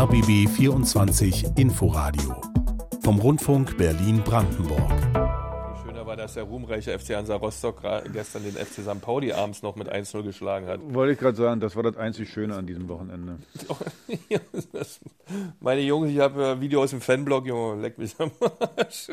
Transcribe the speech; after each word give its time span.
RBB 0.00 0.48
24 0.48 1.58
Inforadio 1.58 2.34
vom 3.02 3.18
Rundfunk 3.18 3.76
Berlin-Brandenburg. 3.76 4.80
Wie 4.88 5.82
schöner 5.82 6.06
war, 6.06 6.16
dass 6.16 6.32
der 6.32 6.44
ruhmreiche 6.44 6.98
FC 6.98 7.16
Hansa 7.16 7.34
Rostock 7.34 7.82
gestern 8.10 8.44
den 8.44 8.54
FC 8.54 8.80
St. 8.80 8.98
Pauli 9.02 9.32
abends 9.32 9.60
noch 9.60 9.76
mit 9.76 9.92
1-0 9.92 10.22
geschlagen 10.22 10.68
hat. 10.68 10.80
Wollte 10.94 11.12
ich 11.12 11.18
gerade 11.18 11.36
sagen, 11.36 11.60
das 11.60 11.76
war 11.76 11.82
das 11.82 11.98
einzig 11.98 12.30
Schöne 12.30 12.56
an 12.56 12.66
diesem 12.66 12.88
Wochenende. 12.88 13.40
Meine 15.60 15.82
Jungs, 15.82 16.10
ich 16.10 16.18
habe 16.18 16.52
ein 16.52 16.60
Video 16.62 16.82
aus 16.82 16.90
dem 16.92 17.02
Fanblog, 17.02 17.44
Junge, 17.44 17.82
leck 17.82 17.98
mich 17.98 18.14
am 18.18 18.30
Arsch. 18.58 19.08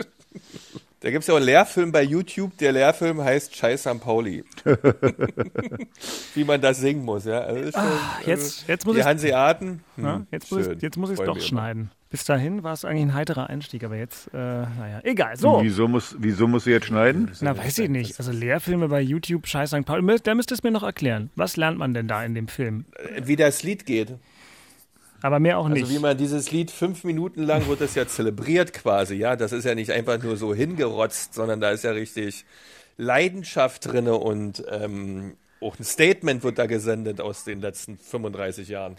Da 0.99 1.11
gibt 1.11 1.21
es 1.21 1.27
ja 1.27 1.35
auch 1.35 1.37
einen 1.37 1.45
Lehrfilm 1.45 1.91
bei 1.91 2.01
YouTube. 2.01 2.57
Der 2.57 2.71
Lehrfilm 2.71 3.21
heißt 3.21 3.55
Scheiß 3.55 3.81
St. 3.81 3.99
Pauli. 3.99 4.43
Wie 6.33 6.43
man 6.43 6.59
das 6.59 6.79
singen 6.79 7.05
muss, 7.05 7.25
ja. 7.25 7.41
Also 7.41 7.71
schon, 7.71 7.81
Ach, 7.83 8.25
jetzt, 8.25 8.43
also 8.43 8.63
jetzt 8.67 8.85
muss 8.85 8.95
die 8.95 9.01
ich, 9.01 9.05
Hanseaten. 9.05 9.83
Hm, 9.95 10.03
ja, 10.03 10.25
jetzt 10.31 10.51
muss 10.51 10.67
ich, 10.67 10.81
jetzt 10.81 10.97
muss 10.97 11.11
ich 11.11 11.19
es 11.19 11.25
doch 11.25 11.39
schneiden. 11.39 11.91
Bis 12.09 12.23
dahin 12.23 12.63
war 12.63 12.73
es 12.73 12.83
eigentlich 12.83 13.03
ein 13.03 13.13
heiterer 13.13 13.47
Einstieg, 13.49 13.83
aber 13.83 13.97
jetzt, 13.97 14.33
äh, 14.33 14.37
naja, 14.37 15.01
egal. 15.03 15.37
So. 15.37 15.59
Wieso 15.61 15.87
muss, 15.87 16.15
wieso 16.17 16.47
muss 16.47 16.63
sie 16.63 16.71
jetzt 16.71 16.87
schneiden? 16.87 17.31
Na, 17.41 17.55
weiß 17.55 17.77
ich 17.79 17.89
nicht. 17.89 18.17
Also 18.17 18.31
Lehrfilme 18.31 18.87
bei 18.87 19.01
YouTube, 19.01 19.45
Scheiß 19.45 19.69
St. 19.71 19.85
Pauli, 19.85 20.17
da 20.23 20.33
müsst 20.33 20.51
ihr 20.51 20.55
es 20.55 20.63
mir 20.63 20.71
noch 20.71 20.83
erklären. 20.83 21.29
Was 21.35 21.57
lernt 21.57 21.77
man 21.77 21.93
denn 21.93 22.07
da 22.07 22.23
in 22.23 22.33
dem 22.33 22.47
Film? 22.47 22.85
Wie 23.21 23.35
das 23.35 23.61
Lied 23.61 23.85
geht. 23.85 24.15
Aber 25.21 25.39
mehr 25.39 25.57
auch 25.57 25.67
nicht. 25.67 25.83
Also 25.83 25.93
wie 25.93 25.99
man 25.99 26.17
dieses 26.17 26.51
Lied 26.51 26.71
fünf 26.71 27.03
Minuten 27.03 27.43
lang 27.43 27.67
wird 27.67 27.81
das 27.81 27.95
ja 27.95 28.07
zelebriert 28.07 28.73
quasi, 28.73 29.15
ja. 29.15 29.35
Das 29.35 29.51
ist 29.51 29.65
ja 29.65 29.75
nicht 29.75 29.91
einfach 29.91 30.21
nur 30.21 30.37
so 30.37 30.53
hingerotzt, 30.53 31.33
sondern 31.33 31.59
da 31.59 31.71
ist 31.71 31.83
ja 31.83 31.91
richtig 31.91 32.45
Leidenschaft 32.97 33.85
drinne 33.91 34.15
und 34.15 34.63
ähm, 34.69 35.37
auch 35.61 35.77
ein 35.79 35.83
Statement 35.83 36.43
wird 36.43 36.59
da 36.59 36.65
gesendet 36.65 37.21
aus 37.21 37.43
den 37.43 37.61
letzten 37.61 37.97
35 37.97 38.67
Jahren. 38.69 38.95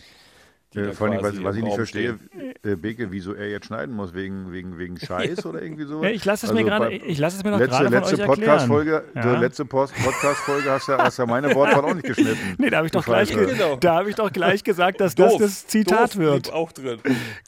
Äh, 0.75 0.93
vor 0.93 1.09
allem, 1.09 1.23
was, 1.23 1.43
was 1.43 1.57
ich 1.57 1.63
nicht 1.63 1.75
verstehe, 1.75 2.19
äh, 2.63 2.77
Beke, 2.77 3.11
wieso 3.11 3.33
er 3.33 3.49
jetzt 3.49 3.67
schneiden 3.67 3.95
muss, 3.95 4.13
wegen, 4.13 4.53
wegen, 4.53 4.77
wegen 4.77 4.99
Scheiß 5.01 5.47
oder 5.47 5.63
irgendwie 5.63 5.85
so. 5.85 6.03
Ja, 6.03 6.11
ich 6.11 6.25
lasse 6.27 6.45
es, 6.45 6.51
also 6.51 6.63
mir 6.63 6.69
gerade, 6.69 6.93
ich 6.93 7.19
lasse 7.19 7.39
es 7.39 7.45
mir 7.45 7.53
noch 7.53 7.59
letzte, 7.59 7.85
gerade 7.85 7.91
von 7.91 8.11
letzte 8.11 8.27
Podcast-Folge, 8.27 9.05
ja. 9.15 9.39
Letzte 9.39 9.65
Podcast-Folge 9.65 10.71
hast 10.71 10.89
ja, 10.89 10.99
hast 10.99 11.19
ja 11.19 11.25
meine 11.25 11.55
Wortwahl 11.55 11.85
auch 11.85 11.95
nicht 11.95 12.07
geschnitten. 12.07 12.57
Nee, 12.59 12.69
da 12.69 12.79
habe 12.79 12.87
ich, 12.87 12.93
doch 12.93 13.05
gleich, 13.05 13.31
genau. 13.31 13.77
da 13.77 13.97
hab 13.97 14.09
ich 14.09 14.15
doch 14.15 14.31
gleich 14.31 14.63
gesagt, 14.63 15.01
dass 15.01 15.15
das 15.15 15.39
das 15.39 15.67
Zitat 15.67 16.15
Doof 16.15 16.17
wird. 16.17 16.53
auch 16.53 16.73
drin. 16.73 16.99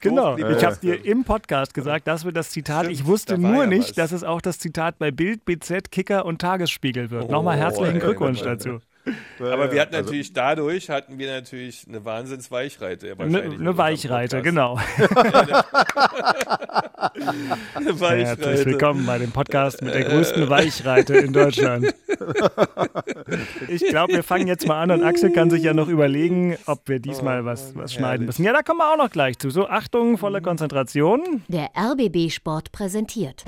Genau, 0.01 0.39
ich 0.39 0.65
habe 0.65 0.77
dir 0.77 1.05
im 1.05 1.25
Podcast 1.25 1.75
gesagt, 1.75 2.07
das 2.07 2.25
wird 2.25 2.37
das 2.37 2.49
Zitat. 2.51 2.85
Stimmt, 2.85 2.95
ich 2.95 3.07
wusste 3.07 3.37
nur 3.37 3.65
ja 3.65 3.67
nicht, 3.67 3.91
was. 3.91 3.97
dass 3.97 4.13
es 4.13 4.25
auch 4.25 4.41
das 4.41 4.59
Zitat 4.59 4.99
bei 4.99 5.11
Bild, 5.11 5.45
BZ, 5.45 5.91
Kicker 5.91 6.25
und 6.25 6.41
Tagesspiegel 6.41 7.11
wird. 7.11 7.31
Nochmal 7.31 7.59
herzlichen 7.59 7.97
ey, 7.97 8.01
Glückwunsch 8.01 8.41
ey, 8.41 8.57
ey. 8.65 8.79
Aber 9.39 9.73
wir 9.73 9.81
hatten 9.81 9.95
Also- 9.95 10.07
natürlich 10.07 10.33
dadurch 10.33 10.91
hatten 10.91 11.19
wir 11.19 11.31
natürlich 11.33 11.87
eine 11.89 12.05
Wahnsinnsweichreite. 12.05 13.09
Ja, 13.09 13.15
Eine 13.19 13.49
ne 13.49 13.77
Weichreite, 13.77 14.43
genau. 14.43 14.79
Eine 17.75 17.87
Herzlich 17.87 18.01
Weichreite. 18.01 18.67
willkommen 18.67 19.07
bei 19.07 19.19
dem 19.19 19.33
Podcast 19.33 19.83
mit 19.83 19.95
der 19.95 20.05
größten 20.05 20.49
Weichreite 20.49 21.17
in 21.17 21.33
Deutschland. 21.33 21.95
Ich 23.69 23.87
glaube, 23.87 24.13
wir 24.15 24.23
fangen 24.25 24.49
jetzt 24.49 24.67
mal 24.67 24.83
an 24.83 24.91
und 24.91 25.05
Axel 25.05 25.33
kann 25.33 25.51
sich 25.51 25.63
ja 25.63 25.73
noch 25.73 25.87
überlegen, 25.89 26.57
ob 26.67 26.89
wir 26.89 26.99
diesmal 26.99 27.45
was, 27.45 27.77
was 27.77 27.95
schneiden 27.95 28.27
müssen. 28.27 28.43
Ja, 28.45 28.53
da 28.53 28.63
kommen 28.63 28.81
wir 28.81 28.93
auch 28.93 28.97
noch 28.97 29.11
gleich 29.11 29.39
zu. 29.39 29.51
So, 29.51 29.69
Achtung, 29.69 30.19
volle 30.19 30.43
Konzentration. 30.43 31.43
Der 31.49 31.69
RBB 31.77 32.31
Sport 32.31 32.73
präsentiert. 32.73 33.45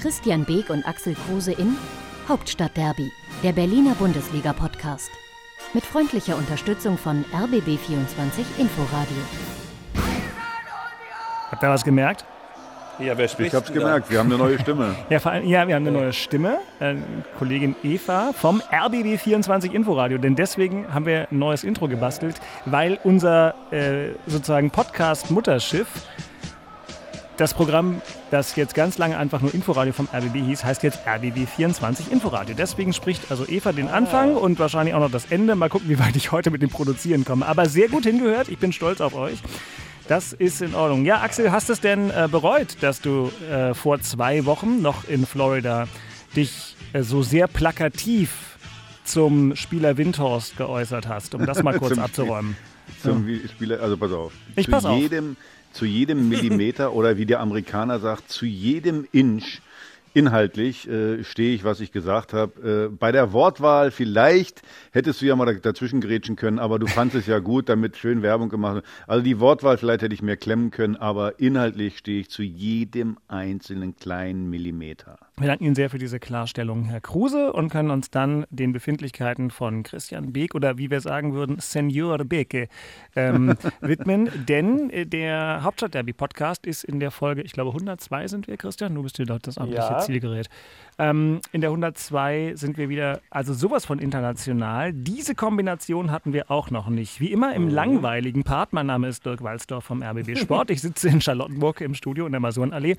Christian 0.00 0.44
Beek 0.44 0.70
und 0.70 0.86
Axel 0.86 1.14
Kruse 1.14 1.52
in 1.52 1.76
Hauptstadtderby, 2.26 3.12
der 3.42 3.52
Berliner 3.52 3.94
Bundesliga-Podcast. 3.96 5.10
Mit 5.74 5.84
freundlicher 5.84 6.36
Unterstützung 6.36 6.96
von 6.96 7.22
RBB24 7.34 8.58
Inforadio. 8.58 9.16
Habt 11.50 11.62
ihr 11.62 11.68
was 11.68 11.84
gemerkt? 11.84 12.24
Ja, 12.98 13.16
wer 13.16 13.28
spricht 13.28 13.48
Ich 13.48 13.54
hab's 13.54 13.68
da? 13.68 13.74
gemerkt, 13.74 14.10
wir 14.10 14.18
haben 14.18 14.26
eine 14.32 14.38
neue 14.38 14.58
Stimme. 14.58 14.94
Ja, 15.10 15.18
vor 15.18 15.32
allem, 15.32 15.46
ja, 15.46 15.66
wir 15.68 15.74
haben 15.74 15.86
eine 15.86 15.98
neue 15.98 16.12
Stimme, 16.14 16.60
äh, 16.80 16.94
Kollegin 17.38 17.76
Eva 17.82 18.32
vom 18.32 18.62
RBB24 18.70 19.72
Inforadio. 19.72 20.16
Denn 20.16 20.34
deswegen 20.34 20.92
haben 20.92 21.04
wir 21.04 21.28
ein 21.30 21.38
neues 21.38 21.62
Intro 21.62 21.88
gebastelt, 21.88 22.40
weil 22.64 22.98
unser 23.04 23.54
äh, 23.70 24.14
sozusagen 24.26 24.70
Podcast-Mutterschiff, 24.70 25.88
das 27.40 27.54
Programm, 27.54 28.02
das 28.30 28.54
jetzt 28.56 28.74
ganz 28.74 28.98
lange 28.98 29.16
einfach 29.16 29.40
nur 29.40 29.54
Inforadio 29.54 29.94
vom 29.94 30.08
RBB 30.12 30.44
hieß, 30.44 30.62
heißt 30.62 30.82
jetzt 30.82 31.00
RBB24 31.06 32.10
Inforadio. 32.10 32.54
Deswegen 32.54 32.92
spricht 32.92 33.30
also 33.30 33.48
Eva 33.48 33.72
den 33.72 33.88
Anfang 33.88 34.36
und 34.36 34.58
wahrscheinlich 34.58 34.94
auch 34.94 35.00
noch 35.00 35.10
das 35.10 35.24
Ende. 35.30 35.54
Mal 35.56 35.70
gucken, 35.70 35.88
wie 35.88 35.98
weit 35.98 36.16
ich 36.16 36.32
heute 36.32 36.50
mit 36.50 36.60
dem 36.60 36.68
Produzieren 36.68 37.24
komme. 37.24 37.46
Aber 37.46 37.66
sehr 37.66 37.88
gut 37.88 38.04
hingehört. 38.04 38.50
Ich 38.50 38.58
bin 38.58 38.72
stolz 38.72 39.00
auf 39.00 39.14
euch. 39.14 39.38
Das 40.06 40.34
ist 40.34 40.60
in 40.60 40.74
Ordnung. 40.74 41.06
Ja, 41.06 41.22
Axel, 41.22 41.50
hast 41.50 41.70
du 41.70 41.72
es 41.72 41.80
denn 41.80 42.10
äh, 42.10 42.28
bereut, 42.30 42.76
dass 42.82 43.00
du 43.00 43.30
äh, 43.50 43.72
vor 43.72 44.00
zwei 44.02 44.44
Wochen 44.44 44.82
noch 44.82 45.08
in 45.08 45.24
Florida 45.24 45.88
dich 46.36 46.76
äh, 46.92 47.02
so 47.02 47.22
sehr 47.22 47.48
plakativ 47.48 48.58
zum 49.04 49.56
Spieler 49.56 49.96
Windhorst 49.96 50.58
geäußert 50.58 51.08
hast, 51.08 51.34
um 51.34 51.46
das 51.46 51.62
mal 51.62 51.78
kurz 51.78 51.94
Zum 51.94 52.02
abzuräumen? 52.02 52.56
Zum 53.02 53.26
Spieler, 53.48 53.80
also 53.80 53.96
pass 53.96 54.12
auf. 54.12 54.32
Ich 54.56 54.66
zu 54.66 54.72
pass 54.72 54.84
auf. 54.84 54.98
jedem, 54.98 55.36
Zu 55.72 55.84
jedem 55.86 56.28
Millimeter 56.28 56.92
oder 56.94 57.16
wie 57.16 57.26
der 57.26 57.40
Amerikaner 57.40 57.98
sagt, 58.00 58.30
zu 58.30 58.46
jedem 58.46 59.06
Inch 59.12 59.60
inhaltlich 60.12 60.88
äh, 60.88 61.22
stehe 61.22 61.54
ich, 61.54 61.62
was 61.62 61.78
ich 61.80 61.92
gesagt 61.92 62.32
habe. 62.32 62.88
Äh, 62.90 62.96
bei 62.96 63.12
der 63.12 63.32
Wortwahl 63.32 63.90
vielleicht 63.92 64.62
hättest 64.90 65.20
du 65.22 65.26
ja 65.26 65.36
mal 65.36 65.46
da- 65.46 65.60
dazwischen 65.60 66.00
gerätschen 66.00 66.34
können, 66.34 66.58
aber 66.58 66.78
du 66.80 66.86
fandest 66.88 67.20
es 67.20 67.26
ja 67.28 67.38
gut, 67.38 67.68
damit 67.68 67.96
schön 67.96 68.20
Werbung 68.22 68.48
gemacht. 68.48 68.74
wird. 68.74 68.84
Also 69.06 69.22
die 69.22 69.38
Wortwahl 69.38 69.78
vielleicht 69.78 70.02
hätte 70.02 70.14
ich 70.14 70.22
mehr 70.22 70.36
klemmen 70.36 70.72
können, 70.72 70.96
aber 70.96 71.38
inhaltlich 71.38 71.98
stehe 71.98 72.20
ich 72.20 72.28
zu 72.30 72.42
jedem 72.42 73.18
einzelnen 73.28 73.94
kleinen 73.94 74.50
Millimeter. 74.50 75.18
Wir 75.40 75.46
danken 75.46 75.64
Ihnen 75.64 75.74
sehr 75.74 75.88
für 75.88 75.96
diese 75.96 76.20
Klarstellung, 76.20 76.84
Herr 76.84 77.00
Kruse, 77.00 77.54
und 77.54 77.70
können 77.70 77.90
uns 77.90 78.10
dann 78.10 78.44
den 78.50 78.72
Befindlichkeiten 78.72 79.50
von 79.50 79.82
Christian 79.84 80.34
Beek 80.34 80.54
oder 80.54 80.76
wie 80.76 80.90
wir 80.90 81.00
sagen 81.00 81.32
würden, 81.32 81.60
Senior 81.60 82.18
Beke 82.26 82.68
ähm, 83.16 83.54
widmen. 83.80 84.28
Denn 84.46 84.90
äh, 84.90 85.06
der 85.06 85.60
Hauptstadt-Derby-Podcast 85.62 86.66
ist 86.66 86.84
in 86.84 87.00
der 87.00 87.10
Folge, 87.10 87.40
ich 87.40 87.52
glaube 87.52 87.70
102 87.70 88.28
sind 88.28 88.48
wir, 88.48 88.58
Christian, 88.58 88.94
du 88.94 89.02
bist 89.02 89.16
hier 89.16 89.24
dort 89.24 89.46
das 89.46 89.56
amtliche 89.56 89.80
Ja. 89.80 90.00
Zielgerät. 90.00 90.50
Ähm, 91.00 91.40
in 91.52 91.62
der 91.62 91.70
102 91.70 92.52
sind 92.56 92.76
wir 92.76 92.90
wieder, 92.90 93.22
also 93.30 93.54
sowas 93.54 93.86
von 93.86 94.00
international. 94.00 94.92
Diese 94.92 95.34
Kombination 95.34 96.10
hatten 96.10 96.34
wir 96.34 96.50
auch 96.50 96.70
noch 96.70 96.90
nicht. 96.90 97.20
Wie 97.20 97.32
immer 97.32 97.54
im 97.54 97.70
langweiligen 97.70 98.44
Part. 98.44 98.74
Mein 98.74 98.84
Name 98.84 99.08
ist 99.08 99.24
Dirk 99.24 99.42
Walzdorf 99.42 99.84
vom 99.84 100.02
RBB 100.02 100.36
Sport. 100.38 100.70
Ich 100.70 100.82
sitze 100.82 101.08
in 101.08 101.22
Charlottenburg 101.22 101.80
im 101.80 101.94
Studio 101.94 102.26
in 102.26 102.32
der 102.32 102.40
Masurenallee. 102.40 102.96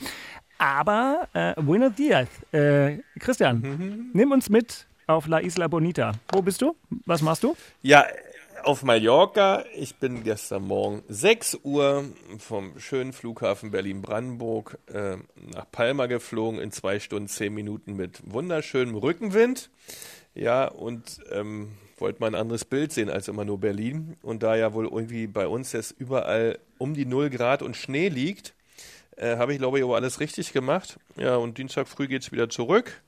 Aber 0.58 1.28
äh, 1.34 1.54
buenos 1.62 1.94
dias. 1.94 2.28
Äh, 2.52 2.98
Christian, 3.20 4.10
nimm 4.14 4.32
uns 4.32 4.50
mit 4.50 4.88
auf 5.06 5.28
La 5.28 5.38
Isla 5.38 5.68
Bonita. 5.68 6.14
Wo 6.32 6.42
bist 6.42 6.64
du? 6.64 6.76
Was 7.06 7.22
machst 7.22 7.44
du? 7.44 7.56
Ja, 7.84 8.04
auf 8.64 8.84
Mallorca. 8.84 9.64
Ich 9.76 9.96
bin 9.96 10.24
gestern 10.24 10.64
Morgen 10.64 11.04
6 11.08 11.60
Uhr 11.64 12.06
vom 12.38 12.80
schönen 12.80 13.14
Flughafen 13.14 13.72
Berlin-Brandenburg 13.72 14.78
äh, 14.88 15.18
nach 15.54 15.70
Palma 15.72 16.06
geflogen 16.06 16.60
in 16.60 16.72
zwei 16.72 17.00
Stunden, 17.00 17.28
zehn 17.28 17.54
Minuten 17.54 17.96
mit 17.96 18.22
wunderschönem 18.26 18.96
Rückenwind. 18.96 19.70
Ja, 20.34 20.68
und 20.68 21.20
ähm, 21.32 21.72
wollte 21.98 22.20
mal 22.20 22.28
ein 22.28 22.36
anderes 22.36 22.66
Bild 22.66 22.92
sehen 22.92 23.10
als 23.10 23.28
immer 23.28 23.46
nur 23.46 23.60
Berlin. 23.60 24.16
Und 24.22 24.44
da 24.44 24.56
ja 24.56 24.74
wohl 24.74 24.86
irgendwie 24.86 25.28
bei 25.28 25.48
uns 25.48 25.72
jetzt 25.72 25.92
überall 25.98 26.60
um 26.78 26.94
die 26.94 27.06
0 27.06 27.30
Grad 27.30 27.62
und 27.62 27.76
Schnee 27.76 28.10
liegt, 28.10 28.54
äh, 29.18 29.38
habe 29.38 29.54
ich, 29.54 29.60
glaube 29.60 29.78
ich, 29.78 29.84
aber 29.84 29.96
alles 29.96 30.20
richtig 30.20 30.54
gemacht. 30.54 30.98
Ja, 31.16 31.36
und 31.36 31.58
Dienstag 31.58 31.88
früh 31.88 32.08
geht's 32.08 32.32
wieder 32.32 32.50
zurück. 32.50 33.02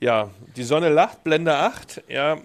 Ja, 0.00 0.30
die 0.56 0.64
Sonne 0.64 0.88
lacht, 0.88 1.24
Blende 1.24 1.54
8. 1.54 2.04
Ja, 2.08 2.38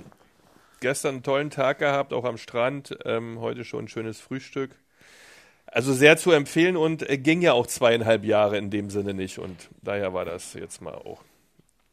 gestern 0.84 1.16
einen 1.16 1.24
tollen 1.24 1.50
Tag 1.50 1.80
gehabt, 1.80 2.14
auch 2.14 2.26
am 2.26 2.38
Strand. 2.38 2.96
Ähm, 3.06 3.40
heute 3.40 3.64
schon 3.64 3.86
ein 3.86 3.88
schönes 3.88 4.20
Frühstück. 4.20 4.76
Also 5.66 5.94
sehr 5.94 6.18
zu 6.18 6.32
empfehlen 6.32 6.78
und 6.78 7.10
äh, 7.10 7.18
ging 7.18 7.42
ja 7.42 7.54
auch 7.54 7.66
zweieinhalb 7.66 8.24
Jahre 8.24 8.58
in 8.58 8.70
dem 8.70 8.92
Sinne 8.92 9.16
nicht. 9.16 9.40
Und 9.40 9.70
daher 9.82 10.14
war 10.14 10.26
das 10.26 10.54
jetzt 10.54 10.82
mal 10.82 10.94
auch 10.94 11.24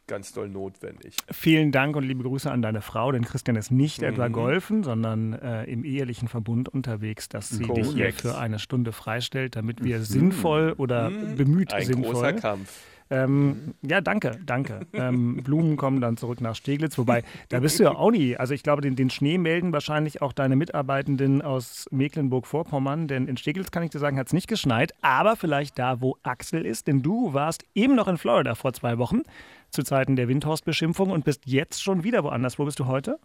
ganz 0.07 0.33
doll 0.33 0.49
notwendig. 0.49 1.17
Vielen 1.31 1.71
Dank 1.71 1.95
und 1.95 2.03
liebe 2.03 2.25
Grüße 2.25 2.51
an 2.51 2.63
deine 2.63 2.83
Frau, 2.83 3.13
denn 3.13 3.25
Christian 3.25 3.57
ist 3.57 3.71
nicht 3.71 4.03
etwa 4.03 4.27
golfen, 4.27 4.83
sondern 4.83 5.35
äh, 5.35 5.65
im 5.65 5.85
ehelichen 5.85 6.27
Verbund 6.27 6.69
unterwegs, 6.69 7.29
dass 7.29 7.49
sie 7.49 7.63
dich 7.63 7.93
hier 7.93 8.13
für 8.13 8.37
eine 8.37 8.59
Stunde 8.59 8.91
freistellt, 8.91 9.55
damit 9.55 9.85
wir 9.85 10.03
sinnvoll 10.03 10.75
oder 10.79 11.11
bemüht 11.11 11.73
Ein 11.73 11.85
sinnvoll 11.85 12.13
großer 12.13 12.33
Kampf. 12.33 12.83
Ähm, 13.11 13.75
ja, 13.83 14.01
danke, 14.01 14.39
danke. 14.47 14.87
Ähm, 14.93 15.43
Blumen 15.43 15.77
kommen 15.77 16.01
dann 16.01 16.17
zurück 16.17 16.41
nach 16.41 16.55
Steglitz, 16.55 16.97
wobei, 16.97 17.25
da 17.49 17.59
bist 17.59 17.81
du 17.81 17.83
ja 17.83 17.91
auch 17.91 18.13
nie. 18.13 18.37
Also 18.37 18.55
ich 18.55 18.63
glaube, 18.63 18.83
den, 18.83 18.95
den 18.95 19.11
Schnee 19.11 19.37
melden 19.37 19.73
wahrscheinlich 19.73 20.23
auch 20.23 20.33
deine 20.33 20.55
Mitarbeitenden 20.55 21.43
aus 21.43 21.87
Mecklenburg-Vorpommern, 21.91 23.09
denn 23.09 23.27
in 23.27 23.37
Steglitz, 23.37 23.73
kann 23.73 23.83
ich 23.83 23.91
dir 23.91 23.99
sagen, 23.99 24.17
hat 24.17 24.29
es 24.29 24.33
nicht 24.33 24.47
geschneit, 24.47 24.95
aber 25.03 25.35
vielleicht 25.35 25.79
da, 25.79 26.01
wo 26.01 26.17
Axel 26.23 26.65
ist, 26.65 26.87
denn 26.87 27.03
du 27.03 27.35
warst 27.35 27.65
eben 27.75 27.97
noch 27.97 28.07
in 28.07 28.17
Florida 28.17 28.55
vor 28.55 28.73
zwei 28.73 28.99
Wochen 28.99 29.23
zu 29.71 29.83
Zeiten 29.83 30.15
der 30.15 30.29
Windhorst-Beschimpfung 30.29 31.11
und 31.11 31.25
bist 31.25 31.47
jetzt 31.47 31.83
schon 31.83 32.05
wieder 32.05 32.23
woanders. 32.23 32.59
Wo 32.59 32.65
bist 32.65 32.79
du 32.79 32.87
heute? 32.87 33.19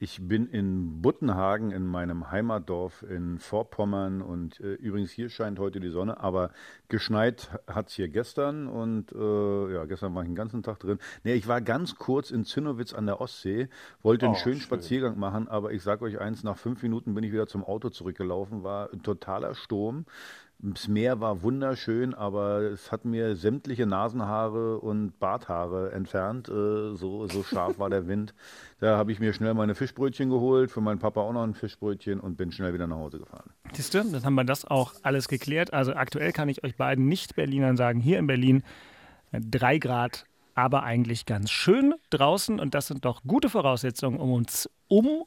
Ich 0.00 0.20
bin 0.28 0.46
in 0.46 1.02
Buttenhagen 1.02 1.72
in 1.72 1.84
meinem 1.84 2.30
Heimatdorf 2.30 3.02
in 3.02 3.40
Vorpommern 3.40 4.22
und 4.22 4.60
äh, 4.60 4.74
übrigens 4.74 5.10
hier 5.10 5.28
scheint 5.28 5.58
heute 5.58 5.80
die 5.80 5.88
Sonne, 5.88 6.20
aber 6.20 6.52
geschneit 6.88 7.50
hat 7.66 7.88
es 7.88 7.94
hier 7.94 8.08
gestern 8.08 8.68
und 8.68 9.10
äh, 9.10 9.74
ja, 9.74 9.86
gestern 9.86 10.14
war 10.14 10.22
ich 10.22 10.28
den 10.28 10.36
ganzen 10.36 10.62
Tag 10.62 10.78
drin. 10.78 10.98
Nee, 11.24 11.34
ich 11.34 11.48
war 11.48 11.60
ganz 11.60 11.96
kurz 11.96 12.30
in 12.30 12.44
Zinnowitz 12.44 12.92
an 12.94 13.06
der 13.06 13.20
Ostsee, 13.20 13.68
wollte 14.00 14.26
einen 14.26 14.36
Oh, 14.36 14.36
schönen 14.36 14.60
schön. 14.60 14.60
Spaziergang 14.60 15.18
machen, 15.18 15.48
aber 15.48 15.72
ich 15.72 15.82
sag 15.82 16.00
euch 16.00 16.20
eins, 16.20 16.44
nach 16.44 16.58
fünf 16.58 16.80
Minuten 16.84 17.14
bin 17.14 17.24
ich 17.24 17.32
wieder 17.32 17.48
zum 17.48 17.64
Auto 17.64 17.88
zurückgelaufen, 17.90 18.62
war 18.62 18.92
ein 18.92 19.02
totaler 19.02 19.56
Sturm. 19.56 20.04
Das 20.60 20.88
Meer 20.88 21.20
war 21.20 21.42
wunderschön, 21.42 22.14
aber 22.14 22.62
es 22.62 22.90
hat 22.90 23.04
mir 23.04 23.36
sämtliche 23.36 23.86
Nasenhaare 23.86 24.78
und 24.80 25.16
Barthaare 25.20 25.92
entfernt. 25.92 26.48
Äh, 26.48 26.96
So, 26.96 27.28
so 27.28 27.44
scharf 27.44 27.78
war 27.78 27.90
der 27.90 28.08
Wind. 28.08 28.34
Da 28.80 28.96
habe 28.96 29.10
ich 29.10 29.18
mir 29.18 29.32
schnell 29.32 29.54
meine 29.54 29.74
Fischbrötchen 29.74 30.30
geholt, 30.30 30.70
für 30.70 30.80
meinen 30.80 31.00
Papa 31.00 31.20
auch 31.20 31.32
noch 31.32 31.42
ein 31.42 31.54
Fischbrötchen 31.54 32.20
und 32.20 32.36
bin 32.36 32.52
schnell 32.52 32.74
wieder 32.74 32.86
nach 32.86 32.96
Hause 32.96 33.18
gefahren. 33.18 33.50
Siehst 33.72 33.92
du, 33.92 34.04
dann 34.04 34.24
haben 34.24 34.34
wir 34.34 34.44
das 34.44 34.64
auch 34.64 34.94
alles 35.02 35.26
geklärt. 35.26 35.72
Also 35.72 35.94
aktuell 35.94 36.30
kann 36.30 36.48
ich 36.48 36.62
euch 36.62 36.76
beiden 36.76 37.06
Nicht-Berlinern 37.08 37.76
sagen, 37.76 37.98
hier 37.98 38.20
in 38.20 38.28
Berlin 38.28 38.62
äh, 39.32 39.40
drei 39.40 39.78
Grad, 39.78 40.26
aber 40.54 40.84
eigentlich 40.84 41.26
ganz 41.26 41.50
schön 41.50 41.94
draußen. 42.10 42.60
Und 42.60 42.74
das 42.74 42.86
sind 42.86 43.04
doch 43.04 43.22
gute 43.24 43.48
Voraussetzungen, 43.48 44.18
um 44.20 44.32
uns 44.32 44.70
um, 44.86 45.24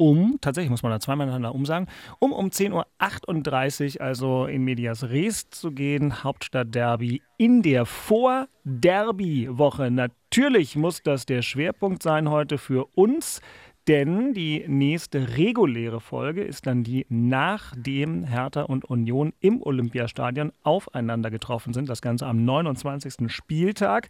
um, 0.00 0.38
tatsächlich 0.40 0.70
muss 0.70 0.82
man 0.82 0.92
da 0.92 0.98
zweimal 0.98 1.26
miteinander 1.26 1.54
umsagen, 1.54 1.86
um 2.20 2.32
um 2.32 2.46
10.38 2.46 3.96
Uhr, 3.96 4.00
also 4.00 4.46
in 4.46 4.64
Medias 4.64 5.04
Res 5.04 5.50
zu 5.50 5.72
gehen, 5.72 6.24
Hauptstadt-Derby 6.24 7.20
in 7.36 7.60
der 7.60 7.84
Vor-Derby-Woche. 7.84 9.90
Natürlich 9.90 10.74
muss 10.74 11.02
das 11.02 11.26
der 11.26 11.42
Schwerpunkt 11.42 12.02
sein 12.02 12.30
heute 12.30 12.56
für 12.56 12.86
uns. 12.94 13.42
Denn 13.88 14.34
die 14.34 14.64
nächste 14.68 15.36
reguläre 15.36 16.00
Folge 16.00 16.44
ist 16.44 16.66
dann 16.66 16.84
die, 16.84 17.06
nachdem 17.08 18.24
Hertha 18.24 18.62
und 18.62 18.86
Union 18.86 19.32
im 19.40 19.62
Olympiastadion 19.62 20.52
aufeinander 20.62 21.30
getroffen 21.30 21.74
sind. 21.74 21.88
Das 21.88 22.00
Ganze 22.00 22.26
am 22.26 22.44
29. 22.44 23.30
Spieltag. 23.30 24.08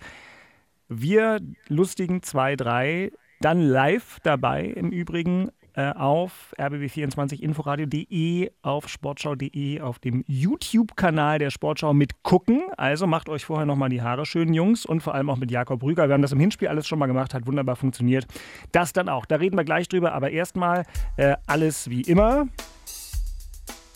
Wir 0.89 1.41
lustigen 1.69 2.19
2-3 2.19 3.13
dann 3.41 3.63
live 3.63 4.19
dabei 4.23 4.67
im 4.67 4.91
Übrigen 4.91 5.51
äh, 5.75 5.93
auf 5.93 6.55
rbb24inforadio.de, 6.59 8.51
auf 8.63 8.89
sportschau.de, 8.89 9.81
auf 9.81 9.99
dem 9.99 10.25
YouTube-Kanal 10.27 11.39
der 11.39 11.51
Sportschau 11.51 11.93
mit 11.95 12.23
gucken. 12.23 12.63
Also 12.77 13.07
macht 13.07 13.29
euch 13.29 13.45
vorher 13.45 13.67
nochmal 13.67 13.89
die 13.89 14.03
Haare 14.03 14.27
schön, 14.27 14.55
Jungs, 14.55 14.87
und 14.87 15.03
vor 15.03 15.15
allem 15.15 15.31
auch 15.31 15.37
mit 15.37 15.51
Jakob 15.51 15.83
Rüger. 15.83 16.09
Wir 16.09 16.15
haben 16.15 16.23
das 16.23 16.33
im 16.33 16.41
Hinspiel 16.41 16.69
alles 16.69 16.87
schon 16.87 16.99
mal 16.99 17.07
gemacht, 17.07 17.35
hat 17.35 17.47
wunderbar 17.47 17.77
funktioniert. 17.77 18.27
Das 18.73 18.93
dann 18.93 19.09
auch. 19.09 19.27
Da 19.27 19.37
reden 19.37 19.57
wir 19.57 19.65
gleich 19.65 19.89
drüber, 19.89 20.13
aber 20.13 20.31
erstmal 20.31 20.85
äh, 21.17 21.37
alles 21.47 21.89
wie 21.91 22.03
immer. 22.03 22.47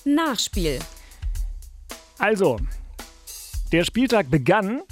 Nachspiel. 0.05 0.79
Also, 2.19 2.59
der 3.73 3.85
Spieltag 3.85 4.31
begann 4.31 4.83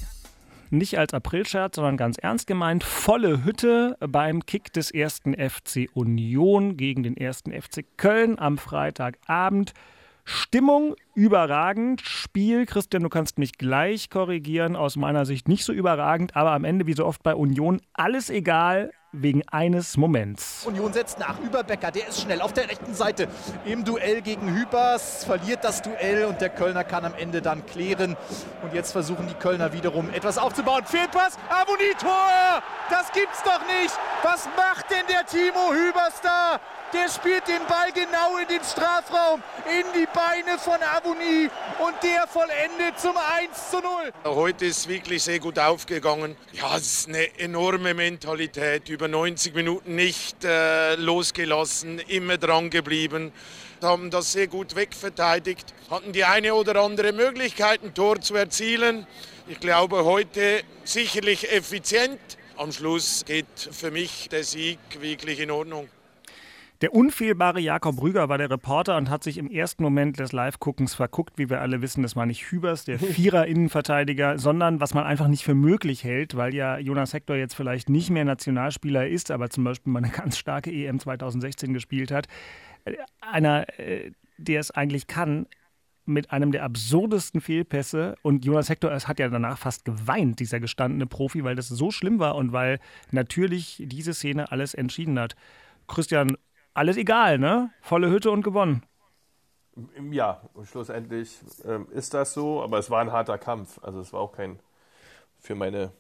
nicht 0.72 0.98
als 0.98 1.14
Aprilscherz, 1.14 1.76
sondern 1.76 1.96
ganz 1.96 2.18
ernst 2.18 2.46
gemeint. 2.46 2.82
Volle 2.82 3.44
Hütte 3.44 3.96
beim 4.00 4.44
Kick 4.46 4.72
des 4.72 4.90
ersten 4.90 5.34
FC 5.34 5.88
Union 5.92 6.76
gegen 6.76 7.02
den 7.02 7.16
ersten 7.16 7.52
FC 7.52 7.84
Köln 7.96 8.38
am 8.38 8.58
Freitagabend. 8.58 9.72
Stimmung 10.24 10.94
überragend. 11.14 12.00
Spiel, 12.00 12.66
Christian, 12.66 13.02
du 13.02 13.08
kannst 13.08 13.38
mich 13.38 13.58
gleich 13.58 14.08
korrigieren, 14.08 14.76
aus 14.76 14.96
meiner 14.96 15.26
Sicht 15.26 15.48
nicht 15.48 15.64
so 15.64 15.72
überragend, 15.72 16.36
aber 16.36 16.52
am 16.52 16.64
Ende, 16.64 16.86
wie 16.86 16.94
so 16.94 17.04
oft 17.04 17.22
bei 17.22 17.34
Union, 17.34 17.80
alles 17.92 18.30
egal 18.30 18.92
wegen 19.12 19.42
eines 19.50 19.96
Moments. 19.96 20.64
Union 20.66 20.92
setzt 20.92 21.18
nach 21.18 21.38
über 21.38 21.62
Becker, 21.62 21.90
der 21.90 22.08
ist 22.08 22.22
schnell 22.22 22.40
auf 22.40 22.52
der 22.52 22.68
rechten 22.68 22.94
Seite 22.94 23.28
im 23.64 23.84
Duell 23.84 24.22
gegen 24.22 24.54
Hübers, 24.54 25.24
verliert 25.24 25.64
das 25.64 25.82
Duell 25.82 26.24
und 26.24 26.40
der 26.40 26.48
Kölner 26.48 26.82
kann 26.82 27.04
am 27.04 27.14
Ende 27.14 27.42
dann 27.42 27.64
klären. 27.66 28.16
Und 28.62 28.74
jetzt 28.74 28.92
versuchen 28.92 29.28
die 29.28 29.34
Kölner 29.34 29.72
wiederum 29.72 30.10
etwas 30.10 30.38
aufzubauen. 30.38 30.84
Fehlpass, 30.84 31.38
Aboni 31.48 31.92
Tor! 32.00 32.62
Das 32.90 33.12
gibt's 33.12 33.42
doch 33.42 33.60
nicht! 33.66 33.94
Was 34.22 34.48
macht 34.56 34.90
denn 34.90 35.06
der 35.08 35.26
Timo 35.26 35.72
Hübers 35.72 36.20
da? 36.22 36.58
Der 36.92 37.08
spielt 37.08 37.48
den 37.48 37.66
Ball 37.66 37.90
genau 37.92 38.36
in 38.36 38.48
den 38.48 38.62
Strafraum, 38.62 39.42
in 39.66 39.86
die 39.98 40.06
Beine 40.12 40.58
von 40.58 40.74
Aboni 40.74 41.48
und 41.78 41.94
der 42.02 42.26
vollendet 42.26 43.00
zum 43.00 43.16
1 43.16 43.70
zu 43.70 43.78
0. 43.78 44.12
Heute 44.24 44.66
ist 44.66 44.86
wirklich 44.86 45.22
sehr 45.22 45.38
gut 45.38 45.58
aufgegangen. 45.58 46.36
Ja, 46.52 46.76
es 46.76 46.82
ist 46.82 47.08
eine 47.08 47.38
enorme 47.38 47.94
Mentalität. 47.94 48.90
Über 48.90 49.08
90 49.08 49.54
Minuten 49.54 49.94
nicht 49.94 50.44
äh, 50.44 50.96
losgelassen, 50.96 51.98
immer 51.98 52.36
dran 52.36 52.68
geblieben. 52.68 53.32
Haben 53.80 54.10
das 54.10 54.32
sehr 54.32 54.48
gut 54.48 54.76
wegverteidigt. 54.76 55.72
Hatten 55.90 56.12
die 56.12 56.24
eine 56.24 56.54
oder 56.54 56.82
andere 56.82 57.12
Möglichkeit, 57.12 57.82
ein 57.82 57.94
Tor 57.94 58.20
zu 58.20 58.34
erzielen. 58.36 59.06
Ich 59.48 59.60
glaube, 59.60 60.04
heute 60.04 60.62
sicherlich 60.84 61.50
effizient. 61.50 62.20
Am 62.58 62.70
Schluss 62.70 63.24
geht 63.24 63.46
für 63.56 63.90
mich 63.90 64.28
der 64.28 64.44
Sieg 64.44 64.78
wirklich 65.00 65.40
in 65.40 65.50
Ordnung. 65.50 65.88
Der 66.82 66.92
unfehlbare 66.92 67.60
Jakob 67.60 68.02
Rüger 68.02 68.28
war 68.28 68.38
der 68.38 68.50
Reporter 68.50 68.96
und 68.96 69.08
hat 69.08 69.22
sich 69.22 69.38
im 69.38 69.48
ersten 69.48 69.84
Moment 69.84 70.18
des 70.18 70.32
Live-Guckens 70.32 70.96
verguckt. 70.96 71.38
Wie 71.38 71.48
wir 71.48 71.60
alle 71.60 71.80
wissen, 71.80 72.02
das 72.02 72.16
war 72.16 72.26
nicht 72.26 72.50
Hübers, 72.50 72.84
der 72.84 72.98
Vierer-Innenverteidiger, 72.98 74.36
sondern 74.36 74.80
was 74.80 74.92
man 74.92 75.04
einfach 75.04 75.28
nicht 75.28 75.44
für 75.44 75.54
möglich 75.54 76.02
hält, 76.02 76.36
weil 76.36 76.52
ja 76.52 76.78
Jonas 76.78 77.14
Hector 77.14 77.36
jetzt 77.36 77.54
vielleicht 77.54 77.88
nicht 77.88 78.10
mehr 78.10 78.24
Nationalspieler 78.24 79.06
ist, 79.06 79.30
aber 79.30 79.48
zum 79.48 79.62
Beispiel 79.62 79.92
mal 79.92 80.02
eine 80.02 80.12
ganz 80.12 80.36
starke 80.36 80.72
EM 80.72 80.98
2016 80.98 81.72
gespielt 81.72 82.10
hat. 82.10 82.26
Äh, 82.84 82.94
Einer, 83.20 83.78
äh, 83.78 84.10
der 84.36 84.58
es 84.58 84.72
eigentlich 84.72 85.06
kann, 85.06 85.46
mit 86.04 86.32
einem 86.32 86.50
der 86.50 86.64
absurdesten 86.64 87.40
Fehlpässe. 87.40 88.16
Und 88.22 88.44
Jonas 88.44 88.68
Hector 88.68 88.90
es 88.90 89.06
hat 89.06 89.20
ja 89.20 89.28
danach 89.28 89.56
fast 89.56 89.84
geweint, 89.84 90.40
dieser 90.40 90.58
gestandene 90.58 91.06
Profi, 91.06 91.44
weil 91.44 91.54
das 91.54 91.68
so 91.68 91.92
schlimm 91.92 92.18
war 92.18 92.34
und 92.34 92.52
weil 92.52 92.80
natürlich 93.12 93.80
diese 93.86 94.14
Szene 94.14 94.50
alles 94.50 94.74
entschieden 94.74 95.16
hat. 95.20 95.36
Christian, 95.86 96.36
alles 96.74 96.96
egal, 96.96 97.38
ne? 97.38 97.70
Volle 97.80 98.10
Hütte 98.10 98.30
und 98.30 98.42
gewonnen. 98.42 98.82
Ja, 100.10 100.42
und 100.52 100.66
schlussendlich 100.66 101.38
ähm, 101.64 101.86
ist 101.92 102.12
das 102.12 102.34
so, 102.34 102.62
aber 102.62 102.78
es 102.78 102.90
war 102.90 103.00
ein 103.00 103.12
harter 103.12 103.38
Kampf. 103.38 103.78
Also 103.82 104.00
es 104.00 104.12
war 104.12 104.20
auch 104.20 104.32
kein 104.32 104.58
für 105.38 105.54
meine 105.54 105.92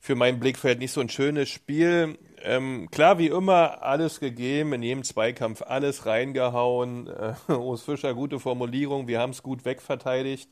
für 0.00 0.14
mein 0.14 0.40
Blickfeld 0.40 0.78
nicht 0.78 0.92
so 0.92 1.00
ein 1.00 1.08
schönes 1.08 1.48
Spiel. 1.48 2.18
Ähm, 2.42 2.88
klar, 2.90 3.18
wie 3.18 3.26
immer, 3.26 3.82
alles 3.82 4.20
gegeben, 4.20 4.72
in 4.72 4.82
jedem 4.82 5.04
Zweikampf 5.04 5.62
alles 5.62 6.06
reingehauen. 6.06 7.08
Äh, 7.08 7.52
Urs 7.52 7.82
Fischer, 7.82 8.14
gute 8.14 8.38
Formulierung, 8.40 9.06
wir 9.08 9.20
haben 9.20 9.30
es 9.30 9.42
gut 9.42 9.64
wegverteidigt. 9.64 10.48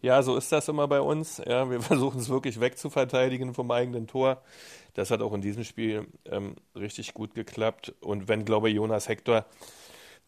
Ja, 0.00 0.22
so 0.22 0.36
ist 0.36 0.52
das 0.52 0.68
immer 0.68 0.86
bei 0.86 1.00
uns. 1.00 1.42
Ja, 1.44 1.70
wir 1.70 1.80
versuchen 1.82 2.20
es 2.20 2.28
wirklich 2.28 2.60
wegzuverteidigen 2.60 3.54
vom 3.54 3.70
eigenen 3.70 4.06
Tor. 4.06 4.42
Das 4.94 5.10
hat 5.10 5.22
auch 5.22 5.32
in 5.34 5.40
diesem 5.40 5.64
Spiel 5.64 6.06
ähm, 6.26 6.56
richtig 6.74 7.14
gut 7.14 7.34
geklappt. 7.34 7.94
Und 8.00 8.28
wenn, 8.28 8.44
glaube 8.44 8.68
ich, 8.68 8.76
Jonas 8.76 9.08
Hector 9.08 9.44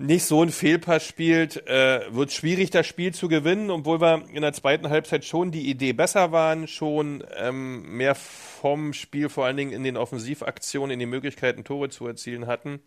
nicht 0.01 0.25
so 0.25 0.43
ein 0.43 0.49
Fehlpass 0.49 1.05
spielt, 1.07 1.67
äh, 1.69 2.01
wird 2.11 2.33
schwierig, 2.33 2.71
das 2.71 2.87
Spiel 2.87 3.13
zu 3.13 3.29
gewinnen, 3.29 3.71
obwohl 3.71 4.01
wir 4.01 4.25
in 4.33 4.41
der 4.41 4.55
zweiten 4.55 4.89
Halbzeit 4.89 5.27
schon 5.27 5.51
die 5.51 5.69
Idee 5.69 5.93
besser 5.93 6.33
waren, 6.33 6.67
schon 6.69 7.23
ähm, 7.37 7.83
mehr 7.99 8.15
vom 8.15 8.95
Spiel, 8.95 9.29
vor 9.29 9.45
allen 9.45 9.59
Dingen 9.59 9.73
in 9.73 9.85
den 9.85 9.99
Offensivaktionen, 9.99 10.93
in 10.93 11.01
den 11.01 11.11
Möglichkeiten, 11.11 11.65
Tore 11.65 11.91
zu 11.91 12.07
erzielen 12.07 12.47
hatten. 12.47 12.81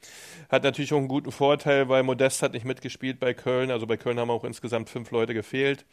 Hat 0.49 0.63
natürlich 0.63 0.91
auch 0.91 0.97
einen 0.97 1.07
guten 1.07 1.31
Vorteil, 1.31 1.87
weil 1.87 2.01
Modest 2.01 2.41
hat 2.41 2.53
nicht 2.53 2.65
mitgespielt 2.65 3.19
bei 3.19 3.35
Köln, 3.35 3.69
also 3.69 3.85
bei 3.85 3.97
Köln 3.97 4.19
haben 4.19 4.31
auch 4.31 4.43
insgesamt 4.43 4.89
fünf 4.89 5.11
Leute 5.11 5.35
gefehlt, 5.35 5.85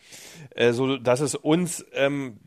äh, 0.55 0.73
so 0.73 0.97
dass 0.97 1.21
es 1.21 1.35
uns 1.35 1.85
ähm, 1.93 2.39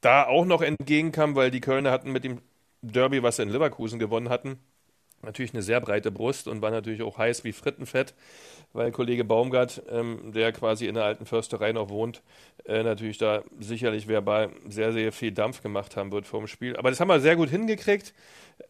da 0.00 0.26
auch 0.26 0.44
noch 0.44 0.62
entgegenkam, 0.62 1.36
weil 1.36 1.52
die 1.52 1.60
Kölner 1.60 1.92
hatten 1.92 2.10
mit 2.10 2.24
dem 2.24 2.40
Derby, 2.82 3.22
was 3.22 3.36
sie 3.36 3.42
in 3.42 3.50
Leverkusen 3.50 4.00
gewonnen 4.00 4.28
hatten, 4.28 4.58
natürlich 5.22 5.52
eine 5.52 5.62
sehr 5.62 5.80
breite 5.80 6.10
Brust 6.10 6.48
und 6.48 6.62
war 6.62 6.70
natürlich 6.70 7.02
auch 7.02 7.18
heiß 7.18 7.44
wie 7.44 7.52
Frittenfett, 7.52 8.14
weil 8.72 8.92
Kollege 8.92 9.24
Baumgart, 9.24 9.82
ähm, 9.90 10.32
der 10.32 10.52
quasi 10.52 10.86
in 10.86 10.94
der 10.94 11.04
alten 11.04 11.26
Försterei 11.26 11.72
noch 11.72 11.88
wohnt, 11.88 12.22
äh, 12.64 12.82
natürlich 12.82 13.18
da 13.18 13.42
sicherlich 13.58 14.08
verbal 14.08 14.50
sehr, 14.68 14.92
sehr 14.92 15.12
viel 15.12 15.32
Dampf 15.32 15.62
gemacht 15.62 15.96
haben 15.96 16.12
wird 16.12 16.26
vor 16.26 16.40
dem 16.40 16.46
Spiel. 16.46 16.76
Aber 16.76 16.90
das 16.90 17.00
haben 17.00 17.08
wir 17.08 17.20
sehr 17.20 17.36
gut 17.36 17.48
hingekriegt. 17.48 18.14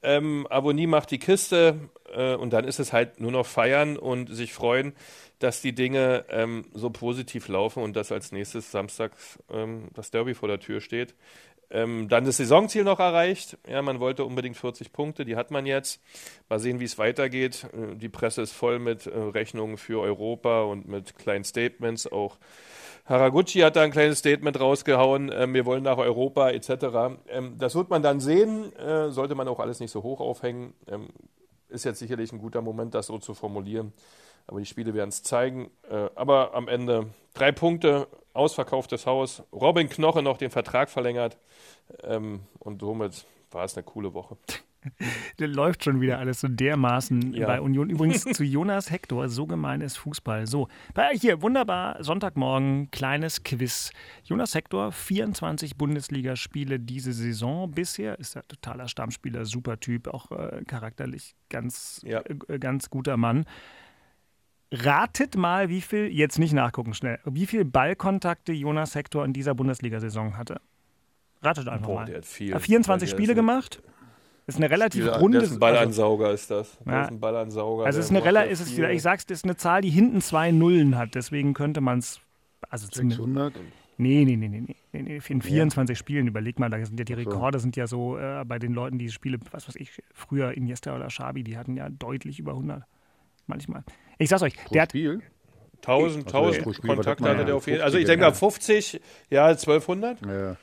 Ähm, 0.02 0.46
Avonie 0.50 0.86
macht 0.86 1.10
die 1.10 1.18
Kiste 1.18 1.90
äh, 2.14 2.34
und 2.34 2.52
dann 2.52 2.64
ist 2.64 2.78
es 2.78 2.92
halt 2.92 3.20
nur 3.20 3.32
noch 3.32 3.46
feiern 3.46 3.96
und 3.96 4.28
sich 4.28 4.52
freuen, 4.52 4.92
dass 5.38 5.60
die 5.62 5.74
Dinge 5.74 6.24
ähm, 6.30 6.66
so 6.74 6.90
positiv 6.90 7.48
laufen 7.48 7.82
und 7.82 7.96
dass 7.96 8.12
als 8.12 8.32
nächstes 8.32 8.70
Samstag 8.70 9.12
ähm, 9.50 9.88
das 9.94 10.10
Derby 10.10 10.34
vor 10.34 10.48
der 10.48 10.60
Tür 10.60 10.80
steht. 10.80 11.14
Ähm, 11.70 12.08
dann 12.08 12.24
das 12.24 12.38
Saisonziel 12.38 12.84
noch 12.84 12.98
erreicht. 12.98 13.58
Ja, 13.68 13.82
man 13.82 14.00
wollte 14.00 14.24
unbedingt 14.24 14.56
40 14.56 14.92
Punkte, 14.92 15.24
die 15.24 15.36
hat 15.36 15.50
man 15.50 15.66
jetzt. 15.66 16.00
Mal 16.48 16.58
sehen, 16.58 16.80
wie 16.80 16.84
es 16.84 16.96
weitergeht. 16.96 17.66
Äh, 17.72 17.96
Die 17.96 18.08
Presse 18.08 18.42
ist 18.42 18.52
voll 18.52 18.78
mit 18.78 19.06
äh, 19.06 19.18
Rechnungen 19.18 19.76
für 19.76 20.00
Europa 20.00 20.62
und 20.62 20.88
mit 20.88 21.18
kleinen 21.18 21.44
Statements. 21.44 22.10
Auch 22.10 22.38
Haraguchi 23.04 23.60
hat 23.60 23.76
da 23.76 23.82
ein 23.82 23.90
kleines 23.90 24.18
Statement 24.18 24.58
rausgehauen. 24.58 25.30
Ähm, 25.32 25.54
wir 25.54 25.66
wollen 25.66 25.82
nach 25.82 25.98
Europa 25.98 26.50
etc. 26.50 27.18
Ähm, 27.28 27.56
das 27.58 27.74
wird 27.74 27.90
man 27.90 28.02
dann 28.02 28.20
sehen. 28.20 28.74
Äh, 28.76 29.10
sollte 29.10 29.34
man 29.34 29.48
auch 29.48 29.60
alles 29.60 29.80
nicht 29.80 29.90
so 29.90 30.02
hoch 30.02 30.20
aufhängen. 30.20 30.74
Ähm, 30.86 31.08
ist 31.68 31.84
jetzt 31.84 31.98
sicherlich 31.98 32.32
ein 32.32 32.38
guter 32.38 32.62
Moment, 32.62 32.94
das 32.94 33.06
so 33.06 33.18
zu 33.18 33.34
formulieren. 33.34 33.92
Aber 34.46 34.60
die 34.60 34.66
Spiele 34.66 34.94
werden 34.94 35.10
es 35.10 35.22
zeigen. 35.22 35.70
Äh, 35.90 36.08
aber 36.14 36.54
am 36.54 36.68
Ende 36.68 37.08
drei 37.34 37.52
Punkte, 37.52 38.08
ausverkauftes 38.32 39.06
Haus. 39.06 39.42
Robin 39.52 39.88
Knoche 39.88 40.22
noch 40.22 40.38
den 40.38 40.50
Vertrag 40.50 40.88
verlängert. 40.88 41.36
Ähm, 42.02 42.40
und 42.58 42.80
somit 42.80 43.26
war 43.50 43.64
es 43.64 43.76
eine 43.76 43.84
coole 43.84 44.14
Woche. 44.14 44.36
läuft 45.46 45.84
schon 45.84 46.00
wieder 46.00 46.18
alles 46.18 46.40
so 46.40 46.48
dermaßen 46.48 47.34
ja. 47.34 47.46
bei 47.46 47.60
Union. 47.60 47.90
Übrigens 47.90 48.24
zu 48.24 48.44
Jonas 48.44 48.90
Hector, 48.90 49.28
so 49.28 49.46
gemein 49.46 49.80
ist 49.80 49.96
Fußball. 49.96 50.46
So, 50.46 50.68
hier, 51.12 51.42
wunderbar, 51.42 52.02
Sonntagmorgen, 52.02 52.90
kleines 52.90 53.42
Quiz. 53.42 53.90
Jonas 54.24 54.54
Hector, 54.54 54.92
24 54.92 55.76
Bundesligaspiele 55.76 56.78
diese 56.78 57.12
Saison 57.12 57.70
bisher, 57.70 58.18
ist 58.18 58.36
ein 58.36 58.42
totaler 58.48 58.88
Stammspieler, 58.88 59.44
super 59.44 59.80
Typ, 59.80 60.08
auch 60.08 60.30
äh, 60.30 60.62
charakterlich 60.66 61.34
ganz, 61.48 62.00
ja. 62.04 62.22
äh, 62.48 62.58
ganz 62.58 62.90
guter 62.90 63.16
Mann. 63.16 63.46
Ratet 64.70 65.34
mal, 65.34 65.70
wie 65.70 65.80
viel, 65.80 66.08
jetzt 66.08 66.38
nicht 66.38 66.52
nachgucken 66.52 66.92
schnell, 66.92 67.18
wie 67.24 67.46
viel 67.46 67.64
Ballkontakte 67.64 68.52
Jonas 68.52 68.94
Hector 68.94 69.24
in 69.24 69.32
dieser 69.32 69.54
Bundesliga-Saison 69.54 70.36
hatte. 70.36 70.60
Ratet 71.42 71.68
einfach 71.68 71.86
Boah, 71.86 71.94
mal. 72.00 72.06
Der 72.06 72.16
hat 72.18 72.26
viel. 72.26 72.58
24 72.58 73.08
Spiele 73.08 73.34
gemacht. 73.34 73.82
Das 74.46 74.54
ist 74.54 74.62
eine 74.62 74.70
relativ 74.70 75.04
Spiel, 75.04 75.14
runde. 75.14 75.38
Das 75.40 75.48
ist 75.48 75.56
ein 75.56 75.60
Ballansauger, 75.60 76.32
ist 76.32 76.50
das. 76.50 76.78
Ja. 76.86 76.92
Das 76.92 77.06
ist 77.06 77.12
ein 77.12 77.20
Ballansauger. 77.20 77.84
Also, 77.84 78.00
es 78.00 78.06
ist 78.06 78.10
eine 78.10 78.24
relativ, 78.24 78.52
ist 78.52 78.60
es, 78.60 78.78
ich 78.78 79.02
sag's, 79.02 79.26
das 79.26 79.38
ist 79.38 79.44
eine 79.44 79.56
Zahl, 79.56 79.82
die 79.82 79.90
hinten 79.90 80.22
zwei 80.22 80.50
Nullen 80.52 80.96
hat. 80.96 81.14
Deswegen 81.14 81.52
könnte 81.52 81.80
man 81.80 81.98
es. 81.98 82.20
Also 82.70 82.86
600? 82.90 83.54
Nee, 83.98 84.24
nee, 84.24 84.36
nee, 84.36 84.48
nee, 84.48 84.62
nee. 84.92 85.02
nee. 85.02 85.20
In 85.28 85.42
24 85.42 85.94
ja. 85.94 85.98
Spielen, 85.98 86.28
überleg 86.28 86.58
mal, 86.58 86.70
da 86.70 86.84
sind 86.84 86.98
ja 86.98 87.04
die 87.04 87.14
Rekorde, 87.14 87.58
sind 87.58 87.76
ja 87.76 87.86
so 87.86 88.16
äh, 88.16 88.44
bei 88.46 88.58
den 88.58 88.72
Leuten, 88.72 88.98
die 88.98 89.10
Spiele, 89.10 89.38
was 89.50 89.68
weiß 89.68 89.76
ich, 89.76 90.02
früher 90.14 90.52
Iniesta 90.52 90.94
oder 90.94 91.10
Schabi, 91.10 91.42
die 91.42 91.58
hatten 91.58 91.76
ja 91.76 91.88
deutlich 91.90 92.38
über 92.38 92.52
100. 92.52 92.84
Manchmal. 93.46 93.82
Ich 94.18 94.28
sag's 94.28 94.42
euch, 94.42 94.56
Pro 94.56 94.74
der 94.74 94.84
Spiel? 94.84 95.16
hat. 95.16 95.22
1000, 95.86 96.26
1000 96.26 96.80
Kontakte 96.82 97.24
hatte 97.28 97.44
der 97.44 97.56
auf 97.56 97.66
jeden 97.66 97.78
Fall. 97.78 97.86
Also 97.86 97.98
ich 97.98 98.04
denke 98.04 98.24
mal 98.24 98.34
50, 98.34 99.00
ja, 99.30 99.46
1200. 99.46 100.18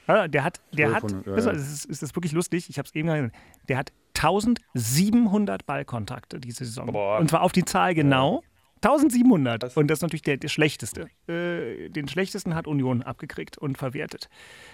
Ja. 0.07 0.27
Der 0.27 0.43
hat, 0.43 0.61
der 0.71 0.87
1200, 0.87 1.37
hat, 1.37 1.45
ja. 1.45 1.51
das 1.53 1.73
ist, 1.73 1.85
ist 1.85 2.01
das 2.03 2.15
wirklich 2.15 2.33
lustig, 2.33 2.69
ich 2.69 2.77
habe 2.77 2.87
es 2.87 2.93
eben 2.93 3.07
gesagt, 3.07 3.35
der 3.69 3.77
hat 3.77 3.91
1700 4.15 5.65
Ballkontakte 5.65 6.39
diese 6.39 6.65
Saison. 6.65 6.91
Boah. 6.91 7.19
Und 7.19 7.29
zwar 7.29 7.41
auf 7.41 7.51
die 7.51 7.65
Zahl 7.65 7.93
genau. 7.95 8.43
1700. 8.81 9.75
Und 9.75 9.87
das 9.87 9.99
ist 9.99 10.01
natürlich 10.03 10.21
der, 10.21 10.37
der 10.37 10.49
schlechteste. 10.49 11.07
Äh, 11.27 11.89
den 11.89 12.07
schlechtesten 12.07 12.53
hat 12.53 12.67
Union 12.67 13.01
abgekriegt 13.01 13.57
und 13.57 13.77
verwertet. 13.77 14.29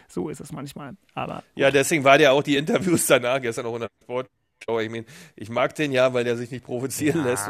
So 0.09 0.27
ist 0.27 0.41
es 0.41 0.51
manchmal. 0.51 0.97
Aber 1.13 1.43
ja, 1.55 1.71
deswegen 1.71 2.03
war 2.03 2.17
der 2.17 2.33
auch 2.33 2.43
die 2.43 2.57
Interviews 2.57 3.07
danach 3.07 3.41
gestern 3.41 3.65
noch 3.65 3.71
100 3.71 3.89
Sport 4.03 4.27
ich, 4.67 4.89
mein, 4.89 5.05
ich 5.35 5.49
mag 5.49 5.75
den 5.75 5.91
ja, 5.91 6.13
weil 6.13 6.23
der 6.23 6.37
sich 6.37 6.51
nicht 6.51 6.63
provozieren 6.63 7.25
ja. 7.25 7.31
lässt. 7.31 7.49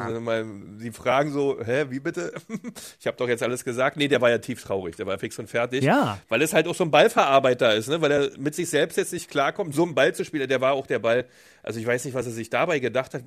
Die 0.82 0.92
fragen 0.92 1.32
so, 1.32 1.58
hä, 1.64 1.86
wie 1.90 2.00
bitte? 2.00 2.34
Ich 3.00 3.08
habe 3.08 3.18
doch 3.18 3.28
jetzt 3.28 3.42
alles 3.44 3.64
gesagt. 3.64 3.98
Nee, 3.98 4.08
der 4.08 4.22
war 4.22 4.30
ja 4.30 4.38
tief 4.38 4.64
traurig, 4.64 4.96
der 4.96 5.08
war 5.08 5.18
fix 5.18 5.38
und 5.40 5.50
fertig. 5.50 5.84
Ja. 5.84 6.20
Weil 6.30 6.42
es 6.42 6.54
halt 6.54 6.68
auch 6.68 6.76
so 6.76 6.84
ein 6.84 6.92
Ballverarbeiter 6.92 7.74
ist, 7.74 7.90
ne? 7.90 8.02
weil 8.02 8.12
er 8.12 8.30
mit 8.38 8.54
sich 8.56 8.70
selbst 8.70 8.98
jetzt 8.98 9.12
nicht 9.12 9.30
klarkommt, 9.30 9.74
so 9.74 9.84
einen 9.84 9.96
Ball 9.96 10.14
zu 10.14 10.24
spielen. 10.24 10.48
Der 10.48 10.62
war 10.62 10.74
auch 10.74 10.88
der 10.88 11.00
Ball, 11.00 11.26
also 11.64 11.80
ich 11.80 11.86
weiß 11.86 12.06
nicht, 12.06 12.14
was 12.14 12.26
er 12.26 12.32
sich 12.32 12.50
dabei 12.50 12.80
gedacht 12.80 13.14
hat. 13.14 13.24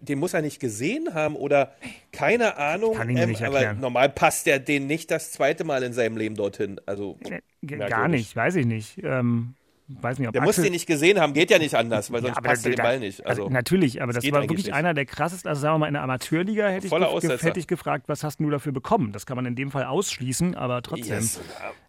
Den 0.00 0.18
muss 0.18 0.34
er 0.34 0.42
nicht 0.42 0.60
gesehen 0.60 1.14
haben 1.14 1.36
oder 1.36 1.72
keine 2.12 2.56
Ahnung. 2.56 2.94
Kann 2.94 3.10
ich 3.10 3.18
ähm, 3.18 3.30
nicht 3.30 3.40
erklären. 3.40 3.76
Aber 3.76 3.80
normal 3.80 4.08
passt 4.08 4.46
der 4.46 4.58
den 4.58 4.86
nicht 4.86 5.10
das 5.10 5.32
zweite 5.32 5.64
Mal 5.64 5.82
in 5.82 5.92
seinem 5.92 6.16
Leben 6.16 6.34
dorthin. 6.34 6.80
Also 6.86 7.18
gar 7.66 8.08
nicht, 8.08 8.34
weiß 8.34 8.56
ich 8.56 8.66
nicht. 8.66 8.98
Ähm 9.02 9.54
weiß 9.88 10.18
nicht, 10.18 10.28
ob 10.28 10.32
Der 10.32 10.42
Axel, 10.42 10.48
muss 10.48 10.64
den 10.64 10.72
nicht 10.72 10.86
gesehen 10.86 11.20
haben, 11.20 11.32
geht 11.32 11.50
ja 11.50 11.58
nicht 11.58 11.74
anders, 11.74 12.10
weil 12.10 12.22
sonst 12.22 12.36
ja, 12.36 12.40
passt 12.40 12.64
der, 12.64 12.72
den 12.72 12.82
Ball 12.82 12.98
nicht. 12.98 13.24
Also, 13.24 13.44
also 13.44 13.52
natürlich, 13.52 14.02
aber 14.02 14.12
das, 14.12 14.24
das 14.24 14.32
war 14.32 14.42
wirklich 14.42 14.66
nicht. 14.66 14.74
einer 14.74 14.94
der 14.94 15.06
krassesten. 15.06 15.48
Also 15.48 15.60
sagen 15.60 15.74
wir 15.74 15.78
mal, 15.78 15.86
in 15.86 15.94
der 15.94 16.02
Amateurliga 16.02 16.68
hätte 16.68 16.86
ich, 16.86 17.42
hätte 17.42 17.60
ich 17.60 17.66
gefragt, 17.66 18.08
was 18.08 18.24
hast 18.24 18.40
du 18.40 18.50
dafür 18.50 18.72
bekommen? 18.72 19.12
Das 19.12 19.26
kann 19.26 19.36
man 19.36 19.46
in 19.46 19.54
dem 19.54 19.70
Fall 19.70 19.84
ausschließen, 19.84 20.54
aber 20.54 20.82
trotzdem. 20.82 21.14
Yes. 21.14 21.40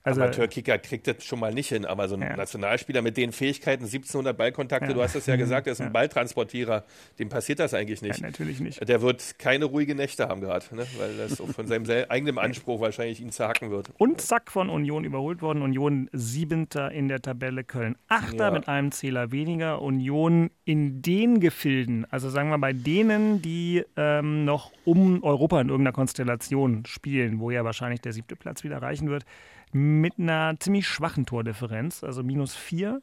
Also, 0.04 0.22
Amateurkicker 0.22 0.78
kriegt 0.78 1.08
das 1.08 1.26
schon 1.26 1.40
mal 1.40 1.54
nicht 1.54 1.68
hin, 1.68 1.86
aber 1.86 2.08
so 2.08 2.16
ein 2.16 2.22
ja. 2.22 2.38
Nationalspieler 2.38 3.02
mit 3.02 3.18
den 3.18 3.34
Fähigkeiten, 3.34 3.84
1700 3.84 4.38
Ballkontakte, 4.38 4.88
ja. 4.88 4.94
du 4.94 5.02
hast 5.02 5.16
es 5.16 5.26
ja 5.26 5.36
mhm. 5.36 5.40
gesagt, 5.40 5.66
der 5.66 5.74
ist 5.74 5.82
ein 5.82 5.92
Balltransportierer, 5.92 6.86
dem 7.20 7.28
passiert 7.28 7.60
das 7.60 7.74
eigentlich 7.74 8.02
nicht. 8.02 8.22
natürlich 8.22 8.62
nicht. 8.62 8.88
Der 8.88 9.02
wird 9.02 9.38
keine 9.38 9.66
ruhige 9.66 9.96
Nächte 9.96 10.30
haben 10.30 10.40
gerade, 10.40 10.66
ne? 10.74 10.86
weil 10.98 11.18
das 11.18 11.36
von 11.36 11.68
seinem 11.68 11.86
eigenen 12.08 12.38
Anspruch 12.38 12.80
wahrscheinlich 12.80 13.20
ihn 13.20 13.32
zerhacken 13.32 13.70
wird. 13.70 13.90
Und 13.98 14.22
zack, 14.22 14.50
von 14.52 14.70
Union 14.70 15.04
überholt 15.04 15.42
worden. 15.42 15.62
Union 15.62 16.10
siebenter 16.14 16.92
in 16.92 17.10
der 17.10 17.22
Tabelle, 17.22 17.66
Köln 17.66 17.87
achter 18.08 18.52
mit 18.52 18.68
einem 18.68 18.92
Zähler 18.92 19.32
weniger. 19.32 19.82
Union 19.82 20.50
in 20.66 21.02
den 21.02 21.40
Gefilden, 21.40 22.06
also 22.12 22.30
sagen 22.30 22.50
wir 22.50 22.58
bei 22.58 22.74
denen, 22.74 23.42
die 23.42 23.84
ähm, 23.96 24.46
noch 24.46 24.72
um 24.86 25.24
Europa 25.24 25.62
in 25.62 25.70
irgendeiner 25.70 25.94
Konstellation 25.94 26.86
spielen, 26.86 27.40
wo 27.40 27.52
ja 27.52 27.64
wahrscheinlich 27.64 28.02
der 28.02 28.14
siebte 28.14 28.36
Platz 28.36 28.64
wieder 28.64 28.82
reichen 28.82 29.10
wird, 29.10 29.26
mit 29.72 30.20
einer 30.20 30.56
ziemlich 30.60 30.88
schwachen 30.88 31.26
Tordifferenz, 31.26 32.04
also 32.04 32.24
minus 32.24 32.56
vier 32.56 33.02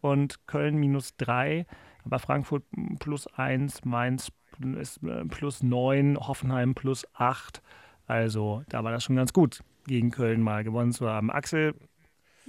und 0.00 0.46
Köln 0.46 0.76
minus 0.76 1.16
drei, 1.16 1.66
aber 2.04 2.18
Frankfurt 2.18 2.64
plus 2.98 3.26
eins, 3.26 3.84
Mainz 3.84 4.30
äh, 4.62 5.24
plus 5.28 5.62
neun, 5.62 6.16
Hoffenheim 6.16 6.74
plus 6.74 7.06
acht. 7.14 7.62
Also 8.06 8.62
da 8.68 8.84
war 8.84 8.92
das 8.92 9.04
schon 9.04 9.16
ganz 9.16 9.32
gut, 9.32 9.60
gegen 9.86 10.10
Köln 10.10 10.42
mal 10.42 10.64
gewonnen 10.64 10.92
zu 10.92 11.08
haben. 11.08 11.30
Axel, 11.30 11.74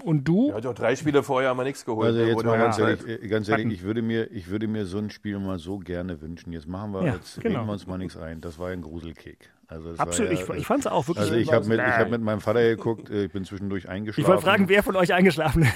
und 0.03 0.27
du? 0.27 0.49
Er 0.49 0.55
hat 0.55 0.65
doch 0.65 0.73
drei 0.73 0.95
Spiele 0.95 1.23
vorher 1.23 1.49
haben 1.49 1.57
wir 1.57 1.63
nichts 1.63 1.85
geholt. 1.85 2.07
Also 2.07 2.19
jetzt 2.19 2.43
mal 2.43 2.57
ganz 2.57 2.79
ehrlich, 2.79 3.29
ganz 3.29 3.47
ehrlich 3.47 3.71
ich, 3.71 3.83
würde 3.83 4.01
mir, 4.01 4.31
ich 4.31 4.49
würde 4.49 4.67
mir 4.67 4.85
so 4.85 4.97
ein 4.97 5.09
Spiel 5.09 5.37
mal 5.39 5.59
so 5.59 5.77
gerne 5.77 6.21
wünschen. 6.21 6.51
Jetzt 6.51 6.67
machen 6.67 6.93
wir, 6.93 7.05
ja, 7.05 7.13
jetzt 7.13 7.39
genau. 7.39 7.59
reden 7.59 7.67
wir 7.67 7.73
uns 7.73 7.87
mal 7.87 7.97
nichts 7.97 8.17
ein. 8.17 8.41
Das 8.41 8.57
war 8.57 8.69
ein 8.69 8.81
Gruselkick. 8.81 9.52
Also 9.67 9.93
Absolut, 9.97 10.31
ja, 10.31 10.39
ich, 10.39 10.49
ich 10.49 10.67
fand 10.67 10.81
es 10.81 10.87
auch 10.87 11.07
wirklich. 11.07 11.25
Also 11.25 11.35
ich 11.35 11.51
habe 11.51 11.65
mit, 11.67 11.79
hab 11.79 12.09
mit 12.09 12.21
meinem 12.21 12.41
Vater 12.41 12.61
geguckt, 12.61 13.09
äh, 13.09 13.25
ich 13.25 13.31
bin 13.31 13.45
zwischendurch 13.45 13.87
eingeschlafen. 13.87 14.21
Ich 14.21 14.27
wollte 14.27 14.43
fragen, 14.43 14.69
wer 14.69 14.83
von 14.83 14.95
euch 14.95 15.13
eingeschlafen 15.13 15.67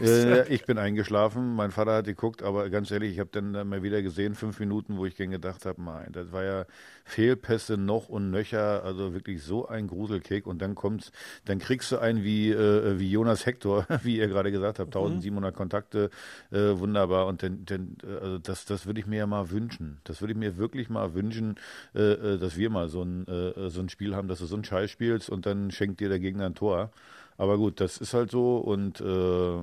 ist. 0.00 0.24
Äh, 0.24 0.48
ich 0.48 0.64
bin 0.64 0.78
eingeschlafen, 0.78 1.54
mein 1.54 1.70
Vater 1.70 1.94
hat 1.96 2.06
geguckt, 2.06 2.42
aber 2.42 2.68
ganz 2.70 2.90
ehrlich, 2.90 3.12
ich 3.12 3.20
habe 3.20 3.30
dann 3.32 3.68
mal 3.68 3.82
wieder 3.82 4.02
gesehen, 4.02 4.34
fünf 4.34 4.58
Minuten, 4.60 4.96
wo 4.96 5.06
ich 5.06 5.16
gedacht 5.16 5.64
habe, 5.64 5.80
mein, 5.80 6.12
das 6.12 6.32
war 6.32 6.44
ja 6.44 6.64
Fehlpässe 7.04 7.76
noch 7.76 8.08
und 8.08 8.30
nöcher, 8.30 8.82
also 8.84 9.14
wirklich 9.14 9.42
so 9.42 9.68
ein 9.68 9.86
Gruselkick 9.86 10.46
und 10.46 10.60
dann 10.60 10.74
kommt's, 10.74 11.12
dann 11.44 11.58
kriegst 11.58 11.92
du 11.92 11.98
einen 11.98 12.24
wie, 12.24 12.50
äh, 12.50 12.98
wie 12.98 13.10
Jonas 13.10 13.46
Hector, 13.46 13.86
wie 14.02 14.18
ihr 14.18 14.28
gerade 14.28 14.50
gesagt 14.50 14.78
habt, 14.78 14.94
1700 14.94 15.52
mhm. 15.52 15.56
Kontakte, 15.56 16.10
äh, 16.50 16.78
wunderbar 16.78 17.26
und 17.26 17.42
dann, 17.42 17.64
dann 17.64 17.96
äh, 18.04 18.24
also 18.24 18.38
das, 18.38 18.64
das 18.64 18.86
würde 18.86 19.00
ich 19.00 19.06
mir 19.06 19.18
ja 19.18 19.26
mal 19.26 19.50
wünschen, 19.50 19.98
das 20.04 20.20
würde 20.20 20.32
ich 20.32 20.38
mir 20.38 20.56
wirklich 20.56 20.90
mal 20.90 21.14
wünschen, 21.14 21.56
äh, 21.94 22.38
dass 22.38 22.56
wir 22.56 22.70
mal 22.70 22.88
so 22.88 23.02
ein 23.02 23.26
äh, 23.56 23.70
so 23.70 23.80
ein 23.80 23.88
Spiel 23.88 24.14
haben, 24.14 24.28
dass 24.28 24.38
du 24.40 24.46
so 24.46 24.56
ein 24.56 24.64
Scheiß 24.64 24.90
spielst 24.90 25.30
und 25.30 25.46
dann 25.46 25.70
schenkt 25.70 26.00
dir 26.00 26.08
der 26.08 26.20
Gegner 26.20 26.46
ein 26.46 26.54
Tor. 26.54 26.90
Aber 27.38 27.58
gut, 27.58 27.80
das 27.80 27.98
ist 27.98 28.14
halt 28.14 28.30
so 28.30 28.58
und 28.58 29.00
äh, 29.00 29.58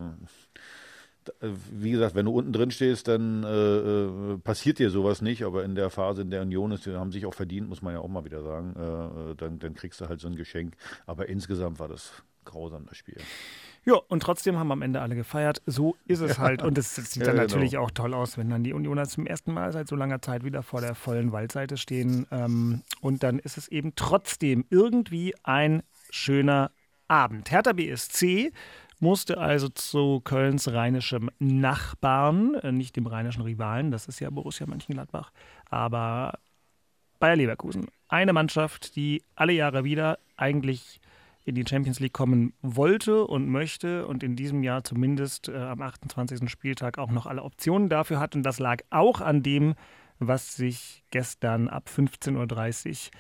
wie 1.72 1.92
gesagt, 1.92 2.16
wenn 2.16 2.26
du 2.26 2.32
unten 2.32 2.54
drin 2.54 2.72
stehst, 2.72 3.08
dann 3.08 3.44
äh, 3.44 4.38
passiert 4.40 4.80
dir 4.80 4.90
sowas 4.90 5.22
nicht, 5.22 5.44
aber 5.44 5.64
in 5.64 5.76
der 5.76 5.90
Phase, 5.90 6.22
in 6.22 6.32
der 6.32 6.42
Union 6.42 6.72
ist, 6.72 6.86
haben 6.88 7.12
sich 7.12 7.26
auch 7.26 7.34
verdient, 7.34 7.70
muss 7.70 7.82
man 7.82 7.94
ja 7.94 8.00
auch 8.00 8.10
mal 8.10 8.26
wieder 8.26 8.44
sagen, 8.44 8.74
äh, 8.76 9.36
dann, 9.36 9.60
dann 9.60 9.74
kriegst 9.74 10.02
du 10.02 10.10
halt 10.10 10.20
so 10.20 10.28
ein 10.28 10.36
Geschenk. 10.36 10.76
Aber 11.06 11.30
insgesamt 11.30 11.80
war 11.80 11.88
das 11.88 12.12
grausam, 12.46 12.86
das 12.88 12.98
Spiel. 12.98 13.18
Ja, 13.86 13.96
und 13.96 14.24
trotzdem 14.24 14.58
haben 14.58 14.72
am 14.72 14.82
Ende 14.82 15.02
alle 15.02 15.16
gefeiert. 15.16 15.62
So 15.66 15.98
ist 16.06 16.22
es 16.22 16.40
halt. 16.40 16.62
Und 16.64 16.78
es 16.78 16.96
sieht 16.96 17.18
ja, 17.18 17.26
dann 17.26 17.36
genau. 17.36 17.48
natürlich 17.48 17.78
auch 17.78 17.92
toll 17.92 18.14
aus, 18.14 18.38
wenn 18.38 18.50
dann 18.50 18.64
die 18.64 18.74
Unioner 18.74 19.08
zum 19.08 19.26
ersten 19.26 19.54
Mal 19.54 19.72
seit 19.72 19.88
so 19.88 19.96
langer 19.96 20.22
Zeit 20.22 20.44
wieder 20.44 20.64
vor 20.64 20.80
der 20.80 20.96
vollen 20.96 21.32
Waldseite 21.32 21.76
stehen. 21.78 22.26
Ähm, 22.32 22.84
und 23.02 23.24
dann 23.24 23.40
ist 23.40 23.58
es 23.58 23.68
eben 23.68 23.94
trotzdem 23.96 24.66
irgendwie 24.70 25.36
ein 25.44 25.84
schöner 26.10 26.72
Abend. 27.10 27.52
Hertha 27.52 27.74
BSC 27.74 28.54
musste 29.00 29.38
also 29.38 29.68
zu 29.68 30.22
Kölns 30.22 30.72
rheinischem 30.72 31.30
Nachbarn, 31.40 32.56
äh, 32.56 32.72
nicht 32.72 32.96
dem 32.96 33.06
rheinischen 33.06 33.44
Rivalen, 33.44 33.92
das 33.92 34.08
ist 34.08 34.22
ja 34.22 34.30
Borussia 34.30 34.66
Mönchengladbach, 34.66 35.32
aber 35.70 36.40
Bayer 37.20 37.36
Leverkusen. 37.36 37.88
Eine 38.08 38.32
Mannschaft, 38.32 38.96
die 38.96 39.24
alle 39.36 39.54
Jahre 39.54 39.84
wieder 39.84 40.20
eigentlich 40.38 41.02
in 41.46 41.56
die 41.56 41.66
Champions 41.68 42.00
League 42.00 42.14
kommen 42.14 42.54
wollte 42.62 43.26
und 43.26 43.48
möchte 43.48 44.08
und 44.08 44.24
in 44.24 44.36
diesem 44.36 44.64
Jahr 44.64 44.84
zumindest 44.84 45.50
äh, 45.50 45.58
am 45.58 45.82
28. 45.82 46.50
Spieltag 46.50 46.98
auch 46.98 47.12
noch 47.12 47.26
alle 47.26 47.44
Optionen 47.44 47.90
dafür 47.90 48.20
hat. 48.20 48.36
Und 48.36 48.44
das 48.44 48.60
lag 48.60 48.82
auch 48.90 49.20
an 49.22 49.44
dem, 49.44 49.76
was 50.20 50.56
sich 50.56 51.04
gestern 51.12 51.68
ab 51.68 51.90
15.30 51.94 53.10
Uhr 53.10 53.12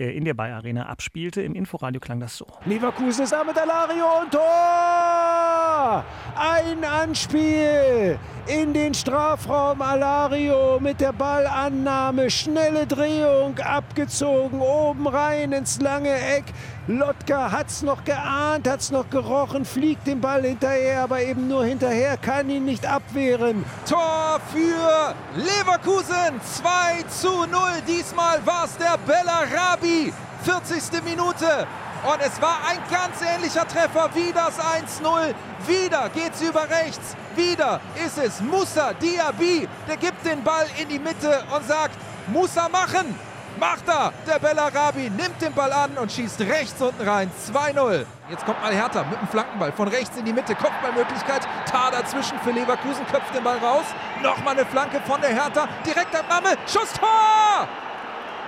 äh, 0.00 0.16
in 0.16 0.24
der 0.24 0.34
Bayer 0.34 0.56
Arena 0.56 0.86
abspielte. 0.86 1.42
Im 1.42 1.54
Inforadio 1.54 2.00
klang 2.00 2.20
das 2.20 2.36
so. 2.36 2.46
Leverkusen 2.66 3.24
ist 3.24 3.34
mit 3.46 3.58
Alario 3.58 4.22
und! 4.22 4.32
Tor! 4.32 6.04
Ein 6.36 6.84
Anspiel 6.84 8.18
in 8.46 8.72
den 8.72 8.94
Strafraum. 8.94 9.82
Alario 9.82 10.78
mit 10.80 11.00
der 11.00 11.12
Ballannahme. 11.12 12.30
Schnelle 12.30 12.86
Drehung 12.86 13.58
abgezogen. 13.58 14.60
Oben 14.60 15.06
rein 15.06 15.52
ins 15.52 15.80
lange 15.80 16.10
Eck. 16.10 16.44
Lotka 16.90 17.52
hat's 17.52 17.82
noch 17.82 18.02
geahnt, 18.02 18.66
hat's 18.66 18.90
noch 18.90 19.10
gerochen, 19.10 19.66
fliegt 19.66 20.06
den 20.06 20.22
Ball 20.22 20.40
hinterher, 20.40 21.02
aber 21.02 21.20
eben 21.20 21.46
nur 21.46 21.62
hinterher, 21.62 22.16
kann 22.16 22.48
ihn 22.48 22.64
nicht 22.64 22.86
abwehren. 22.86 23.62
Tor 23.86 24.40
für 24.50 25.14
Leverkusen. 25.36 26.40
2 26.40 27.02
zu 27.10 27.28
0. 27.44 27.60
Diesmal 27.86 28.40
war 28.46 28.64
es 28.64 28.78
der 28.78 28.96
Bellarabi. 29.06 30.14
40. 30.44 31.04
Minute. 31.04 31.66
Und 32.10 32.20
es 32.24 32.40
war 32.40 32.60
ein 32.66 32.78
ganz 32.90 33.20
ähnlicher 33.20 33.68
Treffer 33.68 34.08
wie 34.14 34.32
das 34.32 34.58
1-0. 34.58 35.34
Wieder 35.66 36.08
geht's 36.08 36.40
über 36.40 36.70
rechts. 36.70 37.14
Wieder 37.36 37.82
ist 38.02 38.16
es 38.16 38.40
Musa 38.40 38.94
Diaby. 38.94 39.68
Der 39.86 39.98
gibt 39.98 40.24
den 40.24 40.42
Ball 40.42 40.64
in 40.80 40.88
die 40.88 40.98
Mitte 40.98 41.42
und 41.54 41.68
sagt, 41.68 41.98
Musa 42.28 42.66
machen. 42.70 43.14
Macht 43.58 43.88
er. 43.88 44.12
Der 44.26 44.38
Bellarabi 44.38 45.10
nimmt 45.10 45.40
den 45.40 45.52
Ball 45.52 45.72
an 45.72 45.98
und 45.98 46.12
schießt 46.12 46.40
rechts 46.42 46.80
unten 46.80 47.08
rein. 47.08 47.30
2-0. 47.52 48.04
Jetzt 48.30 48.46
kommt 48.46 48.62
mal 48.62 48.72
Hertha 48.72 49.04
mit 49.04 49.20
dem 49.20 49.28
Flankenball 49.28 49.72
von 49.72 49.88
rechts 49.88 50.16
in 50.16 50.24
die 50.24 50.32
Mitte. 50.32 50.54
Kopfballmöglichkeit. 50.54 51.42
Tar 51.66 51.90
dazwischen 51.90 52.38
für 52.40 52.52
Leverkusen. 52.52 53.04
Köpft 53.06 53.34
den 53.34 53.42
Ball 53.42 53.58
raus. 53.58 53.86
Nochmal 54.22 54.54
eine 54.54 54.66
Flanke 54.66 55.00
von 55.00 55.20
der 55.20 55.30
Hertha. 55.30 55.68
Direktabnahme. 55.84 56.56
Schuss 56.66 56.92
Tor! 56.92 57.68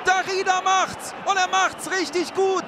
Darida 0.05 0.61
macht's. 0.63 1.15
Und 1.25 1.37
er 1.37 1.49
macht's 1.49 1.91
richtig 1.91 2.33
gut 2.35 2.65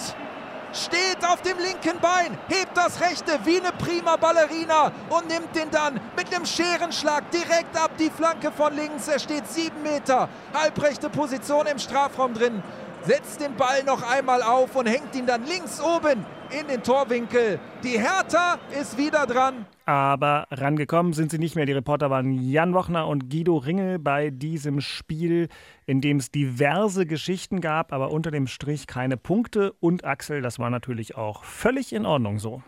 steht 0.72 1.24
auf 1.26 1.42
dem 1.42 1.58
linken 1.58 2.00
Bein, 2.00 2.38
hebt 2.48 2.76
das 2.76 3.00
rechte 3.00 3.38
wie 3.44 3.60
eine 3.60 3.72
prima 3.72 4.16
Ballerina 4.16 4.92
und 5.10 5.28
nimmt 5.28 5.54
den 5.54 5.70
dann 5.70 6.00
mit 6.16 6.34
einem 6.34 6.46
Scherenschlag 6.46 7.30
direkt 7.30 7.76
ab 7.76 7.92
die 7.98 8.10
Flanke 8.10 8.50
von 8.52 8.74
links. 8.74 9.08
Er 9.08 9.18
steht 9.18 9.48
sieben 9.48 9.82
Meter, 9.82 10.28
halbrechte 10.54 11.10
Position 11.10 11.66
im 11.66 11.78
Strafraum 11.78 12.34
drin, 12.34 12.62
setzt 13.04 13.40
den 13.40 13.54
Ball 13.56 13.82
noch 13.84 14.02
einmal 14.02 14.42
auf 14.42 14.76
und 14.76 14.86
hängt 14.86 15.14
ihn 15.14 15.26
dann 15.26 15.44
links 15.46 15.80
oben 15.80 16.24
in 16.58 16.68
den 16.68 16.82
Torwinkel. 16.82 17.58
Die 17.82 17.98
Hertha 17.98 18.58
ist 18.80 18.98
wieder 18.98 19.26
dran. 19.26 19.66
Aber 19.86 20.46
rangekommen 20.50 21.12
sind 21.12 21.30
sie 21.30 21.38
nicht 21.38 21.56
mehr. 21.56 21.66
Die 21.66 21.72
Reporter 21.72 22.10
waren 22.10 22.32
Jan 22.32 22.74
Wochner 22.74 23.08
und 23.08 23.30
Guido 23.30 23.56
Ringel 23.56 23.98
bei 23.98 24.30
diesem 24.30 24.80
Spiel, 24.80 25.48
in 25.86 26.00
dem 26.00 26.18
es 26.18 26.30
diverse 26.30 27.06
Geschichten 27.06 27.60
gab, 27.60 27.92
aber 27.92 28.10
unter 28.10 28.30
dem 28.30 28.46
Strich 28.46 28.86
keine 28.86 29.16
Punkte. 29.16 29.72
Und 29.80 30.04
Axel, 30.04 30.42
das 30.42 30.58
war 30.58 30.70
natürlich 30.70 31.16
auch 31.16 31.44
völlig 31.44 31.92
in 31.92 32.06
Ordnung 32.06 32.38
so. 32.38 32.62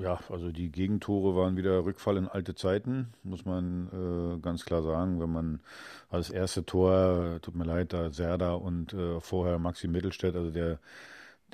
Ja, 0.00 0.20
also 0.28 0.52
die 0.52 0.70
Gegentore 0.70 1.34
waren 1.34 1.56
wieder 1.56 1.84
Rückfall 1.84 2.16
in 2.16 2.28
alte 2.28 2.54
Zeiten, 2.54 3.12
muss 3.24 3.44
man 3.44 3.88
äh, 4.36 4.38
ganz 4.40 4.64
klar 4.64 4.82
sagen. 4.82 5.20
Wenn 5.20 5.32
man 5.32 5.60
als 6.10 6.30
erste 6.30 6.64
Tor, 6.64 7.40
tut 7.42 7.56
mir 7.56 7.64
leid, 7.64 7.92
da 7.92 8.10
Serda 8.10 8.54
und 8.54 8.92
äh, 8.94 9.20
vorher 9.20 9.58
Maxi 9.58 9.88
Mittelstädt, 9.88 10.36
also 10.36 10.50
der 10.50 10.78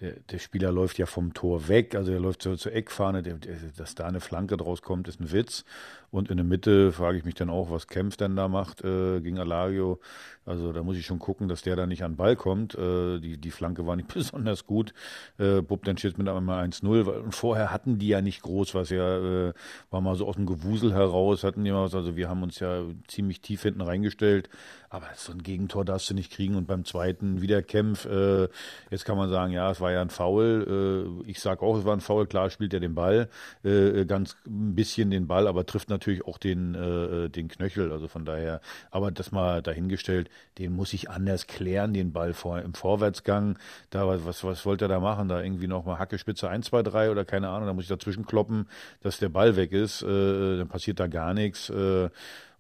der, 0.00 0.12
der 0.30 0.38
Spieler 0.38 0.72
läuft 0.72 0.98
ja 0.98 1.06
vom 1.06 1.34
Tor 1.34 1.68
weg, 1.68 1.94
also 1.94 2.10
er 2.12 2.20
läuft 2.20 2.42
zur, 2.42 2.56
zur 2.56 2.72
Eckfahne, 2.72 3.22
der, 3.22 3.34
der, 3.34 3.56
dass 3.76 3.94
da 3.94 4.06
eine 4.06 4.20
Flanke 4.20 4.56
draus 4.56 4.82
kommt, 4.82 5.08
ist 5.08 5.20
ein 5.20 5.30
Witz. 5.30 5.64
Und 6.10 6.30
in 6.30 6.38
der 6.38 6.46
Mitte 6.46 6.92
frage 6.92 7.18
ich 7.18 7.24
mich 7.24 7.34
dann 7.34 7.50
auch, 7.50 7.70
was 7.70 7.86
Kempf 7.86 8.16
denn 8.16 8.34
da 8.34 8.48
macht 8.48 8.82
äh, 8.82 9.20
gegen 9.20 9.38
Alario. 9.38 10.00
Also 10.46 10.72
da 10.72 10.82
muss 10.82 10.96
ich 10.96 11.04
schon 11.04 11.18
gucken, 11.18 11.48
dass 11.48 11.62
der 11.62 11.76
da 11.76 11.86
nicht 11.86 12.02
an 12.02 12.12
den 12.12 12.16
Ball 12.16 12.34
kommt. 12.34 12.74
Äh, 12.74 13.20
die, 13.20 13.36
die 13.36 13.50
Flanke 13.50 13.86
war 13.86 13.96
nicht 13.96 14.08
besonders 14.14 14.66
gut. 14.66 14.94
Äh, 15.38 15.60
Bub 15.60 15.84
dann 15.84 15.98
steht 15.98 16.18
mit 16.18 16.28
einmal 16.28 16.64
1-0. 16.66 17.02
Und 17.02 17.34
vorher 17.34 17.70
hatten 17.70 17.98
die 17.98 18.08
ja 18.08 18.22
nicht 18.22 18.42
groß, 18.42 18.74
was 18.74 18.90
ja 18.90 19.48
äh, 19.48 19.52
war 19.90 20.00
mal 20.00 20.14
so 20.14 20.26
aus 20.26 20.36
dem 20.36 20.46
Gewusel 20.46 20.94
heraus, 20.94 21.44
hatten 21.44 21.64
die 21.64 21.70
mal 21.70 21.84
was. 21.84 21.94
Also 21.94 22.16
wir 22.16 22.28
haben 22.28 22.42
uns 22.42 22.58
ja 22.58 22.84
ziemlich 23.06 23.42
tief 23.42 23.62
hinten 23.62 23.82
reingestellt. 23.82 24.48
Aber 24.88 25.06
so 25.14 25.30
ein 25.32 25.42
Gegentor 25.42 25.84
darfst 25.84 26.10
du 26.10 26.14
nicht 26.14 26.32
kriegen. 26.32 26.56
Und 26.56 26.66
beim 26.66 26.84
zweiten 26.84 27.42
wieder 27.42 27.62
Kempf. 27.62 28.06
Äh, 28.06 28.48
jetzt 28.90 29.04
kann 29.04 29.18
man 29.18 29.28
sagen, 29.28 29.52
ja, 29.52 29.70
es 29.70 29.80
war 29.80 29.92
ja 29.92 30.00
ein 30.00 30.10
Foul. 30.10 31.20
Äh, 31.26 31.30
ich 31.30 31.40
sage 31.40 31.62
auch, 31.62 31.76
es 31.76 31.84
war 31.84 31.94
ein 31.94 32.00
Foul. 32.00 32.26
Klar 32.26 32.48
spielt 32.50 32.72
er 32.72 32.80
den 32.80 32.94
Ball. 32.94 33.28
Äh, 33.62 34.06
ganz 34.06 34.36
ein 34.46 34.74
bisschen 34.74 35.10
den 35.10 35.26
Ball, 35.26 35.46
aber 35.46 35.66
trifft 35.66 35.90
natürlich 35.90 36.24
auch 36.24 36.38
den, 36.38 36.74
äh, 36.74 37.28
den 37.28 37.48
Knöchel. 37.48 37.92
Also 37.92 38.08
von 38.08 38.24
daher, 38.24 38.60
aber 38.90 39.10
das 39.10 39.30
mal 39.32 39.62
dahingestellt 39.62 40.29
den 40.58 40.74
muss 40.74 40.92
ich 40.92 41.10
anders 41.10 41.46
klären, 41.46 41.92
den 41.92 42.12
Ball 42.12 42.34
vor, 42.34 42.60
im 42.60 42.74
Vorwärtsgang. 42.74 43.58
Da, 43.90 44.06
was, 44.24 44.44
was 44.44 44.66
wollte 44.66 44.86
er 44.86 44.88
da 44.88 45.00
machen? 45.00 45.28
Da 45.28 45.42
irgendwie 45.42 45.66
nochmal 45.66 45.98
Hackespitze 45.98 46.48
1, 46.48 46.66
2, 46.66 46.82
3 46.82 47.10
oder 47.10 47.24
keine 47.24 47.48
Ahnung, 47.48 47.66
da 47.66 47.72
muss 47.72 47.84
ich 47.84 47.88
dazwischen 47.88 48.26
kloppen, 48.26 48.68
dass 49.00 49.18
der 49.18 49.28
Ball 49.28 49.56
weg 49.56 49.72
ist. 49.72 50.02
Äh, 50.02 50.58
dann 50.58 50.68
passiert 50.68 51.00
da 51.00 51.06
gar 51.06 51.34
nichts. 51.34 51.70
Äh, 51.70 52.10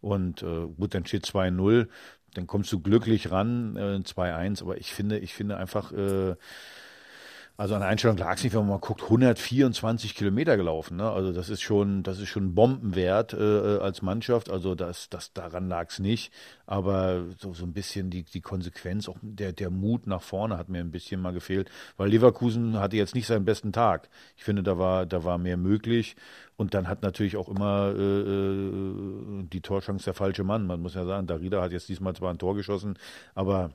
und 0.00 0.42
äh, 0.42 0.66
gut, 0.78 0.94
dann 0.94 1.06
steht 1.06 1.26
2-0. 1.26 1.88
Dann 2.34 2.46
kommst 2.46 2.72
du 2.72 2.80
glücklich 2.80 3.30
ran, 3.30 3.76
äh, 3.76 4.00
2-1. 4.02 4.62
Aber 4.62 4.78
ich 4.78 4.92
finde, 4.92 5.18
ich 5.18 5.34
finde 5.34 5.56
einfach, 5.56 5.92
äh, 5.92 6.36
also 7.60 7.74
an 7.74 7.82
der 7.82 7.90
Einstellung 7.90 8.16
lag 8.16 8.36
es 8.36 8.42
nicht, 8.42 8.54
wenn 8.54 8.60
man 8.60 8.70
mal 8.70 8.78
guckt, 8.78 9.02
124 9.02 10.14
Kilometer 10.14 10.56
gelaufen. 10.56 10.96
Ne? 10.96 11.10
Also 11.10 11.30
das 11.30 11.50
ist 11.50 11.60
schon, 11.60 12.02
das 12.02 12.18
ist 12.18 12.30
schon 12.30 12.54
Bombenwert 12.54 13.34
äh, 13.34 13.76
als 13.80 14.00
Mannschaft. 14.00 14.48
Also 14.48 14.74
das, 14.74 15.10
das 15.10 15.34
daran 15.34 15.68
lag 15.68 15.90
es 15.90 15.98
nicht. 15.98 16.32
Aber 16.64 17.26
so, 17.36 17.52
so 17.52 17.66
ein 17.66 17.74
bisschen 17.74 18.08
die, 18.08 18.22
die 18.22 18.40
Konsequenz, 18.40 19.10
auch 19.10 19.18
der, 19.20 19.52
der 19.52 19.68
Mut 19.68 20.06
nach 20.06 20.22
vorne 20.22 20.56
hat 20.56 20.70
mir 20.70 20.78
ein 20.78 20.90
bisschen 20.90 21.20
mal 21.20 21.34
gefehlt, 21.34 21.70
weil 21.98 22.08
Leverkusen 22.08 22.78
hatte 22.78 22.96
jetzt 22.96 23.14
nicht 23.14 23.26
seinen 23.26 23.44
besten 23.44 23.72
Tag. 23.72 24.08
Ich 24.38 24.44
finde, 24.44 24.62
da 24.62 24.78
war, 24.78 25.04
da 25.04 25.22
war 25.24 25.36
mehr 25.36 25.58
möglich. 25.58 26.16
Und 26.56 26.72
dann 26.72 26.88
hat 26.88 27.02
natürlich 27.02 27.36
auch 27.36 27.50
immer 27.50 27.92
äh, 27.94 28.20
äh 28.20 29.42
die 29.52 29.60
Torchance 29.60 30.06
der 30.06 30.14
falsche 30.14 30.44
Mann. 30.44 30.66
Man 30.66 30.80
muss 30.80 30.94
ja 30.94 31.04
sagen, 31.04 31.26
Darida 31.26 31.60
hat 31.60 31.72
jetzt 31.72 31.90
diesmal 31.90 32.14
zwar 32.14 32.32
ein 32.32 32.38
Tor 32.38 32.54
geschossen, 32.54 32.98
aber 33.34 33.72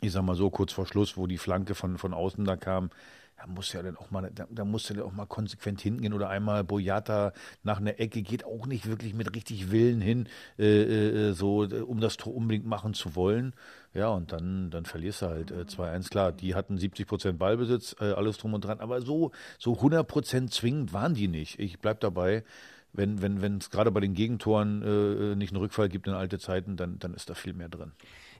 ich 0.00 0.12
sag 0.12 0.22
mal 0.22 0.34
so, 0.34 0.50
kurz 0.50 0.72
vor 0.72 0.86
Schluss, 0.86 1.16
wo 1.16 1.26
die 1.26 1.38
Flanke 1.38 1.74
von, 1.74 1.98
von 1.98 2.14
außen 2.14 2.44
da 2.44 2.56
kam, 2.56 2.90
da 3.36 3.46
muss 3.46 3.72
ja 3.72 3.82
dann 3.82 3.96
auch 3.96 4.10
mal, 4.10 4.30
da, 4.34 4.46
da 4.50 4.64
muss 4.64 4.88
ja 4.88 5.02
auch 5.02 5.12
mal 5.12 5.26
konsequent 5.26 5.80
hingehen 5.80 6.12
oder 6.12 6.28
einmal 6.28 6.64
Boyata 6.64 7.32
nach 7.62 7.78
einer 7.78 7.98
Ecke 7.98 8.22
geht 8.22 8.44
auch 8.44 8.66
nicht 8.66 8.86
wirklich 8.86 9.14
mit 9.14 9.34
richtig 9.34 9.70
Willen 9.70 10.00
hin, 10.00 10.28
äh, 10.58 10.82
äh, 10.82 11.32
so 11.32 11.66
um 11.86 12.00
das 12.00 12.16
Tor 12.16 12.34
unbedingt 12.34 12.66
machen 12.66 12.94
zu 12.94 13.16
wollen. 13.16 13.54
Ja, 13.92 14.08
und 14.08 14.32
dann, 14.32 14.70
dann 14.70 14.84
verlierst 14.84 15.22
du 15.22 15.26
halt 15.26 15.50
äh, 15.50 15.64
2-1. 15.64 16.10
Klar, 16.10 16.32
die 16.32 16.54
hatten 16.54 16.78
70 16.78 17.06
Prozent 17.06 17.38
Ballbesitz, 17.38 17.96
äh, 18.00 18.12
alles 18.12 18.38
drum 18.38 18.54
und 18.54 18.64
dran, 18.64 18.80
aber 18.80 19.02
so, 19.02 19.32
so 19.58 19.74
100 19.74 20.06
Prozent 20.06 20.52
zwingend 20.52 20.92
waren 20.92 21.14
die 21.14 21.28
nicht. 21.28 21.58
Ich 21.58 21.78
bleib 21.78 22.00
dabei. 22.00 22.44
Wenn 22.96 23.20
wenn 23.20 23.42
wenn 23.42 23.58
es 23.58 23.70
gerade 23.70 23.90
bei 23.90 23.98
den 23.98 24.14
Gegentoren 24.14 24.82
äh, 24.82 25.32
äh, 25.32 25.36
nicht 25.36 25.52
einen 25.52 25.60
Rückfall 25.60 25.88
gibt 25.88 26.06
in 26.06 26.14
alte 26.14 26.38
Zeiten, 26.38 26.76
dann, 26.76 27.00
dann 27.00 27.12
ist 27.12 27.28
da 27.28 27.34
viel 27.34 27.52
mehr 27.52 27.68
drin. 27.68 27.90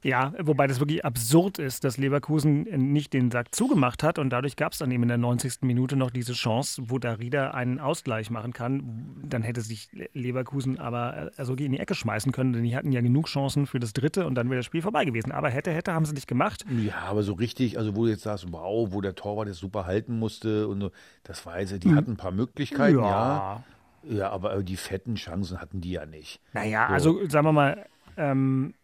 Ja, 0.04 0.34
wobei 0.38 0.66
das 0.66 0.80
wirklich 0.80 1.02
absurd 1.02 1.58
ist, 1.58 1.82
dass 1.82 1.96
Leverkusen 1.96 2.64
nicht 2.92 3.14
den 3.14 3.30
Sack 3.30 3.54
zugemacht 3.54 4.02
hat 4.02 4.18
und 4.18 4.28
dadurch 4.28 4.54
gab 4.54 4.72
es 4.72 4.78
dann 4.78 4.90
eben 4.90 5.02
in 5.02 5.08
der 5.08 5.16
90. 5.16 5.62
Minute 5.62 5.96
noch 5.96 6.10
diese 6.10 6.34
Chance, 6.34 6.82
wo 6.86 6.98
Darida 6.98 7.52
einen 7.52 7.80
Ausgleich 7.80 8.30
machen 8.30 8.52
kann. 8.52 9.24
Dann 9.26 9.42
hätte 9.42 9.62
sich 9.62 9.88
Leverkusen 10.12 10.78
aber 10.78 11.30
also 11.38 11.54
in 11.54 11.72
die 11.72 11.78
Ecke 11.78 11.94
schmeißen 11.94 12.32
können, 12.32 12.52
denn 12.52 12.64
die 12.64 12.76
hatten 12.76 12.92
ja 12.92 13.00
genug 13.00 13.28
Chancen 13.28 13.66
für 13.66 13.80
das 13.80 13.94
dritte 13.94 14.26
und 14.26 14.34
dann 14.34 14.50
wäre 14.50 14.58
das 14.58 14.66
Spiel 14.66 14.82
vorbei 14.82 15.06
gewesen. 15.06 15.32
Aber 15.32 15.48
hätte, 15.48 15.72
hätte, 15.72 15.94
haben 15.94 16.04
sie 16.04 16.12
nicht 16.12 16.28
gemacht. 16.28 16.66
Ja, 16.84 16.98
aber 17.08 17.22
so 17.22 17.32
richtig, 17.32 17.78
also 17.78 17.96
wo 17.96 18.04
du 18.04 18.10
jetzt 18.10 18.24
sagst, 18.24 18.44
wow, 18.50 18.92
wo 18.92 19.00
der 19.00 19.14
Torwart 19.14 19.48
jetzt 19.48 19.60
super 19.60 19.86
halten 19.86 20.18
musste 20.18 20.68
und 20.68 20.82
so, 20.82 20.90
das 21.22 21.46
weiß 21.46 21.72
ich, 21.72 21.80
die 21.80 21.88
hm. 21.88 21.96
hatten 21.96 22.10
ein 22.12 22.16
paar 22.18 22.32
Möglichkeiten, 22.32 22.98
ja. 22.98 23.04
ja. 23.08 23.64
Ja, 24.06 24.28
aber 24.28 24.62
die 24.62 24.76
fetten 24.76 25.14
Chancen 25.14 25.62
hatten 25.62 25.80
die 25.80 25.92
ja 25.92 26.04
nicht. 26.04 26.38
Naja, 26.52 26.88
so. 26.88 26.92
also 26.92 27.28
sagen 27.30 27.46
wir 27.46 27.52
mal, 27.52 27.86
ähm, 28.18 28.74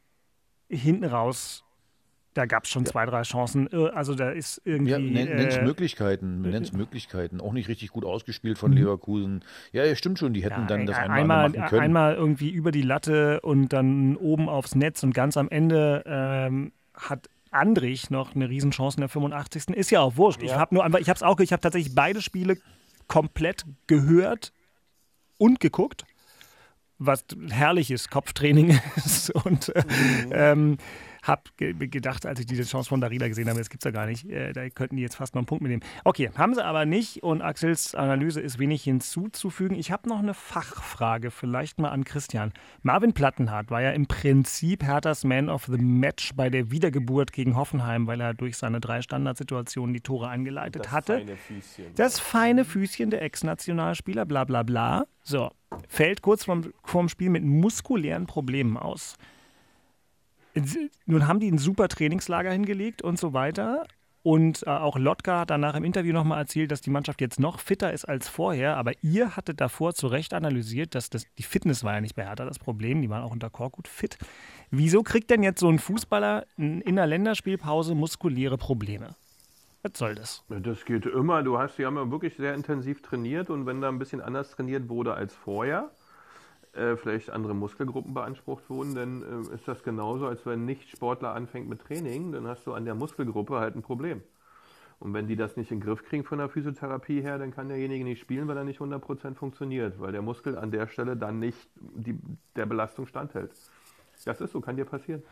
hinten 0.70 1.04
raus, 1.04 1.64
da 2.35 2.46
gab 2.46 2.64
es 2.64 2.70
schon 2.70 2.87
zwei, 2.87 3.06
drei 3.06 3.22
Chancen. 3.22 3.68
Äh, 3.72 3.88
also 3.90 4.14
da 4.14 4.30
ist 4.30 4.62
irgendwie. 4.64 4.92
Ja, 4.92 4.98
nenn's 4.98 5.56
äh, 5.56 5.64
Möglichkeiten, 5.64 6.42
nenn's 6.42 6.72
Möglichkeiten. 6.72 7.40
Auch 7.40 7.52
nicht 7.52 7.68
richtig 7.68 7.90
gut 7.90 8.04
ausgespielt 8.04 8.59
von 8.59 8.70
mhm. 8.70 8.78
Leverkusen. 8.78 9.44
Ja, 9.72 9.85
ja, 9.85 9.94
stimmt 9.96 10.18
schon, 10.18 10.33
die 10.33 10.44
hätten 10.44 10.62
ja, 10.62 10.66
dann 10.66 10.87
das 10.87 10.96
einmal, 10.96 11.18
einmal 11.18 11.48
machen 11.48 11.68
können. 11.68 11.83
Einmal 11.83 12.14
irgendwie 12.14 12.50
über 12.50 12.70
die 12.70 12.83
Latte 12.83 13.40
und 13.40 13.72
dann 13.72 14.16
oben 14.16 14.48
aufs 14.48 14.74
Netz 14.74 15.02
und 15.02 15.12
ganz 15.12 15.37
am 15.37 15.48
Ende 15.48 16.04
ähm, 16.06 16.72
hat 16.94 17.28
Andrich 17.50 18.11
noch 18.11 18.37
eine 18.37 18.48
Riesenchance 18.48 18.96
in 18.96 19.00
der 19.00 19.09
85. 19.09 19.68
Ist 19.70 19.90
ja 19.90 20.00
auch 20.00 20.16
wurscht. 20.16 20.40
Ja. 20.40 20.46
Ich 20.46 20.54
habe 20.54 20.74
nur 20.74 20.85
einfach, 20.85 21.00
ich 21.00 21.09
habe 21.09 21.16
es 21.16 21.22
auch, 21.22 21.40
ich 21.40 21.52
habe 21.52 21.61
tatsächlich 21.61 21.94
beide 21.94 22.22
Spiele 22.22 22.59
komplett 23.09 23.64
gehört 23.88 24.52
und 25.37 25.59
geguckt 25.59 26.04
was 27.01 27.25
herrliches 27.49 28.09
Kopftraining 28.09 28.79
ist. 28.97 29.31
Und 29.31 29.75
äh, 29.75 29.83
mhm. 30.27 30.33
ähm, 30.33 30.77
habe 31.22 31.42
ge 31.56 31.72
gedacht, 31.74 32.26
als 32.26 32.40
ich 32.40 32.46
diese 32.46 32.64
Chance 32.64 32.88
von 32.88 33.00
Darida 33.00 33.28
gesehen 33.28 33.48
habe, 33.48 33.59
das 33.59 33.70
gibt 33.70 33.83
es 33.83 33.85
ja 33.85 33.90
gar 33.90 34.06
nicht, 34.06 34.28
äh, 34.28 34.52
da 34.52 34.68
könnten 34.70 34.96
die 34.96 35.02
jetzt 35.02 35.16
fast 35.16 35.35
noch 35.35 35.40
einen 35.40 35.46
Punkt 35.46 35.62
mitnehmen. 35.62 35.83
Okay, 36.04 36.30
haben 36.37 36.54
sie 36.54 36.64
aber 36.64 36.87
nicht 36.87 37.22
und 37.22 37.42
Axels 37.42 37.94
Analyse 37.94 38.40
ist 38.40 38.59
wenig 38.59 38.83
hinzuzufügen. 38.85 39.76
Ich 39.76 39.92
habe 39.92 40.09
noch 40.09 40.18
eine 40.18 40.35
Fachfrage, 40.35 41.30
vielleicht 41.30 41.78
mal 41.78 41.90
an 41.90 42.04
Christian. 42.04 42.52
Marvin 42.83 43.12
Plattenhardt 43.12 43.70
war 43.70 43.83
ja 43.83 43.90
im 43.90 44.06
Prinzip 44.06 44.83
Herthas 44.83 45.24
Man 45.24 45.48
of 45.48 45.64
the 45.66 45.78
Match 45.78 46.33
bei 46.35 46.50
der 46.50 46.70
Wiedergeburt 46.70 47.33
gegen 47.33 47.56
Hoffenheim, 47.56 48.06
weil 48.06 48.20
er 48.20 48.35
durch 48.35 48.56
seine 48.56 48.80
drei 48.80 49.02
Standardsituationen 49.02 49.94
die 49.94 50.00
Tore 50.00 50.28
eingeleitet 50.28 50.85
Das 50.85 50.92
hatte. 50.92 51.18
feine 51.18 51.37
Füßchen. 51.37 51.94
Das 51.94 52.18
feine 52.18 52.64
Füßchen 52.64 53.11
der 53.11 53.22
Ex-Nationalspieler, 53.22 54.24
bla 54.24 54.44
bla 54.44 54.62
bla. 54.62 55.06
So, 55.22 55.50
fällt 55.88 56.22
kurz 56.22 56.44
vorm, 56.44 56.72
vorm 56.85 57.09
Spiel 57.09 57.30
mit 57.30 57.44
muskulären 57.44 58.26
Problemen 58.26 58.76
aus. 58.76 59.16
Nun 61.07 61.27
haben 61.27 61.41
die 61.41 61.51
ein 61.51 61.59
super 61.59 61.89
Trainingslager 61.89 62.51
hingelegt 62.51 63.03
und 63.03 63.19
so 63.19 63.33
weiter. 63.33 63.87
Und 64.23 64.67
äh, 64.67 64.71
auch 64.71 64.99
Lotka 64.99 65.41
hat 65.41 65.51
danach 65.51 65.75
im 65.75 65.85
Interview 65.85 66.13
nochmal 66.13 66.39
erzählt, 66.39 66.71
dass 66.71 66.83
die 66.83 66.91
Mannschaft 66.91 67.23
jetzt 67.23 67.41
noch 67.41 67.59
fitter 67.59 67.93
ist 67.93 68.05
als 68.05 68.29
vorher. 68.29 68.77
Aber 68.77 68.93
ihr 69.03 69.35
hattet 69.37 69.61
davor 69.61 69.95
zu 69.95 70.09
Recht 70.09 70.35
analysiert, 70.35 70.95
dass 70.95 71.09
das, 71.09 71.25
die 71.39 71.43
Fitness 71.43 71.85
war 71.85 71.95
ja 71.95 72.01
nicht 72.03 72.17
bei 72.17 72.27
Hertha 72.27 72.45
das 72.45 72.59
Problem. 72.59 73.01
Die 73.01 73.09
waren 73.09 73.23
auch 73.23 73.33
unter 73.33 73.49
Korkut 73.49 73.89
fit. 73.89 74.19
Wieso 74.71 75.03
kriegt 75.03 75.31
denn 75.31 75.43
jetzt 75.43 75.61
so 75.61 75.69
ein 75.69 75.79
Fußballer 75.79 76.45
in 76.59 76.83
einer 76.87 77.07
Länderspielpause 77.07 77.95
muskuläre 77.95 78.59
Probleme? 78.59 79.17
Was 79.83 79.93
soll 79.95 80.15
das? 80.15 80.45
Das 80.49 80.85
geht 80.85 81.07
immer. 81.07 81.43
Du 81.43 81.59
hast, 81.59 81.79
die 81.79 81.87
haben 81.87 81.97
ja 81.97 82.11
wirklich 82.11 82.37
sehr 82.37 82.55
intensiv 82.55 83.01
trainiert 83.01 83.49
und 83.49 83.65
wenn 83.65 83.81
da 83.81 83.89
ein 83.89 83.99
bisschen 83.99 84.21
anders 84.21 84.51
trainiert 84.51 84.91
wurde 84.91 85.15
als 85.15 85.35
vorher, 85.35 85.91
äh, 86.72 86.96
vielleicht 86.96 87.30
andere 87.30 87.54
Muskelgruppen 87.54 88.14
beansprucht 88.14 88.68
wurden, 88.70 88.94
dann 88.94 89.22
äh, 89.50 89.54
ist 89.54 89.66
das 89.66 89.83
genauso, 89.83 90.26
als 90.26 90.44
wenn 90.46 90.61
ein 90.61 90.66
Nicht-Sportler 90.66 91.35
anfängt 91.35 91.68
mit 91.68 91.80
Training, 91.80 92.33
dann 92.33 92.46
hast 92.46 92.66
du 92.66 92.74
an 92.74 92.85
der 92.85 92.94
Muskelgruppe 92.94 93.59
halt 93.59 93.76
ein 93.76 93.83
Problem. 93.83 94.22
Und 95.00 95.14
wenn 95.14 95.26
die 95.26 95.37
das 95.37 95.56
nicht 95.56 95.70
in 95.70 95.80
den 95.80 95.87
Griff 95.87 96.04
kriegen 96.04 96.24
von 96.24 96.38
der 96.38 96.50
Physiotherapie 96.50 97.22
her, 97.22 97.38
dann 97.38 97.52
kann 97.52 97.68
derjenige 97.68 98.04
nicht 98.04 98.20
spielen, 98.20 98.46
weil 98.48 98.56
er 98.56 98.64
nicht 98.64 98.80
100% 98.80 99.35
funktioniert, 99.35 99.98
weil 99.98 100.12
der 100.12 100.22
Muskel 100.22 100.59
an 100.59 100.70
der 100.70 100.88
Stelle 100.88 101.16
dann 101.16 101.38
nicht 101.38 101.70
die, 101.76 102.18
der 102.54 102.66
Belastung 102.66 103.06
standhält. 103.06 103.50
Das 104.24 104.40
ist 104.40 104.52
so, 104.52 104.61
kann 104.61 104.76
dir 104.76 104.85
passieren. 104.85 105.22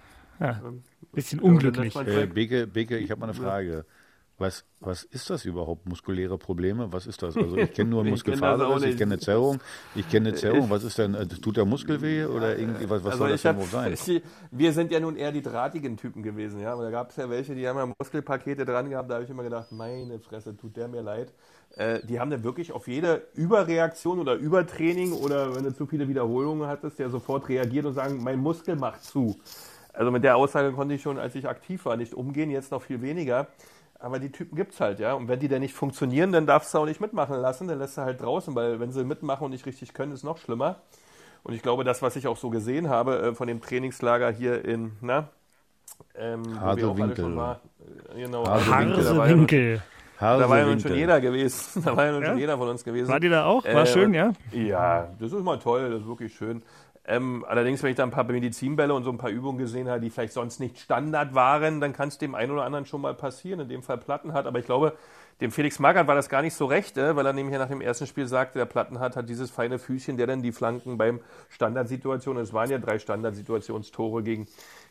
Ja, 0.40 0.62
Ähm, 0.64 0.83
bisschen 1.12 1.40
ja, 1.40 1.44
unglücklich. 1.44 1.94
Äh, 1.96 2.27
Beke, 2.27 2.66
Beke, 2.66 2.96
ich 2.96 3.11
habe 3.11 3.20
mal 3.20 3.27
eine 3.27 3.35
Frage. 3.35 3.85
Was, 4.38 4.64
was 4.79 5.03
ist 5.03 5.29
das 5.31 5.44
überhaupt? 5.44 5.87
Muskuläre 5.87 6.38
Probleme? 6.38 6.92
Was 6.92 7.09
ist 7.09 7.20
das? 7.22 7.37
Also 7.37 7.57
ich 7.57 7.72
kenne 7.72 7.90
nur 7.90 8.05
Muskelfaserriss, 8.05 8.85
ich 8.85 8.96
kenne 8.96 9.18
Zerrung, 9.18 9.61
ich 9.96 10.09
kenne 10.09 10.33
Zerrung. 10.35 10.70
Was 10.70 10.85
ist 10.85 10.96
denn, 10.96 11.14
äh, 11.14 11.27
tut 11.27 11.57
der 11.57 11.64
Muskel 11.64 12.01
weh 12.01 12.24
oder 12.24 12.57
irgendwie, 12.57 12.88
was, 12.88 13.03
was 13.03 13.12
Also 13.12 13.24
soll 13.24 13.31
das 13.33 13.44
hab, 13.44 13.61
sein? 13.64 13.92
ich, 13.92 14.22
wir 14.53 14.72
sind 14.72 14.92
ja 14.92 15.01
nun 15.01 15.16
eher 15.16 15.33
die 15.33 15.42
drahtigen 15.42 15.96
Typen 15.96 16.22
gewesen, 16.22 16.61
ja. 16.61 16.72
Aber 16.72 16.85
da 16.85 16.90
gab 16.90 17.11
es 17.11 17.16
ja 17.16 17.29
welche, 17.29 17.57
die 17.57 17.66
haben 17.66 17.79
ja 17.79 17.92
Muskelpakete 17.98 18.64
dran 18.64 18.88
gehabt, 18.88 19.11
da 19.11 19.14
habe 19.14 19.24
ich 19.24 19.31
immer 19.31 19.42
gedacht, 19.42 19.72
meine 19.72 20.20
Fresse, 20.20 20.57
tut 20.57 20.77
der 20.77 20.87
mir 20.87 21.03
leid. 21.03 21.33
Äh, 21.74 22.01
die 22.07 22.20
haben 22.20 22.31
dann 22.31 22.44
wirklich 22.44 22.70
auf 22.70 22.87
jede 22.87 23.27
Überreaktion 23.35 24.20
oder 24.20 24.35
Übertraining 24.35 25.12
oder 25.14 25.57
wenn 25.57 25.64
du 25.64 25.74
zu 25.74 25.87
viele 25.87 26.09
Wiederholungen 26.09 26.68
hattest, 26.68 27.01
der 27.01 27.11
sofort 27.11 27.48
reagiert 27.48 27.87
und 27.87 27.94
sagen, 27.94 28.22
mein 28.22 28.38
Muskel 28.38 28.77
macht 28.77 29.03
zu. 29.03 29.37
Also 29.92 30.12
mit 30.12 30.22
der 30.22 30.37
Aussage 30.37 30.72
konnte 30.72 30.94
ich 30.94 31.03
schon, 31.03 31.18
als 31.18 31.35
ich 31.35 31.48
aktiv 31.48 31.85
war, 31.85 31.96
nicht 31.96 32.14
umgehen, 32.14 32.51
jetzt 32.51 32.70
noch 32.70 32.83
viel 32.83 33.03
weniger. 33.03 33.48
Aber 34.01 34.19
die 34.21 34.31
Typen 34.31 34.55
gibt's 34.57 34.81
halt, 34.81 35.01
ja. 35.01 35.15
Und 35.15 35.27
wenn 35.29 35.41
die 35.41 35.49
dann 35.49 35.61
nicht 35.61 35.75
funktionieren, 35.75 36.31
dann 36.33 36.47
darfst 36.47 36.73
du 36.73 36.79
auch 36.79 36.85
nicht 36.87 37.01
mitmachen 37.01 37.37
lassen, 37.37 37.67
dann 37.67 37.79
lässt 37.79 37.97
du 37.97 38.03
halt 38.03 38.21
draußen, 38.21 38.55
weil 38.55 38.79
wenn 38.79 38.93
sie 38.93 39.05
mitmachen 39.05 39.45
und 39.47 39.51
nicht 39.51 39.67
richtig 39.67 39.93
können, 39.93 40.13
ist 40.13 40.23
noch 40.23 40.39
schlimmer. 40.39 40.77
Und 41.43 41.55
ich 41.55 41.63
glaube, 41.63 41.83
das, 41.85 42.01
was 42.03 42.15
ich 42.17 42.27
auch 42.29 42.37
so 42.37 42.51
gesehen 42.51 42.89
habe 42.89 43.19
äh, 43.21 43.35
von 43.35 43.49
dem 43.49 43.61
Trainingslager 43.61 44.31
hier 44.31 44.65
in, 44.65 44.93
na, 45.01 45.29
ähm, 46.15 46.45
wo 46.45 46.51
wir 46.51 46.61
auch 46.61 46.65
alle 46.65 46.81
Hasewinkel. 46.81 47.17
schon 47.25 47.37
waren. 47.37 47.57
Äh, 48.15 48.21
Genau, 48.23 48.47
Hasewinkel, 48.47 49.05
da 49.05 49.17
war 49.17 49.29
ja 49.29 49.35
nun- 49.37 49.47
Harsewinkel. 49.49 49.83
Da 50.21 50.49
war 50.49 50.59
ja 50.59 50.67
nun 50.67 50.81
schon 50.81 50.95
jeder 50.95 51.21
gewesen. 51.21 51.83
Da 51.85 51.97
war 51.97 52.07
ja 52.07 52.13
nun 52.13 52.25
schon 52.25 52.35
Ja? 52.35 52.41
jeder 52.41 52.59
von 52.59 52.69
uns 52.69 52.83
gewesen. 52.85 53.09
War 53.09 53.21
die 53.21 53.29
da 53.29 53.45
auch? 53.47 53.65
War 53.65 53.83
Äh, 53.83 53.87
schön, 53.87 54.15
ja? 54.15 54.33
Ja, 54.53 55.09
das 55.19 55.33
ist 55.33 55.43
mal 55.45 55.59
toll, 55.59 55.91
das 55.91 56.01
ist 56.03 56.09
wirklich 56.09 56.35
schön. 56.35 56.63
Ähm, 57.11 57.42
allerdings, 57.49 57.83
wenn 57.83 57.90
ich 57.90 57.97
da 57.97 58.03
ein 58.03 58.11
paar 58.11 58.25
Medizinbälle 58.25 58.92
und 58.92 59.03
so 59.03 59.11
ein 59.11 59.16
paar 59.16 59.31
Übungen 59.31 59.57
gesehen 59.57 59.88
habe, 59.88 60.01
die 60.01 60.11
vielleicht 60.11 60.35
sonst 60.35 60.61
nicht 60.61 60.79
Standard 60.79 61.35
waren, 61.35 61.81
dann 61.81 61.94
kann 61.94 62.09
es 62.09 62.18
dem 62.18 62.35
einen 62.35 62.53
oder 62.53 62.64
anderen 62.64 62.85
schon 62.85 63.01
mal 63.01 63.14
passieren, 63.14 63.61
in 63.61 63.68
dem 63.68 63.83
Fall 63.83 63.97
Platten 63.97 64.35
hat. 64.35 64.47
Aber 64.47 64.59
ich 64.59 64.66
glaube, 64.66 64.92
dem 65.40 65.51
Felix 65.51 65.79
Magath 65.79 66.07
war 66.07 66.14
das 66.14 66.29
gar 66.29 66.42
nicht 66.42 66.55
so 66.55 66.66
recht, 66.66 66.99
äh, 66.99 67.16
weil 67.16 67.25
er 67.25 67.33
nämlich 67.33 67.57
nach 67.57 67.68
dem 67.68 67.81
ersten 67.81 68.07
Spiel 68.07 68.27
sagte, 68.27 68.59
der 68.59 68.66
Platten 68.66 68.99
hat, 69.01 69.16
hat 69.16 69.27
dieses 69.29 69.51
feine 69.51 69.79
Füßchen, 69.79 70.18
der 70.18 70.27
dann 70.27 70.42
die 70.42 70.53
Flanken 70.53 70.99
beim 70.99 71.21
Standardsituationen, 71.49 72.42
es 72.42 72.53
waren 72.53 72.71
ja 72.71 72.79
drei 72.79 72.99
Standardsituationstore 72.99 74.23
gegen, 74.23 74.47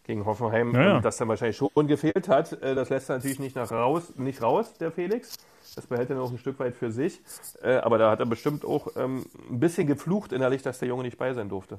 gegen 0.06 0.26
Hoffenheim, 0.26 0.74
Ja, 0.74 0.82
ja. 0.82 0.96
ähm, 0.98 1.02
das 1.04 1.18
dann 1.18 1.28
wahrscheinlich 1.28 1.58
schon 1.58 1.88
gefehlt 1.88 2.30
hat. 2.30 2.54
Äh, 2.64 2.74
das 2.74 2.90
lässt 2.90 3.10
er 3.10 3.18
natürlich 3.18 3.40
nicht, 3.40 3.56
nach 3.56 3.72
raus, 3.72 4.14
nicht 4.16 4.42
raus, 4.42 4.74
der 4.80 4.92
Felix. 4.92 5.36
Das 5.76 5.86
behält 5.86 6.10
er 6.10 6.16
noch 6.16 6.32
ein 6.32 6.38
Stück 6.40 6.58
weit 6.60 6.76
für 6.76 6.92
sich. 6.92 7.22
Äh, 7.62 7.76
aber 7.76 7.98
da 7.98 8.10
hat 8.10 8.22
er 8.22 8.26
bestimmt 8.26 8.66
auch 8.66 8.88
ähm, 8.96 9.26
ein 9.52 9.60
bisschen 9.60 9.86
geflucht 9.86 10.32
innerlich, 10.32 10.64
dass 10.64 10.80
der 10.80 10.88
Junge 10.88 11.04
nicht 11.04 11.18
bei 11.18 11.34
sein 11.34 11.50
durfte. 11.50 11.78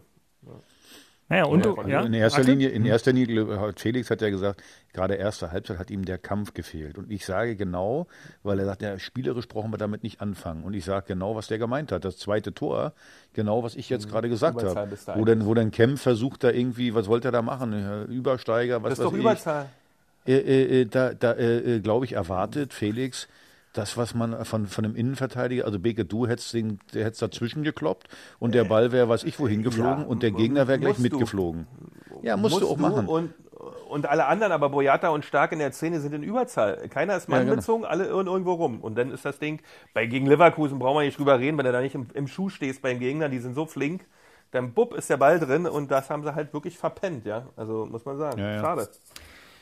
Naja, 1.30 1.44
und 1.44 1.64
du, 1.64 1.76
ja? 1.86 2.00
in 2.02 2.14
erster 2.14 2.38
Axel? 2.40 2.54
Linie, 2.54 2.70
in 2.70 2.86
erster 2.86 3.12
Linie, 3.12 3.60
hat 3.60 3.80
Felix 3.80 4.10
hat 4.10 4.22
ja 4.22 4.30
gesagt, 4.30 4.62
gerade 4.94 5.14
erste 5.14 5.52
Halbzeit 5.52 5.78
hat 5.78 5.90
ihm 5.90 6.06
der 6.06 6.16
Kampf 6.16 6.54
gefehlt. 6.54 6.96
Und 6.96 7.10
ich 7.10 7.26
sage 7.26 7.54
genau, 7.54 8.06
weil 8.42 8.58
er 8.58 8.64
sagt, 8.64 8.80
ja, 8.80 8.98
spielerisch 8.98 9.46
brauchen 9.46 9.70
wir 9.70 9.76
damit 9.76 10.02
nicht 10.02 10.22
anfangen. 10.22 10.64
Und 10.64 10.72
ich 10.72 10.86
sage 10.86 11.04
genau, 11.08 11.36
was 11.36 11.48
der 11.48 11.58
gemeint 11.58 11.92
hat. 11.92 12.06
Das 12.06 12.16
zweite 12.16 12.54
Tor, 12.54 12.94
genau 13.34 13.62
was 13.62 13.74
ich 13.76 13.90
jetzt 13.90 14.08
gerade 14.08 14.30
gesagt 14.30 14.62
habe. 14.62 14.88
Wo 15.16 15.24
dann, 15.26 15.44
wo 15.44 15.52
dann 15.52 15.70
Kempf 15.70 16.00
versucht 16.00 16.44
da 16.44 16.50
irgendwie, 16.50 16.94
was 16.94 17.08
wollte 17.08 17.28
er 17.28 17.32
da 17.32 17.42
machen? 17.42 18.06
Übersteiger, 18.08 18.82
was 18.82 18.90
Das 18.90 18.98
ist 18.98 19.04
doch 19.04 19.12
weiß 19.12 19.18
ich. 19.18 19.20
Überzahl. 19.20 19.66
Äh, 20.26 20.32
äh, 20.32 20.80
äh, 20.80 20.84
da, 20.86 21.14
da 21.14 21.32
äh, 21.32 21.76
äh, 21.76 21.80
glaube 21.80 22.04
ich, 22.04 22.12
erwartet 22.12 22.74
Felix 22.74 23.28
das, 23.78 23.96
was 23.96 24.14
man 24.14 24.44
von, 24.44 24.66
von 24.66 24.84
einem 24.84 24.96
Innenverteidiger, 24.96 25.64
also 25.64 25.78
Beke, 25.78 26.04
du 26.04 26.26
hättest, 26.26 26.52
den, 26.54 26.78
der 26.94 27.04
hättest 27.04 27.22
dazwischen 27.22 27.62
gekloppt 27.62 28.08
und 28.38 28.54
der 28.54 28.64
Ball 28.64 28.92
wäre, 28.92 29.08
weiß 29.08 29.24
ich, 29.24 29.38
wohin 29.38 29.62
geflogen 29.62 30.00
Ja, 30.02 30.06
und 30.06 30.22
der 30.22 30.32
Gegner 30.32 30.68
wäre 30.68 30.78
gleich 30.78 30.98
musst 30.98 31.12
du. 31.12 31.16
mitgeflogen. 31.16 31.66
Ja, 32.22 32.36
musst, 32.36 32.60
du 32.60 32.68
auch 32.68 32.76
machen. 32.76 33.06
Und, 33.06 33.32
und 33.88 34.06
alle 34.06 34.26
anderen, 34.26 34.52
aber 34.52 34.68
Boyata 34.68 35.08
und 35.10 35.24
Stark 35.24 35.52
in 35.52 35.60
der 35.60 35.72
Szene 35.72 36.00
sind 36.00 36.12
in 36.12 36.22
Überzahl. 36.22 36.88
Keiner 36.88 37.16
ist 37.16 37.28
Ja, 37.28 37.38
genau. 37.38 37.50
mannbezogen, 37.50 37.84
alle 37.84 38.06
irren 38.06 38.26
irgendwo 38.26 38.52
rum. 38.54 38.80
Und 38.80 38.98
dann 38.98 39.12
ist 39.12 39.24
das 39.24 39.38
Ding, 39.38 39.60
bei 39.94 40.06
gegen 40.06 40.26
Leverkusen 40.26 40.78
brauchen 40.78 40.98
wir 40.98 41.04
nicht 41.04 41.18
drüber 41.18 41.38
reden, 41.38 41.56
wenn 41.58 41.64
du 41.64 41.72
da 41.72 41.80
nicht 41.80 41.94
im, 41.94 42.08
im 42.14 42.26
Schuh 42.28 42.48
stehst 42.48 42.82
beim 42.82 42.98
Gegner, 42.98 43.28
die 43.28 43.38
sind 43.38 43.54
so 43.54 43.66
flink, 43.66 44.04
dann 44.50 44.72
bupp 44.72 44.94
ist 44.94 45.08
der 45.10 45.16
Ball 45.18 45.38
drin 45.38 45.66
und 45.66 45.90
das 45.90 46.10
haben 46.10 46.22
sie 46.24 46.34
halt 46.34 46.52
wirklich 46.52 46.76
verpennt, 46.78 47.24
ja. 47.26 47.46
Also 47.56 47.86
muss 47.90 48.04
man 48.04 48.18
sagen. 48.18 48.38
Ja. 48.40 48.60
Schade. 48.60 48.88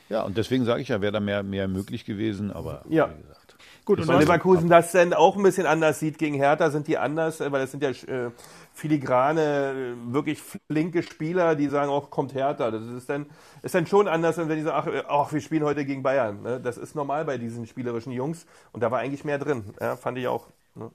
Ja, 0.09 0.23
und 0.23 0.37
deswegen 0.37 0.63
sage 0.65 0.81
ich 0.81 0.87
ja, 0.87 1.01
wäre 1.01 1.11
da 1.11 1.19
mehr, 1.19 1.43
mehr 1.43 1.67
möglich 1.67 2.05
gewesen, 2.05 2.51
aber 2.51 2.83
Ja. 2.89 3.09
wie 3.15 3.21
gesagt. 3.21 3.46
Gut, 3.87 4.01
und 4.01 4.07
Weil 4.09 4.19
Leverkusen 4.19 4.67
das 4.67 4.91
dann 4.91 5.13
auch 5.13 5.37
ein 5.37 5.43
bisschen 5.43 5.65
anders 5.65 6.01
sieht 6.01 6.17
gegen 6.17 6.35
Hertha, 6.35 6.69
sind 6.71 6.89
die 6.89 6.97
anders, 6.97 7.39
äh, 7.39 7.49
weil 7.53 7.61
das 7.61 7.71
sind 7.71 7.81
ja 7.81 7.91
äh, 7.91 8.31
filigrane, 8.73 9.95
äh, 9.95 10.13
wirklich 10.13 10.41
flinke 10.41 11.03
Spieler, 11.03 11.55
die 11.55 11.69
sagen, 11.69 11.89
auch 11.89 12.09
kommt 12.09 12.33
Hertha. 12.33 12.69
Das 12.69 12.83
ist 12.83 13.09
dann, 13.09 13.27
ist 13.61 13.73
dann 13.73 13.85
schon 13.85 14.09
anders, 14.09 14.37
wenn 14.37 14.49
die 14.49 14.61
sagen, 14.61 14.77
ach, 14.77 14.93
äh, 14.93 15.03
ach, 15.07 15.31
wir 15.31 15.39
spielen 15.39 15.63
heute 15.63 15.85
gegen 15.85 16.03
Bayern. 16.03 16.41
Ne? 16.41 16.59
Das 16.59 16.77
ist 16.77 16.95
normal 16.95 17.23
bei 17.23 17.37
diesen 17.37 17.65
spielerischen 17.65 18.11
Jungs 18.11 18.45
und 18.73 18.83
da 18.83 18.91
war 18.91 18.99
eigentlich 18.99 19.23
mehr 19.23 19.39
drin, 19.39 19.63
ja, 19.79 19.95
fand 19.95 20.17
ich 20.17 20.27
auch. 20.27 20.47
Ne? 20.75 20.91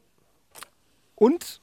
und 1.15 1.63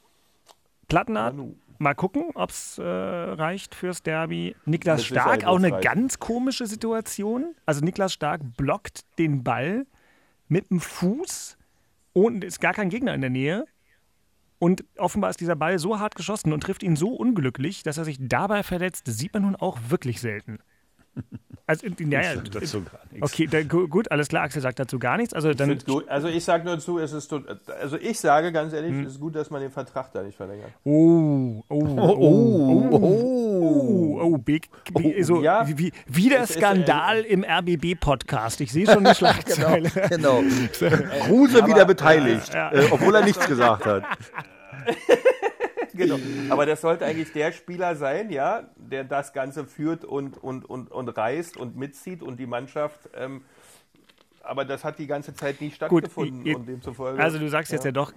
Plattenhardt, 0.88 1.36
mal 1.78 1.94
gucken, 1.94 2.32
ob 2.34 2.50
es 2.50 2.80
äh, 2.80 2.84
reicht 2.84 3.76
fürs 3.76 4.02
Derby. 4.02 4.56
Niklas 4.66 5.06
Stark, 5.06 5.46
auch 5.46 5.58
eine 5.58 5.74
reichen. 5.74 5.84
ganz 5.84 6.18
komische 6.18 6.66
Situation. 6.66 7.54
Also 7.68 7.86
Niklas 7.86 8.14
Stark 8.14 8.42
blockt 8.58 9.02
den 9.20 9.44
Ball 9.44 9.86
mit 10.50 10.70
dem 10.70 10.80
Fuß 10.82 11.58
und 12.14 12.44
ist 12.44 12.60
gar 12.60 12.74
kein 12.74 12.90
Gegner 12.90 13.14
in 13.14 13.22
der 13.22 13.30
Nähe. 13.30 13.66
Und 14.60 14.84
offenbar 14.98 15.30
ist 15.30 15.40
dieser 15.40 15.56
Ball 15.56 15.80
so 15.80 16.00
hart 16.00 16.16
geschossen 16.16 16.52
und 16.52 16.62
trifft 16.62 16.84
ihn 16.84 16.98
so 16.98 17.14
unglücklich, 17.14 17.84
dass 17.84 17.98
er 17.98 18.04
sich 18.04 18.18
dabei 18.20 18.64
verletzt. 18.64 19.04
Sieht 19.06 19.34
man 19.34 19.44
nun 19.44 19.56
auch 19.56 19.78
wirklich 19.88 20.20
selten. 20.20 20.60
Also, 21.70 21.86
naja, 22.00 22.34
Ich 22.44 22.50
dazu 22.50 22.82
gar 22.82 23.00
nichts. 23.12 23.32
okay, 23.32 23.46
da, 23.46 23.62
gu- 23.62 23.88
gut, 23.88 24.10
alles 24.12 24.28
klar. 24.28 24.42
Axel 24.44 24.60
sagt 24.62 24.80
dazu 24.80 24.98
gar 24.98 25.18
nichts. 25.18 25.34
Also 25.36 25.54
dann, 25.54 25.78
gut. 25.86 26.10
Also 26.10 26.28
ich 26.28 26.44
sage 26.44 26.66
nur 26.66 26.80
zu, 26.80 26.98
es 26.98 27.14
ist 27.14 27.32
also 27.80 27.96
ich 27.98 28.20
sage 28.20 28.52
ganz 28.52 28.74
ehrlich, 28.74 28.90
Hm. 28.92 29.04
es 29.06 29.14
ist 29.14 29.20
gut, 29.20 29.36
dass 29.36 29.52
man 29.52 29.62
den 29.62 29.70
Vertrag 29.70 30.12
da 30.12 30.24
nicht 30.24 30.36
verlängert. 30.36 30.72
Oh, 30.84 31.64
oh, 31.70 31.76
oh, 31.98 32.90
oh, 32.92 32.98
oh, 32.98 34.20
oh, 34.24 34.38
big, 34.40 34.68
big, 34.96 35.24
so, 35.24 35.44
ja. 35.44 35.68
wie, 35.68 35.92
wie, 36.08 36.30
der 36.30 36.42
Es 36.42 36.50
ist, 36.50 36.56
äh, 36.56 36.60
Skandal 36.60 37.20
im 37.22 37.44
RBB-Podcast. 37.44 38.62
Ich 38.62 38.72
sehe 38.72 38.88
schon 38.88 39.06
eine 39.06 39.14
Schlagzeile. 39.20 39.90
Genau. 40.10 40.42
Kruse 41.26 41.68
wieder 41.68 41.86
beteiligt, 41.86 42.52
äh, 42.56 42.88
obwohl 42.90 43.14
er 43.14 43.24
nichts 43.24 43.46
gesagt 43.48 43.86
hat. 43.86 44.04
Genau. 46.00 46.18
Aber 46.50 46.66
das 46.66 46.82
sollte 46.82 47.06
eigentlich 47.06 47.34
der 47.34 47.52
Spieler 47.52 47.96
sein, 47.96 48.32
ja, 48.32 48.70
der 48.78 49.04
das 49.04 49.34
Ganze 49.34 49.66
führt 49.66 50.06
und, 50.06 50.42
und, 50.42 50.66
und, 50.66 50.92
und 50.92 51.10
reißt 51.10 51.58
und 51.58 51.76
mitzieht 51.76 52.24
und 52.24 52.40
die 52.40 52.48
Mannschaft 52.48 53.10
ähm, 53.14 53.44
aber 54.44 54.66
das 54.66 54.84
hat 54.84 55.00
die 55.00 55.08
ganze 55.08 55.34
Zeit 55.34 55.62
nie 55.62 55.72
stattgefunden. 55.72 56.44
Gut, 56.44 56.56
und 56.56 56.68
demzufolge, 56.68 57.22
also 57.22 57.40
du 57.40 57.50
sagst 57.50 57.72
jetzt 57.72 57.86
ja 57.86 57.92
doch, 57.92 58.12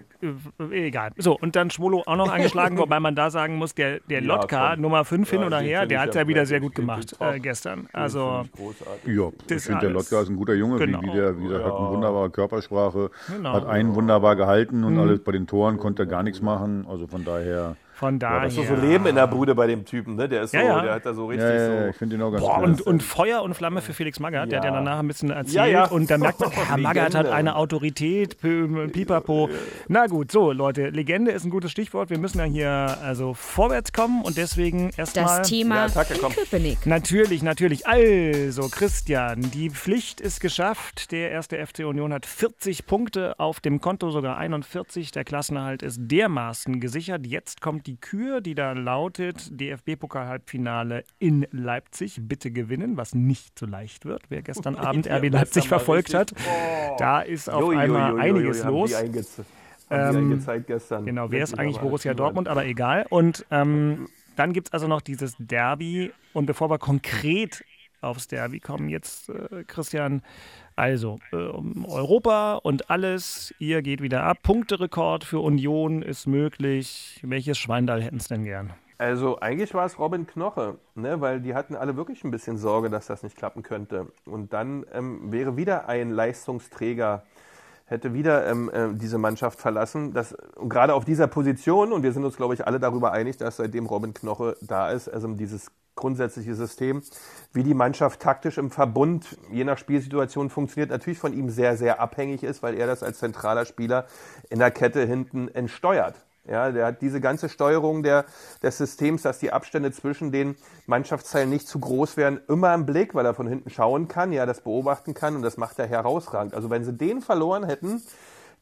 äh, 0.61 0.87
egal. 0.87 1.11
So, 1.17 1.37
und 1.39 1.57
dann 1.57 1.71
Schwolo 1.71 2.03
auch 2.07 2.17
noch 2.17 2.31
angeschlagen, 2.33 2.79
wobei 2.79 3.01
man 3.01 3.15
da 3.15 3.31
sagen 3.31 3.57
muss, 3.57 3.75
der, 3.75 4.01
der 4.01 4.21
Ja, 4.23 4.27
Lotka, 4.27 4.73
schon. 4.73 4.81
Nummer 4.83 5.05
5 5.05 5.31
hin 5.31 5.41
Ja, 5.41 5.47
oder 5.47 5.59
her, 5.61 5.87
der 5.87 6.01
hat 6.01 6.15
ja 6.15 6.27
wieder 6.29 6.47
sehr 6.47 6.61
der 6.61 6.69
gut 6.69 6.75
gemacht 6.75 7.17
äh, 7.21 7.39
gestern. 7.41 7.89
Also, 7.93 8.45
großartig. 8.57 9.15
Ja, 9.17 9.29
ich 9.57 9.63
finde, 9.63 9.81
der. 9.81 9.91
Lotka 9.91 10.21
ist 10.23 10.29
ein 10.29 10.37
guter 10.37 10.55
Junge, 10.55 10.79
Genau. 10.79 11.01
wie, 11.03 11.07
wie 11.07 11.13
der, 11.13 11.39
wie 11.39 11.43
gesagt, 11.45 11.65
hat 11.65 11.75
eine 11.75 11.89
wunderbare 11.89 12.31
Körpersprache, 12.31 13.11
Genau. 13.29 13.53
hat 13.53 13.67
einen 13.67 13.95
wunderbar 13.95 14.37
gehalten 14.37 14.85
und 14.85 14.99
alles 14.99 15.23
bei 15.23 15.33
den 15.33 15.47
Toren 15.47 15.79
konnte 15.79 16.03
er 16.05 16.07
gar 16.07 16.23
nichts 16.23 16.41
machen. 16.43 16.87
Also 16.89 17.07
von 17.07 17.25
daher, 17.25 17.77
von 17.95 18.19
daher. 18.19 18.43
Das 18.45 18.57
ist 18.57 18.69
so 18.69 18.75
Leben 18.75 19.07
in 19.07 19.15
der 19.17 19.27
Bude 19.27 19.55
bei 19.55 19.67
dem 19.67 19.85
Typen, 19.85 20.17
ne? 20.17 20.29
Der 20.29 20.43
ist 20.43 20.53
so, 20.53 20.57
Ja, 20.57 20.63
ja. 20.65 20.83
der 20.83 20.95
hat 20.95 21.07
da 21.07 21.15
so 21.15 21.27
richtig 21.27 21.49
ja, 21.49 21.55
ja, 21.55 21.75
ja, 21.75 21.83
so. 21.85 21.89
ich 21.91 21.97
finde 21.97 22.17
ihn 22.17 22.23
auch 22.23 22.31
ganz 22.31 22.43
Boah, 22.43 22.59
und, 22.63 22.81
und 22.83 23.03
Feuer 23.03 23.43
und 23.43 23.55
Flamme 23.55 23.81
für 23.83 23.93
Felix 23.93 24.19
Magath, 24.21 24.51
der 24.51 24.59
hat 24.59 24.65
ja 24.65 24.71
Ja. 24.71 24.77
danach 24.77 24.99
ein 24.99 25.09
bisschen 25.09 25.31
erzählt. 25.31 25.55
Ja, 25.55 25.67
ja. 25.67 25.85
Und 25.87 26.11
dann 26.11 26.21
merkt 26.21 26.41
man, 26.41 26.51
Herr 26.51 26.77
Magath 26.79 27.15
hat 27.15 27.27
eine 27.29 27.57
Autorität, 27.57 28.37
Pipapo. 28.41 29.49
Na 29.89 30.07
gut, 30.07 30.33
so 30.33 30.53
Leute, 30.53 30.89
Legende 30.91 31.31
ist 31.33 31.45
ein 31.45 31.51
gutes 31.51 31.71
Stichwort. 31.71 32.11
Wir 32.11 32.19
müssen 32.19 32.39
ja 32.39 32.45
hier 32.45 32.99
also 33.03 33.35
vorwärts 33.35 33.93
kommen 33.93 34.23
und 34.23 34.37
deswegen 34.37 34.91
erstmal. 34.97 35.39
Das 35.39 35.49
Thema 35.49 35.87
Ja. 35.87 36.05
Köpenick. 36.05 36.87
Natürlich, 36.87 37.43
natürlich. 37.43 37.87
Also, 37.87 38.69
Christian, 38.69 39.41
die 39.53 39.71
Pflicht 39.71 40.21
ist 40.21 40.41
geschafft. 40.41 41.13
Der 41.13 41.31
erste 41.31 41.65
FC 41.65 41.81
Union 41.85 42.13
hat 42.13 42.27
40 42.27 42.87
Punkte 42.87 43.39
auf 43.39 43.61
dem 43.61 43.81
Konto, 43.81 44.11
sogar 44.11 44.37
41. 44.39 45.11
Der 45.13 45.25
Klassenerhalt 45.25 45.83
ist 45.83 45.99
dermaßen 46.01 46.81
gesichert. 46.81 47.27
Jetzt 47.27 47.61
kommt 47.61 47.82
die 47.87 47.97
Kür, 47.97 48.41
die 48.41 48.55
da 48.55 48.73
lautet: 48.73 49.49
DFB-Pokal-Halbfinale 49.61 51.05
in 51.19 51.47
Leipzig. 51.51 52.19
Bitte 52.23 52.51
gewinnen, 52.51 52.97
was 52.97 53.15
nicht 53.15 53.59
so 53.59 53.67
leicht 53.67 54.05
wird. 54.05 54.23
Wer 54.29 54.43
gestern 54.43 54.77
Abend 54.77 55.09
RB 55.09 55.31
Leipzig 55.31 55.69
verfolgt 55.69 56.15
hat, 56.15 56.33
Oh. 56.33 56.97
da 56.99 57.21
ist 57.21 57.49
auf 57.51 57.63
Ui, 57.65 57.75
ui, 57.77 57.81
einmal 57.83 58.15
ui, 58.15 58.21
einiges 58.21 58.65
los. 58.65 58.93
Ähm. 59.91 60.43
Genau, 61.05 61.31
wer 61.31 61.43
ist 61.45 61.59
eigentlich 61.59 61.79
Borussia 61.79 62.15
Dortmund, 62.15 62.49
aber 62.49 62.65
egal. 62.65 63.07
Und 63.11 63.45
ähm, 63.51 64.09
dann 64.37 64.53
gibt 64.53 64.69
es 64.69 64.73
also 64.73 64.89
noch 64.89 65.01
dieses 65.03 65.35
Derby. 65.39 66.13
Und 66.33 66.47
bevor 66.47 66.71
wir 66.71 66.79
konkret 66.79 67.63
aufs 68.01 68.27
Derby 68.27 68.59
kommen, 68.59 68.89
jetzt, 68.89 69.29
äh, 69.29 69.65
Christian, 69.67 70.23
also 70.77 71.19
äh, 71.33 71.37
Europa 71.37 72.57
und 72.57 72.91
alles, 72.91 73.55
ihr 73.59 73.83
geht 73.83 74.03
wieder 74.03 74.25
ab. 74.25 74.39
Punkterekord 74.43 75.25
für 75.25 75.41
Union 75.41 76.03
ist 76.03 76.27
möglich. 76.27 77.21
Welches 77.23 77.59
Schweindall 77.59 78.03
hätten 78.03 78.17
es 78.17 78.29
denn 78.29 78.45
gern? 78.45 78.73
Also 78.99 79.41
eigentlich 79.41 79.75
war 79.75 79.85
es 79.85 79.99
Robin 79.99 80.29
Knoche, 80.29 80.79
ne, 80.95 81.21
weil 81.21 81.41
die 81.41 81.55
hatten 81.55 81.75
alle 81.75 81.97
wirklich 81.97 82.23
ein 82.23 82.31
bisschen 82.31 82.57
Sorge, 82.57 82.89
dass 82.89 83.07
das 83.09 83.25
nicht 83.25 83.37
klappen 83.37 83.65
könnte. 83.65 84.13
Und 84.27 84.53
dann 84.53 84.87
ähm, 84.93 85.33
wäre 85.33 85.57
wieder 85.57 85.89
ein 85.89 86.11
Leistungsträger, 86.11 87.25
hätte 87.93 88.15
wieder 88.15 88.47
ähm, 88.49 88.71
äh, 88.73 88.89
diese 88.95 89.19
Mannschaft 89.19 89.61
verlassen. 89.61 90.13
Das, 90.13 90.35
gerade 90.69 90.95
auf 90.95 91.05
dieser 91.05 91.29
Position, 91.29 91.93
und 91.93 92.03
wir 92.03 92.13
sind 92.13 92.25
uns, 92.25 92.37
glaube 92.37 92.55
ich, 92.55 92.67
alle 92.67 92.81
darüber 92.81 93.13
einig, 93.13 93.37
dass 93.37 93.59
seitdem 93.59 93.87
Robin 93.87 94.15
Knoche 94.15 94.57
da 94.63 94.91
ist, 94.91 95.09
also 95.09 95.29
dieses 95.29 95.71
grundsätzliche 95.95 96.55
System, 96.55 97.03
wie 97.53 97.63
die 97.63 97.75
Mannschaft 97.75 98.21
taktisch 98.21 98.59
im 98.59 98.71
Verbund 98.71 99.37
je 99.53 99.63
nach 99.65 99.79
Spielsituation 99.79 100.49
funktioniert, 100.49 100.91
natürlich 100.91 101.19
von 101.19 101.35
ihm 101.35 101.51
sehr, 101.51 101.77
sehr 101.77 102.01
abhängig 102.01 102.43
ist, 102.43 102.63
weil 102.63 102.75
er 102.75 102.87
das 102.87 103.03
als 103.03 103.19
zentraler 103.19 103.67
Spieler 103.67 104.07
in 104.49 104.59
der 104.59 104.71
Kette 104.71 105.05
hinten 105.05 105.49
entsteuert. 105.49 106.17
Ja, 106.45 106.73
der 106.73 106.87
hat 106.87 107.03
diese 107.03 107.21
ganze 107.21 107.49
Steuerung 107.49 108.03
der, 108.03 108.25
des 108.63 108.77
Systems, 108.77 109.23
dass 109.23 109.39
die 109.39 109.53
Abstände 109.53 109.93
zwischen 109.93 110.33
den 110.33 110.57
Mannschaftsteilen 110.87 111.49
nicht 111.49 111.69
zu 111.69 111.79
groß 111.79 112.17
werden, 112.17 112.41
immer 112.49 112.75
im 112.75 112.85
Blick, 112.85 113.15
weil 113.15 113.25
er 113.25 113.35
von 113.35 113.47
hinten 113.47 113.71
schauen 113.71 114.09
kann, 114.09 114.33
ja, 114.33 114.45
das 114.45 114.61
beobachten 114.61 115.15
kann 115.15 115.37
und 115.37 115.43
das 115.43 115.57
macht 115.57 115.79
er 115.79 115.87
herausragend. 115.87 116.55
Also 116.55 116.69
wenn 116.69 116.85
sie 116.85 116.93
den 116.93 117.21
verloren 117.21 117.65
hätten, 117.65 118.03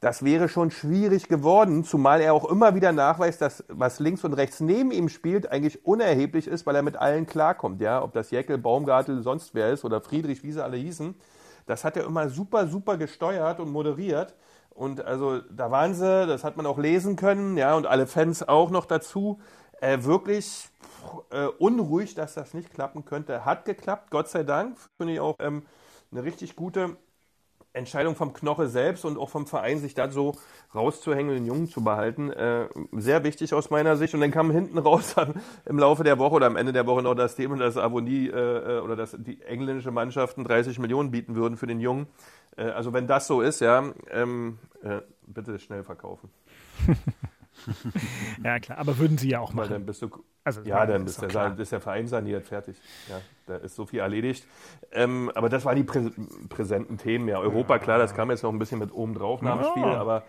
das 0.02 0.22
wäre 0.24 0.48
schon 0.48 0.70
schwierig 0.70 1.28
geworden, 1.28 1.84
zumal 1.84 2.20
er 2.20 2.34
auch 2.34 2.46
immer 2.50 2.74
wieder 2.74 2.92
nachweist, 2.92 3.40
dass 3.40 3.64
was 3.68 3.98
links 3.98 4.24
und 4.24 4.34
rechts 4.34 4.60
neben 4.60 4.92
ihm 4.92 5.08
spielt, 5.08 5.50
eigentlich 5.50 5.84
unerheblich 5.86 6.48
ist, 6.48 6.66
weil 6.66 6.76
er 6.76 6.82
mit 6.82 6.96
allen 6.96 7.26
klarkommt. 7.26 7.80
Ja, 7.80 8.02
ob 8.02 8.12
das 8.12 8.30
Jeckel, 8.30 8.58
Baumgartel, 8.58 9.22
sonst 9.22 9.54
wer 9.54 9.72
ist 9.72 9.84
oder 9.84 10.02
Friedrich, 10.02 10.42
wie 10.42 10.52
sie 10.52 10.62
alle 10.62 10.76
hießen, 10.76 11.14
das 11.66 11.84
hat 11.84 11.96
er 11.96 12.04
immer 12.04 12.28
super, 12.28 12.66
super 12.66 12.96
gesteuert 12.96 13.60
und 13.60 13.70
moderiert. 13.70 14.34
Und 14.80 15.04
also 15.04 15.40
da 15.42 15.70
waren 15.70 15.92
sie, 15.92 16.26
das 16.26 16.42
hat 16.42 16.56
man 16.56 16.64
auch 16.64 16.78
lesen 16.78 17.14
können, 17.14 17.58
ja, 17.58 17.76
und 17.76 17.86
alle 17.86 18.06
Fans 18.06 18.48
auch 18.48 18.70
noch 18.70 18.86
dazu, 18.86 19.38
äh, 19.82 20.04
wirklich 20.04 20.70
äh, 21.30 21.48
unruhig, 21.58 22.14
dass 22.14 22.32
das 22.32 22.54
nicht 22.54 22.72
klappen 22.72 23.04
könnte. 23.04 23.44
Hat 23.44 23.66
geklappt, 23.66 24.10
Gott 24.10 24.30
sei 24.30 24.42
Dank. 24.42 24.78
Finde 24.96 25.12
ich 25.12 25.20
auch 25.20 25.36
ähm, 25.38 25.66
eine 26.10 26.24
richtig 26.24 26.56
gute 26.56 26.96
Entscheidung 27.72 28.16
vom 28.16 28.32
Knoche 28.32 28.68
selbst 28.68 29.04
und 29.04 29.18
auch 29.18 29.28
vom 29.28 29.46
Verein, 29.46 29.78
sich 29.78 29.94
da 29.94 30.10
so 30.10 30.34
rauszuhängen 30.74 31.34
den 31.34 31.46
Jungen 31.46 31.68
zu 31.68 31.84
behalten. 31.84 32.30
Äh, 32.30 32.68
sehr 32.92 33.24
wichtig 33.24 33.54
aus 33.54 33.70
meiner 33.70 33.96
Sicht. 33.96 34.14
Und 34.14 34.20
dann 34.20 34.30
kam 34.30 34.50
hinten 34.50 34.78
raus 34.78 35.12
dann 35.16 35.34
im 35.66 35.78
Laufe 35.78 36.04
der 36.04 36.18
Woche 36.18 36.34
oder 36.34 36.46
am 36.46 36.56
Ende 36.56 36.72
der 36.72 36.86
Woche 36.86 37.02
noch 37.02 37.14
das 37.14 37.36
Thema, 37.36 37.56
dass 37.56 37.76
Avonie 37.76 38.28
äh, 38.28 38.80
oder 38.80 38.96
dass 38.96 39.16
die 39.18 39.40
englische 39.42 39.90
Mannschaften 39.90 40.44
30 40.44 40.78
Millionen 40.78 41.10
bieten 41.10 41.34
würden 41.34 41.56
für 41.56 41.66
den 41.66 41.80
Jungen. 41.80 42.06
Äh, 42.56 42.64
also 42.64 42.92
wenn 42.92 43.06
das 43.06 43.26
so 43.26 43.40
ist, 43.40 43.60
ja, 43.60 43.92
ähm, 44.10 44.58
äh, 44.82 45.00
bitte 45.26 45.58
schnell 45.58 45.84
verkaufen. 45.84 46.30
Ja, 48.44 48.58
klar, 48.58 48.78
aber 48.78 48.98
würden 48.98 49.18
sie 49.18 49.30
ja 49.30 49.40
auch 49.40 49.50
Weil 49.50 49.64
machen. 49.64 49.72
dann 49.72 49.86
bist 49.86 50.02
du. 50.02 50.08
Also, 50.42 50.62
ja, 50.62 50.86
dann 50.86 51.06
ist 51.06 51.22
ist 51.22 51.34
der, 51.34 51.58
ist 51.58 51.72
der 51.72 51.80
Verein 51.80 52.06
saniert, 52.06 52.46
fertig. 52.46 52.76
Ja, 53.08 53.20
da 53.46 53.56
ist 53.56 53.76
so 53.76 53.84
viel 53.86 54.00
erledigt. 54.00 54.46
Ähm, 54.92 55.30
aber 55.34 55.48
das 55.48 55.64
waren 55.64 55.76
die 55.76 55.84
prä 55.84 56.10
präsenten 56.48 56.96
Themen. 56.96 57.28
Ja, 57.28 57.38
Europa, 57.38 57.78
klar, 57.78 57.98
das 57.98 58.14
kam 58.14 58.30
jetzt 58.30 58.42
noch 58.42 58.52
ein 58.52 58.58
bisschen 58.58 58.78
mit 58.78 58.92
oben 58.92 59.14
drauf 59.14 59.42
nach 59.42 59.60
dem. 59.60 59.70
Spiel, 59.70 59.84
aber 59.84 60.24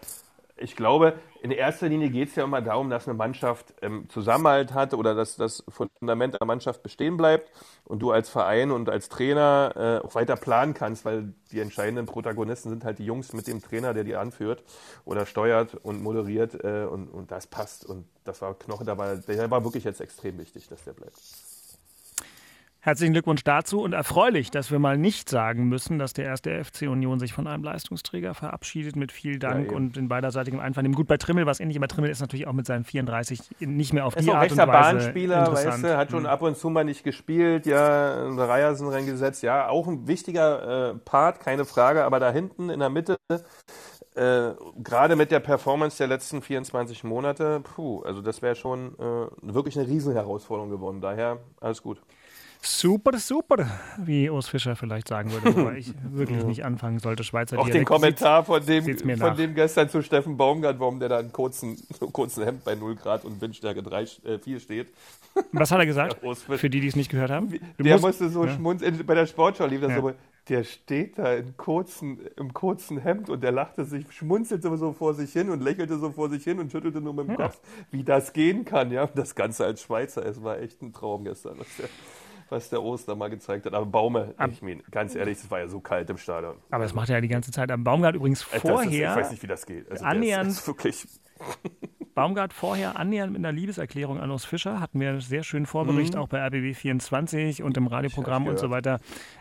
ich 0.57 0.75
glaube, 0.75 1.13
in 1.41 1.49
erster 1.49 1.89
Linie 1.89 2.11
geht 2.11 2.29
es 2.29 2.35
ja 2.35 2.43
immer 2.43 2.61
darum, 2.61 2.91
dass 2.91 3.07
eine 3.07 3.17
Mannschaft 3.17 3.73
ähm, 3.81 4.07
Zusammenhalt 4.09 4.73
hat 4.73 4.93
oder 4.93 5.15
dass 5.15 5.37
das 5.37 5.63
Fundament 5.69 6.35
der 6.39 6.45
Mannschaft 6.45 6.83
bestehen 6.83 7.17
bleibt 7.17 7.51
und 7.83 7.99
du 7.99 8.11
als 8.11 8.29
Verein 8.29 8.69
und 8.69 8.89
als 8.89 9.09
Trainer 9.09 9.73
äh, 10.03 10.05
auch 10.05 10.13
weiter 10.13 10.35
planen 10.35 10.75
kannst, 10.75 11.03
weil 11.03 11.33
die 11.51 11.59
entscheidenden 11.59 12.05
Protagonisten 12.05 12.69
sind 12.69 12.85
halt 12.85 12.99
die 12.99 13.05
Jungs 13.05 13.33
mit 13.33 13.47
dem 13.47 13.59
Trainer, 13.59 13.95
der 13.95 14.03
die 14.03 14.15
anführt 14.15 14.63
oder 15.03 15.25
steuert 15.25 15.73
und 15.75 16.03
moderiert 16.03 16.63
äh, 16.63 16.85
und, 16.85 17.07
und 17.07 17.31
das 17.31 17.47
passt. 17.47 17.85
Und 17.85 18.05
das 18.23 18.41
war 18.43 18.53
Knoche, 18.53 18.85
da 18.85 18.97
war, 18.99 19.15
der 19.15 19.49
war 19.49 19.63
wirklich 19.63 19.83
jetzt 19.83 19.99
extrem 19.99 20.37
wichtig, 20.37 20.67
dass 20.69 20.83
der 20.83 20.93
bleibt. 20.93 21.17
Herzlichen 22.83 23.13
Glückwunsch 23.13 23.43
dazu 23.43 23.79
und 23.81 23.93
erfreulich, 23.93 24.49
dass 24.49 24.71
wir 24.71 24.79
mal 24.79 24.97
nicht 24.97 25.29
sagen 25.29 25.65
müssen, 25.65 25.99
dass 25.99 26.13
der 26.13 26.25
erste 26.25 26.63
FC 26.63 26.87
Union 26.89 27.19
sich 27.19 27.31
von 27.31 27.45
einem 27.45 27.63
Leistungsträger 27.63 28.33
verabschiedet. 28.33 28.95
Mit 28.95 29.11
viel 29.11 29.37
Dank 29.37 29.67
eben. 29.67 29.75
und 29.75 29.97
in 29.97 30.07
beiderseitigem 30.07 30.59
Einvernehmen. 30.59 30.95
Gut, 30.95 31.05
bei 31.05 31.17
Trimmel 31.17 31.45
war 31.45 31.51
es 31.51 31.59
ähnlich, 31.59 31.77
aber 31.77 31.87
Trimmel 31.87 32.09
ist 32.09 32.21
natürlich 32.21 32.47
auch 32.47 32.53
mit 32.53 32.65
seinen 32.65 32.83
34 32.83 33.39
nicht 33.59 33.93
mehr 33.93 34.07
auf 34.07 34.15
ist 34.15 34.25
die 34.25 34.31
Art 34.31 34.51
und 34.51 34.57
Weise 34.57 34.71
Bahnspieler, 34.71 35.53
weißt 35.53 35.83
du, 35.83 35.95
hat 35.95 36.09
schon 36.09 36.25
ab 36.25 36.41
und 36.41 36.57
zu 36.57 36.71
mal 36.71 36.83
nicht 36.83 37.03
gespielt, 37.03 37.67
ja, 37.67 38.27
Reiersen 38.29 38.87
reingesetzt, 38.87 39.43
ja, 39.43 39.69
auch 39.69 39.87
ein 39.87 40.07
wichtiger 40.07 40.89
äh, 40.89 40.95
Part, 40.95 41.39
keine 41.39 41.65
Frage, 41.65 42.03
aber 42.03 42.19
da 42.19 42.31
hinten 42.31 42.71
in 42.71 42.79
der 42.79 42.89
Mitte, 42.89 43.17
äh, 44.15 44.51
gerade 44.83 45.15
mit 45.15 45.29
der 45.29 45.39
Performance 45.39 45.99
der 45.99 46.07
letzten 46.07 46.41
24 46.41 47.03
Monate, 47.03 47.59
puh, 47.59 48.01
also 48.01 48.23
das 48.23 48.41
wäre 48.41 48.55
schon 48.55 48.95
äh, 48.97 49.27
wirklich 49.53 49.77
eine 49.77 49.87
Riesenherausforderung 49.87 50.71
geworden, 50.71 50.99
daher 50.99 51.37
alles 51.59 51.83
gut. 51.83 52.01
Super, 52.63 53.17
super, 53.17 53.65
wie 53.97 54.29
Urs 54.29 54.47
Fischer 54.47 54.75
vielleicht 54.75 55.07
sagen 55.07 55.31
würde, 55.31 55.55
wobei 55.57 55.77
ich 55.79 55.93
wirklich 56.11 56.43
nicht 56.43 56.63
anfangen 56.63 56.99
sollte, 56.99 57.23
Schweizer 57.23 57.57
Auch 57.57 57.63
den 57.63 57.71
Dialekt. 57.71 57.89
Kommentar 57.89 58.43
von 58.45 58.63
dem, 58.63 58.83
von 58.99 59.17
nach. 59.17 59.35
dem 59.35 59.55
gestern 59.55 59.89
zu 59.89 60.03
Steffen 60.03 60.37
Baumgart, 60.37 60.79
warum 60.79 60.99
der 60.99 61.09
da 61.09 61.19
in 61.19 61.31
kurzen, 61.31 61.75
kurzen 62.13 62.43
Hemd 62.43 62.63
bei 62.63 62.75
0 62.75 62.95
Grad 62.97 63.25
und 63.25 63.41
Windstärke 63.41 63.81
3, 63.81 64.01
äh, 64.25 64.37
4 64.39 64.59
steht. 64.59 64.87
Was 65.53 65.71
hat 65.71 65.79
er 65.79 65.87
gesagt? 65.87 66.17
Für 66.47 66.69
die, 66.69 66.81
die 66.81 66.87
es 66.87 66.95
nicht 66.95 67.09
gehört 67.09 67.31
haben. 67.31 67.49
Du 67.77 67.83
der 67.83 67.93
musst- 67.93 68.03
musste 68.05 68.29
so 68.29 68.45
ja. 68.45 68.53
schmunzeln, 68.53 69.05
bei 69.07 69.15
der 69.15 69.25
Sportschau 69.25 69.65
lief 69.65 69.81
das 69.81 69.91
Ja. 69.91 70.01
so, 70.01 70.13
der 70.49 70.63
steht 70.63 71.17
da 71.17 71.33
in 71.33 71.57
kurzen, 71.57 72.19
im 72.37 72.53
kurzen 72.53 72.99
Hemd 72.99 73.29
und 73.31 73.41
der 73.41 73.51
lachte 73.51 73.85
sich, 73.85 74.05
schmunzelte 74.11 74.75
so 74.77 74.91
vor 74.93 75.15
sich 75.15 75.31
hin 75.33 75.49
und 75.49 75.61
lächelte 75.63 75.97
so 75.97 76.11
vor 76.11 76.29
sich 76.29 76.43
hin 76.43 76.59
und 76.59 76.71
schüttelte 76.71 77.01
nur 77.01 77.13
mit 77.15 77.27
dem 77.27 77.31
Ja. 77.39 77.47
Kopf, 77.47 77.59
wie 77.89 78.03
das 78.03 78.33
gehen 78.33 78.65
kann, 78.65 78.91
ja. 78.91 79.07
Das 79.07 79.33
Ganze 79.33 79.65
als 79.65 79.81
Schweizer, 79.81 80.23
es 80.25 80.43
war 80.43 80.59
echt 80.59 80.81
ein 80.83 80.93
Traum 80.93 81.23
gestern, 81.23 81.57
was 82.51 82.69
der, 82.69 82.83
Oster 82.83 83.15
mal 83.15 83.29
gezeigt 83.29 83.65
hat. 83.65 83.73
Aber 83.73 83.85
Baume, 83.85 84.35
ich 84.49 84.61
meine, 84.61 84.81
ganz 84.91 85.15
ehrlich, 85.15 85.37
es 85.37 85.49
war 85.49 85.59
ja 85.59 85.67
so 85.67 85.79
kalt 85.79 86.09
im 86.09 86.17
Stadion. 86.17 86.55
Aber 86.69 86.83
das 86.83 86.93
macht 86.93 87.09
er 87.09 87.15
ja 87.15 87.21
die 87.21 87.27
ganze 87.27 87.51
Zeit. 87.51 87.71
Am 87.71 87.83
Baumgart 87.83 88.15
übrigens 88.15 88.45
Das 88.45 88.55
ist, 88.55 88.61
vorher. 88.69 89.11
ich 89.11 89.15
weiß 89.21 89.31
nicht, 89.31 89.41
wie 89.43 89.47
das 89.47 89.65
geht. 89.65 89.89
Also 89.89 90.03
annähernd- 90.05 90.47
ist, 90.49 90.59
ist 90.59 90.67
wirklich, 90.67 91.07
Baumgart 92.13 92.53
vorher 92.53 92.97
annähernd 92.99 93.31
mit 93.31 93.39
einer 93.39 93.51
Liebeserklärung 93.51 94.19
an 94.19 94.29
Urs 94.31 94.43
Fischer. 94.45 94.79
Hatten 94.79 94.99
wir 94.99 95.09
einen 95.09 95.21
sehr 95.21 95.43
schönen 95.43 95.65
Vorbericht, 95.65 96.13
Mhm. 96.13 96.19
auch 96.19 96.27
bei 96.27 96.39
RBB 96.45 96.73
24 96.75 97.63
und 97.63 97.77
im 97.77 97.87
Radioprogramm 97.87 98.47
und 98.47 98.59
so 98.59 98.69
weiter. 98.69 98.99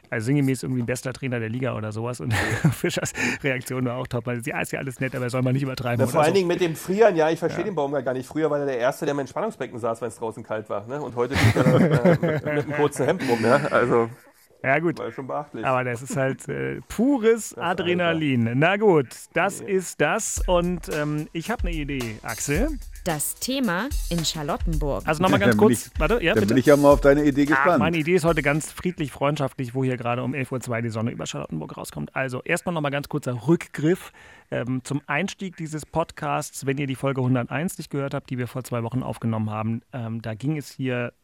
Also 0.08 0.26
sinngemäß 0.26 0.62
irgendwie 0.62 0.82
bester 0.82 1.12
Trainer 1.12 1.40
der 1.40 1.48
Liga 1.48 1.74
oder 1.76 1.92
sowas. 1.92 2.20
Und 2.20 2.32
Fischers 2.72 3.12
Reaktion 3.42 3.84
war 3.84 3.96
auch 3.96 4.06
top, 4.06 4.26
weil 4.26 4.40
ja, 4.44 4.60
ist 4.60 4.72
ja 4.72 4.78
alles 4.78 5.00
nett, 5.00 5.14
aber 5.14 5.30
soll 5.30 5.42
man 5.42 5.52
nicht 5.52 5.62
übertreiben. 5.62 6.02
Oder 6.02 6.10
vor 6.12 6.20
allen 6.22 6.30
so. 6.30 6.34
Dingen 6.36 6.48
mit 6.48 6.60
dem 6.60 6.74
Frieren, 6.76 7.16
ja, 7.16 7.30
ich 7.30 7.38
verstehe 7.38 7.64
den 7.64 7.74
Baumgart 7.74 8.04
gar 8.04 8.14
nicht. 8.14 8.26
Früher 8.26 8.50
war 8.50 8.58
er 8.60 8.66
der 8.66 8.78
Erste, 8.78 9.04
der 9.04 9.14
im 9.14 9.18
Entspannungsbecken 9.20 9.78
saß, 9.78 10.00
wenn 10.00 10.08
es 10.08 10.16
draußen 10.16 10.42
kalt 10.42 10.68
war. 10.70 10.86
Ne? 10.86 11.00
Und 11.00 11.14
heute 11.16 11.36
steht 11.36 11.56
er 11.56 11.74
äh, 11.74 12.10
mit, 12.10 12.22
mit 12.22 12.46
einem 12.46 12.72
kurzen 12.72 13.06
Hemd 13.06 13.22
rum. 13.28 13.38
Ja? 13.44 13.56
Also, 13.70 14.08
Ja, 14.62 14.78
gut. 14.78 14.98
War 14.98 15.10
schon 15.10 15.26
beachtlich. 15.26 15.64
Aber 15.64 15.84
das 15.84 16.02
ist 16.02 16.16
halt 16.16 16.46
äh, 16.48 16.80
pures 16.88 17.56
Adrenalin. 17.56 18.50
Na 18.56 18.76
gut, 18.76 19.08
das 19.32 19.60
ist 19.60 20.00
das. 20.00 20.42
Und 20.46 20.90
ähm, 20.94 21.28
ich 21.32 21.50
habe 21.50 21.62
eine 21.68 21.72
Idee, 21.76 22.16
Axel. 22.22 22.68
Das 23.04 23.36
Thema 23.36 23.88
in 24.10 24.22
Charlottenburg. 24.22 25.04
Also 25.06 25.22
nochmal 25.22 25.40
ganz 25.40 25.56
kurz. 25.56 25.86
ich- 25.86 25.98
warte, 26.00 26.22
ja, 26.22 26.34
Dann 26.34 26.42
bitte. 26.42 26.46
bin 26.48 26.56
ich 26.58 26.66
ja 26.66 26.76
mal 26.76 26.90
auf 26.90 27.00
deine 27.00 27.24
Idee 27.24 27.44
Ah, 27.44 27.46
gespannt. 27.46 27.78
meine 27.78 27.96
Idee 27.96 28.14
ist 28.16 28.24
heute 28.26 28.42
ganz 28.42 28.70
friedlich, 28.70 29.10
freundschaftlich, 29.10 29.74
wo 29.74 29.82
hier 29.82 29.96
gerade 29.96 30.22
um 30.22 30.34
11.02 30.34 30.68
Uhr 30.70 30.82
die 30.82 30.88
Sonne 30.90 31.10
über 31.10 31.24
Charlottenburg 31.24 31.78
rauskommt. 31.78 32.14
Also 32.14 32.42
erstmal 32.42 32.74
nochmal 32.74 32.90
ganz 32.90 33.08
kurzer 33.08 33.46
Rückgriff 33.48 34.12
ähm, 34.50 34.82
zum 34.84 35.00
Einstieg 35.06 35.56
dieses 35.56 35.86
Podcasts. 35.86 36.66
Wenn 36.66 36.76
ihr 36.76 36.86
die 36.86 36.96
Folge 36.96 37.22
101 37.22 37.78
nicht 37.78 37.88
gehört 37.90 38.12
habt, 38.12 38.28
die 38.28 38.36
wir 38.36 38.46
vor 38.48 38.64
zwei 38.64 38.82
Wochen 38.82 39.02
aufgenommen 39.02 39.48
haben, 39.48 39.80
ähm, 39.94 40.20
da 40.20 40.34
ging 40.34 40.58
es 40.58 40.70
hier 40.70 41.14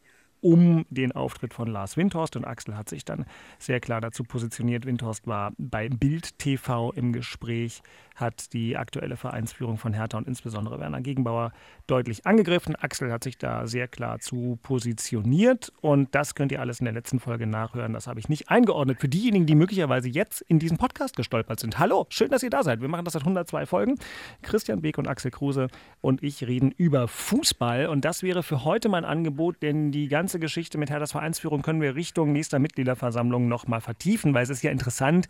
um 0.41 0.85
den 0.89 1.11
Auftritt 1.11 1.53
von 1.53 1.67
Lars 1.67 1.97
Windhorst 1.97 2.35
und 2.35 2.45
Axel 2.45 2.77
hat 2.77 2.89
sich 2.89 3.05
dann 3.05 3.25
sehr 3.59 3.79
klar 3.79 4.01
dazu 4.01 4.23
positioniert. 4.23 4.85
Windhorst 4.85 5.27
war 5.27 5.51
bei 5.57 5.89
Bild 5.89 6.37
TV 6.39 6.91
im 6.93 7.13
Gespräch, 7.13 7.81
hat 8.15 8.53
die 8.53 8.77
aktuelle 8.77 9.17
Vereinsführung 9.17 9.77
von 9.77 9.93
Hertha 9.93 10.17
und 10.17 10.27
insbesondere 10.27 10.79
Werner 10.79 11.01
Gegenbauer 11.01 11.51
deutlich 11.85 12.25
angegriffen. 12.25 12.75
Axel 12.75 13.11
hat 13.11 13.23
sich 13.23 13.37
da 13.37 13.67
sehr 13.67 13.87
klar 13.87 14.19
zu 14.19 14.57
positioniert 14.63 15.71
und 15.81 16.13
das 16.15 16.35
könnt 16.35 16.51
ihr 16.51 16.61
alles 16.61 16.79
in 16.79 16.85
der 16.85 16.93
letzten 16.93 17.19
Folge 17.19 17.47
nachhören. 17.47 17.93
Das 17.93 18.07
habe 18.07 18.19
ich 18.19 18.29
nicht 18.29 18.49
eingeordnet 18.49 18.99
für 18.99 19.09
diejenigen, 19.09 19.45
die 19.45 19.55
möglicherweise 19.55 20.09
jetzt 20.09 20.41
in 20.41 20.59
diesen 20.59 20.77
Podcast 20.77 21.15
gestolpert 21.15 21.59
sind. 21.59 21.79
Hallo, 21.79 22.05
schön, 22.09 22.29
dass 22.29 22.43
ihr 22.43 22.49
da 22.49 22.63
seid. 22.63 22.81
Wir 22.81 22.87
machen 22.87 23.05
das 23.05 23.13
seit 23.13 23.23
102 23.23 23.65
Folgen. 23.65 23.95
Christian 24.41 24.81
Beek 24.81 24.97
und 24.97 25.07
Axel 25.07 25.31
Kruse 25.31 25.67
und 26.01 26.23
ich 26.23 26.45
reden 26.45 26.71
über 26.71 27.07
Fußball 27.07 27.87
und 27.87 28.05
das 28.05 28.23
wäre 28.23 28.43
für 28.43 28.63
heute 28.63 28.89
mein 28.89 29.05
Angebot, 29.05 29.61
denn 29.61 29.91
die 29.91 30.07
ganze 30.07 30.26
Geschichte 30.33 30.77
mit 30.77 30.89
Herthas 30.89 31.13
Vereinsführung 31.13 31.61
können 31.61 31.81
wir 31.81 31.95
Richtung 31.95 32.33
nächster 32.33 32.59
Mitgliederversammlung 32.59 33.47
nochmal 33.47 33.81
vertiefen, 33.81 34.33
weil 34.33 34.43
es 34.43 34.49
ist 34.49 34.63
ja 34.63 34.71
interessant, 34.71 35.27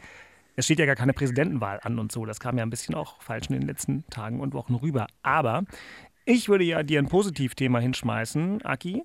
es 0.55 0.65
steht 0.65 0.79
ja 0.79 0.88
gar 0.88 0.95
keine 0.95 1.13
Präsidentenwahl 1.13 1.79
an 1.83 1.99
und 1.99 2.12
so. 2.12 2.25
Das 2.25 2.39
kam 2.39 2.57
ja 2.57 2.63
ein 2.63 2.71
bisschen 2.71 2.95
auch 2.95 3.21
falsch 3.21 3.47
in 3.49 3.60
den 3.60 3.67
letzten 3.67 4.05
Tagen 4.10 4.39
und 4.39 4.53
Wochen 4.53 4.73
rüber. 4.73 5.05
Aber 5.21 5.63
ich 6.25 6.49
würde 6.49 6.63
ja 6.63 6.81
dir 6.81 6.99
ein 6.99 7.07
Positivthema 7.07 7.79
hinschmeißen, 7.79 8.65
Aki. 8.65 9.03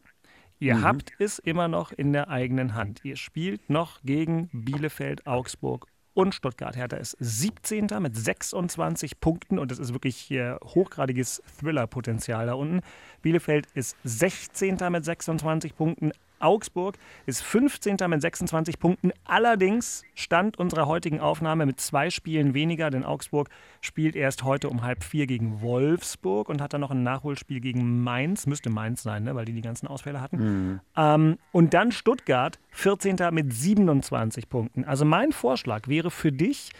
Ihr 0.58 0.80
habt 0.80 1.12
es 1.18 1.38
immer 1.38 1.68
noch 1.68 1.92
in 1.92 2.12
der 2.12 2.28
eigenen 2.28 2.74
Hand. 2.74 3.00
Ihr 3.04 3.16
spielt 3.16 3.68
noch 3.68 4.00
gegen 4.02 4.48
Bielefeld, 4.52 5.26
Augsburg 5.26 5.91
und 6.14 6.34
Stuttgart. 6.34 6.76
Hertha 6.76 6.96
ist 6.96 7.16
17. 7.20 7.88
mit 8.00 8.16
26 8.16 9.20
Punkten 9.20 9.58
und 9.58 9.72
es 9.72 9.78
ist 9.78 9.92
wirklich 9.92 10.16
hier 10.16 10.58
hochgradiges 10.62 11.42
Thriller-Potenzial 11.58 12.46
da 12.46 12.54
unten. 12.54 12.80
Bielefeld 13.22 13.66
ist 13.74 13.96
16. 14.04 14.78
mit 14.90 15.04
26 15.04 15.76
Punkten. 15.76 16.12
Augsburg 16.42 16.98
ist 17.26 17.42
15. 17.42 17.96
mit 18.08 18.20
26 18.20 18.78
Punkten. 18.78 19.12
Allerdings 19.24 20.04
stand 20.14 20.58
unserer 20.58 20.86
heutigen 20.86 21.20
Aufnahme 21.20 21.66
mit 21.66 21.80
zwei 21.80 22.10
Spielen 22.10 22.54
weniger, 22.54 22.90
denn 22.90 23.04
Augsburg 23.04 23.48
spielt 23.80 24.16
erst 24.16 24.44
heute 24.44 24.68
um 24.68 24.82
halb 24.82 25.04
vier 25.04 25.26
gegen 25.26 25.60
Wolfsburg 25.60 26.48
und 26.48 26.60
hat 26.60 26.72
dann 26.72 26.80
noch 26.80 26.90
ein 26.90 27.02
Nachholspiel 27.02 27.60
gegen 27.60 28.02
Mainz. 28.02 28.46
Müsste 28.46 28.70
Mainz 28.70 29.02
sein, 29.02 29.24
ne? 29.24 29.34
weil 29.34 29.44
die 29.44 29.52
die 29.52 29.62
ganzen 29.62 29.86
Ausfälle 29.86 30.20
hatten. 30.20 30.80
Ähm, 30.96 31.38
und 31.52 31.74
dann 31.74 31.92
Stuttgart, 31.92 32.58
14. 32.70 33.16
mit 33.30 33.52
27 33.52 34.48
Punkten. 34.48 34.84
Also 34.84 35.04
mein 35.04 35.32
Vorschlag 35.32 35.88
wäre 35.88 36.10
für 36.10 36.32
dich, 36.32 36.70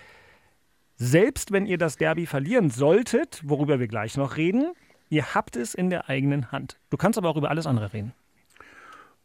selbst 0.97 1.53
wenn 1.53 1.67
ihr 1.67 1.79
das 1.79 1.97
Derby 1.97 2.27
verlieren 2.27 2.71
solltet, 2.71 3.43
worüber 3.45 3.81
wir 3.81 3.89
gleich 3.89 4.17
noch 4.17 4.37
reden, 4.37 4.73
ihr 5.09 5.35
habt 5.35 5.57
es 5.57 5.75
in 5.75 5.91
der 5.91 6.09
eigenen 6.09 6.53
Hand. 6.53 6.79
Du 6.91 6.97
kannst 6.97 7.19
aber 7.19 7.29
auch 7.29 7.37
über 7.37 7.51
alles 7.51 7.67
andere 7.67 7.93
reden. 7.93 8.15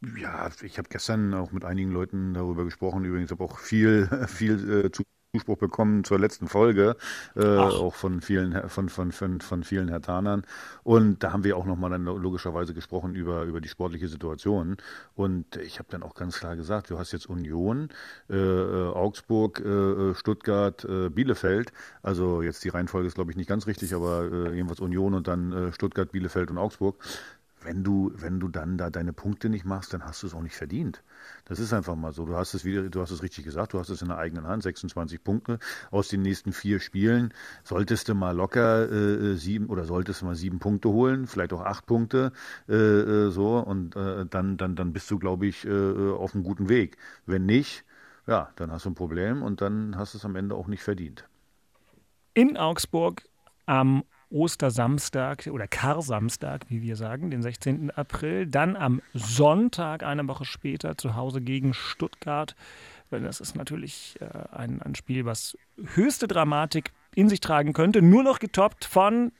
Ja, 0.02 0.50
ich 0.62 0.78
habe 0.78 0.90
gestern 0.90 1.34
auch 1.34 1.52
mit 1.52 1.66
einigen 1.66 1.92
Leuten 1.92 2.34
darüber 2.34 2.66
gesprochen. 2.66 3.04
Übrigens 3.04 3.32
habe 3.32 3.44
auch 3.44 3.58
viel, 3.58 4.08
viel 4.28 4.86
äh, 4.86 4.92
Zuspruch 4.92 5.58
bekommen 5.58 6.04
zur 6.04 6.20
letzten 6.20 6.48
Folge, 6.48 6.96
äh, 7.36 7.44
auch 7.58 7.96
von 7.96 8.22
vielen, 8.22 8.70
von, 8.70 8.90
von, 8.90 9.12
von, 9.12 9.42
von 9.42 9.64
vielen 9.64 9.90
Hertanern. 9.90 10.44
Und 10.84 11.24
da 11.24 11.34
haben 11.34 11.44
wir 11.44 11.58
auch 11.58 11.66
nochmal 11.66 11.90
dann 11.90 12.06
logischerweise 12.06 12.74
gesprochen 12.76 13.16
über, 13.16 13.44
über 13.44 13.60
die 13.60 13.68
sportliche 13.70 14.08
Situation. 14.08 14.78
Und 15.16 15.56
ich 15.58 15.80
habe 15.80 15.90
dann 15.90 16.04
auch 16.04 16.14
ganz 16.16 16.40
klar 16.40 16.56
gesagt, 16.56 16.90
du 16.92 17.00
hast 17.00 17.12
jetzt 17.12 17.28
Union, 17.28 17.90
äh, 18.30 18.36
äh, 18.36 18.88
Augsburg, 18.94 19.60
äh, 19.60 20.14
Stuttgart, 20.16 20.86
äh, 20.86 21.10
Bielefeld. 21.10 21.72
Also 22.04 22.42
jetzt 22.44 22.64
die 22.64 22.70
Reihenfolge 22.70 23.08
ist, 23.08 23.16
glaube 23.16 23.32
ich, 23.32 23.38
nicht 23.38 23.50
ganz 23.50 23.66
richtig, 23.68 23.94
aber 23.96 24.32
äh, 24.32 24.54
jedenfalls 24.56 24.80
Union 24.80 25.14
und 25.16 25.28
dann 25.28 25.52
äh, 25.52 25.74
Stuttgart, 25.74 26.12
Bielefeld 26.12 26.52
und 26.52 26.58
Augsburg 26.60 26.96
wenn 27.68 27.84
du, 27.84 28.12
wenn 28.16 28.40
du 28.40 28.48
dann 28.48 28.78
da 28.78 28.90
deine 28.90 29.12
Punkte 29.12 29.50
nicht 29.50 29.66
machst, 29.66 29.94
dann 29.94 30.06
hast 30.06 30.24
du 30.24 30.28
es 30.28 30.34
auch 30.34 30.42
nicht 30.42 30.56
verdient. 30.56 31.04
Das 31.46 31.60
ist 31.60 31.74
einfach 31.74 31.96
mal 31.96 32.14
so. 32.14 32.26
Du 32.26 32.36
hast 32.38 32.54
es 32.54 32.64
wieder, 32.64 32.84
du 32.84 33.02
hast 33.02 33.12
es 33.12 33.22
richtig 33.22 33.44
gesagt, 33.44 33.74
du 33.74 33.80
hast 33.80 33.90
es 33.90 34.02
in 34.02 34.08
der 34.08 34.18
eigenen 34.18 34.48
Hand, 34.48 34.64
26 34.64 35.22
Punkte 35.22 35.60
aus 35.92 36.08
den 36.08 36.22
nächsten 36.22 36.54
vier 36.54 36.80
Spielen. 36.80 37.34
Solltest 37.66 38.08
du 38.08 38.16
mal 38.16 38.34
locker 38.34 38.90
äh, 38.90 39.36
sieben 39.36 39.68
oder 39.68 39.84
solltest 39.84 40.22
du 40.22 40.26
mal 40.28 40.36
sieben 40.36 40.60
Punkte 40.60 40.90
holen, 40.90 41.28
vielleicht 41.28 41.52
auch 41.52 41.66
acht 41.66 41.86
Punkte, 41.86 42.32
äh, 42.70 42.74
äh, 42.74 43.32
so 43.32 43.58
und 43.58 43.98
äh, 43.98 44.26
dann, 44.26 44.56
dann, 44.56 44.78
dann 44.78 44.94
bist 44.94 45.12
du, 45.12 45.20
glaube 45.20 45.46
ich, 45.46 45.66
äh, 45.66 46.12
auf 46.12 46.34
einem 46.34 46.46
guten 46.46 46.70
Weg. 46.70 46.98
Wenn 47.26 47.46
nicht, 47.46 47.84
ja, 48.28 48.50
dann 48.56 48.72
hast 48.72 48.86
du 48.86 48.92
ein 48.92 48.96
Problem 48.96 49.44
und 49.44 49.60
dann 49.60 49.98
hast 49.98 50.14
du 50.14 50.20
es 50.20 50.26
am 50.26 50.38
Ende 50.38 50.56
auch 50.56 50.68
nicht 50.68 50.84
verdient. 50.84 51.28
In 52.34 52.56
Augsburg 52.56 53.24
am 53.66 54.06
Ostersamstag 54.30 55.48
oder 55.48 55.68
Karsamstag, 55.68 56.66
wie 56.70 56.82
wir 56.82 56.96
sagen, 56.96 57.32
den 57.32 57.42
16. 57.42 57.92
April. 57.92 58.46
Dann 58.46 58.76
am 58.76 59.02
Sonntag, 59.14 60.04
eine 60.04 60.28
Woche 60.28 60.46
später, 60.46 60.98
zu 60.98 61.16
Hause 61.16 61.42
gegen 61.42 61.74
Stuttgart. 61.74 62.56
Weil 63.10 63.22
Das 63.22 63.40
ist 63.40 63.56
natürlich 63.56 64.18
äh, 64.20 64.56
ein, 64.56 64.82
ein 64.82 64.96
Spiel, 64.96 65.26
was 65.26 65.58
höchste 65.96 66.28
Dramatik 66.28 66.92
in 67.16 67.30
sich 67.30 67.40
tragen 67.40 67.74
könnte. 67.74 68.02
Nur 68.02 68.24
noch 68.24 68.40
getoppt 68.40 68.86
von 68.86 69.32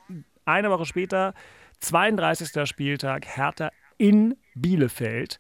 eine 0.46 0.70
Woche 0.70 0.86
später, 0.86 1.34
32. 1.82 2.68
Spieltag, 2.68 3.26
Hertha 3.26 3.70
in 3.98 4.36
Bielefeld. 4.56 5.40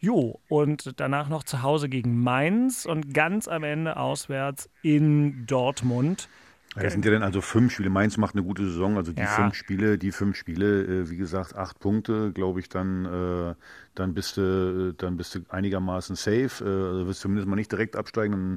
Jo, 0.00 0.40
und 0.48 0.98
danach 1.00 1.28
noch 1.28 1.44
zu 1.44 1.62
Hause 1.62 1.88
gegen 1.88 2.20
Mainz 2.20 2.86
und 2.86 3.14
ganz 3.14 3.46
am 3.46 3.62
Ende 3.62 3.96
auswärts 3.96 4.68
in 4.82 5.46
Dortmund. 5.46 6.28
Ja, 6.76 6.84
das 6.84 6.94
sind 6.94 7.04
ja 7.04 7.10
dann 7.10 7.22
also 7.22 7.42
fünf 7.42 7.72
Spiele. 7.72 7.90
Mainz 7.90 8.16
macht 8.16 8.34
eine 8.34 8.42
gute 8.42 8.64
Saison. 8.64 8.96
Also 8.96 9.12
die 9.12 9.20
Ja. 9.20 9.26
fünf 9.26 9.54
Spiele, 9.54 9.98
die 9.98 10.10
fünf 10.10 10.36
Spiele, 10.36 10.84
äh, 10.84 11.10
wie 11.10 11.18
gesagt, 11.18 11.54
acht 11.54 11.78
Punkte, 11.80 12.32
glaube 12.32 12.60
ich, 12.60 12.70
dann, 12.70 13.04
äh, 13.04 13.54
dann 13.94 14.14
bist 14.14 14.38
du, 14.38 14.94
dann 14.96 15.18
bist 15.18 15.34
du 15.34 15.40
einigermaßen 15.50 16.16
safe. 16.16 16.64
Äh, 16.64 16.88
also 16.92 17.06
wirst 17.06 17.20
zumindest 17.20 17.46
mal 17.46 17.56
nicht 17.56 17.70
direkt 17.70 17.94
absteigen. 17.94 18.56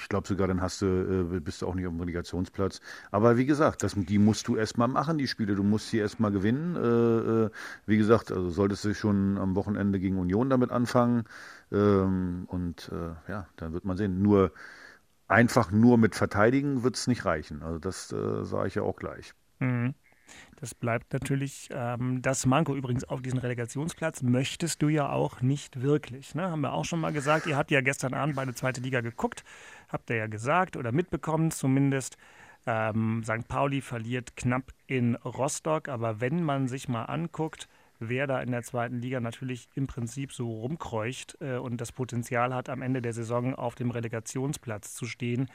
Ich 0.00 0.08
glaube 0.08 0.26
sogar, 0.26 0.48
dann 0.48 0.62
hast 0.62 0.80
du, 0.80 0.86
äh, 0.86 1.40
bist 1.40 1.60
du 1.60 1.66
auch 1.66 1.74
nicht 1.74 1.86
auf 1.86 1.92
dem 1.92 2.00
Relegationsplatz. 2.00 2.80
Aber 3.10 3.36
wie 3.36 3.44
gesagt, 3.44 3.82
das, 3.82 3.94
die 3.94 4.18
musst 4.18 4.48
du 4.48 4.56
erstmal 4.56 4.88
machen, 4.88 5.18
die 5.18 5.28
Spiele. 5.28 5.54
Du 5.54 5.62
musst 5.62 5.90
sie 5.90 5.98
erstmal 5.98 6.32
gewinnen. 6.32 6.76
Äh, 6.76 7.44
äh, 7.46 7.50
wie 7.84 7.98
gesagt, 7.98 8.32
also 8.32 8.48
solltest 8.48 8.86
du 8.86 8.94
schon 8.94 9.36
am 9.36 9.54
Wochenende 9.54 10.00
gegen 10.00 10.18
Union 10.18 10.48
damit 10.48 10.70
anfangen. 10.70 11.24
Ähm, 11.70 12.44
und 12.46 12.90
äh, 12.90 13.30
ja, 13.30 13.46
dann 13.56 13.74
wird 13.74 13.84
man 13.84 13.98
sehen. 13.98 14.22
Nur 14.22 14.52
einfach 15.28 15.70
nur 15.70 15.98
mit 15.98 16.14
verteidigen 16.14 16.82
wird 16.82 16.96
es 16.96 17.06
nicht 17.06 17.24
reichen. 17.24 17.62
Also 17.62 17.78
das 17.78 18.12
äh, 18.12 18.44
sage 18.44 18.68
ich 18.68 18.74
ja 18.74 18.82
auch 18.82 18.96
gleich. 18.96 19.34
Mhm. 19.60 19.94
Das 20.60 20.74
bleibt 20.74 21.12
natürlich 21.12 21.68
ähm, 21.72 22.20
das 22.20 22.44
Manko. 22.44 22.74
Übrigens 22.74 23.04
auf 23.04 23.22
diesen 23.22 23.38
Relegationsplatz 23.38 24.22
möchtest 24.22 24.82
du 24.82 24.88
ja 24.88 25.08
auch 25.10 25.40
nicht 25.40 25.80
wirklich. 25.82 26.34
Ne? 26.34 26.50
Haben 26.50 26.60
wir 26.62 26.72
auch 26.72 26.84
schon 26.84 27.00
mal 27.00 27.12
gesagt. 27.12 27.46
Ihr 27.46 27.56
habt 27.56 27.70
ja 27.70 27.80
gestern 27.80 28.14
Abend 28.14 28.36
bei 28.36 28.44
der 28.44 28.54
zweiten 28.54 28.82
Liga 28.82 29.00
geguckt. 29.00 29.44
Habt 29.88 30.10
ihr 30.10 30.16
ja 30.16 30.26
gesagt 30.26 30.76
oder 30.76 30.92
mitbekommen 30.92 31.50
zumindest. 31.50 32.16
Ähm, 32.66 33.22
St. 33.24 33.48
Pauli 33.48 33.80
verliert 33.80 34.36
knapp 34.36 34.72
in 34.86 35.14
Rostock. 35.16 35.88
Aber 35.88 36.20
wenn 36.20 36.42
man 36.42 36.68
sich 36.68 36.88
mal 36.88 37.04
anguckt, 37.04 37.68
wer 37.98 38.26
da 38.26 38.40
in 38.40 38.50
der 38.50 38.62
zweiten 38.62 38.98
Liga 38.98 39.20
natürlich 39.20 39.68
im 39.74 39.86
Prinzip 39.86 40.32
so 40.32 40.50
rumkreucht 40.50 41.36
äh, 41.40 41.56
und 41.56 41.80
das 41.80 41.92
Potenzial 41.92 42.54
hat, 42.54 42.68
am 42.68 42.82
Ende 42.82 43.02
der 43.02 43.12
Saison 43.12 43.54
auf 43.54 43.74
dem 43.74 43.90
Relegationsplatz 43.90 44.94
zu 44.94 45.06
stehen, 45.06 45.48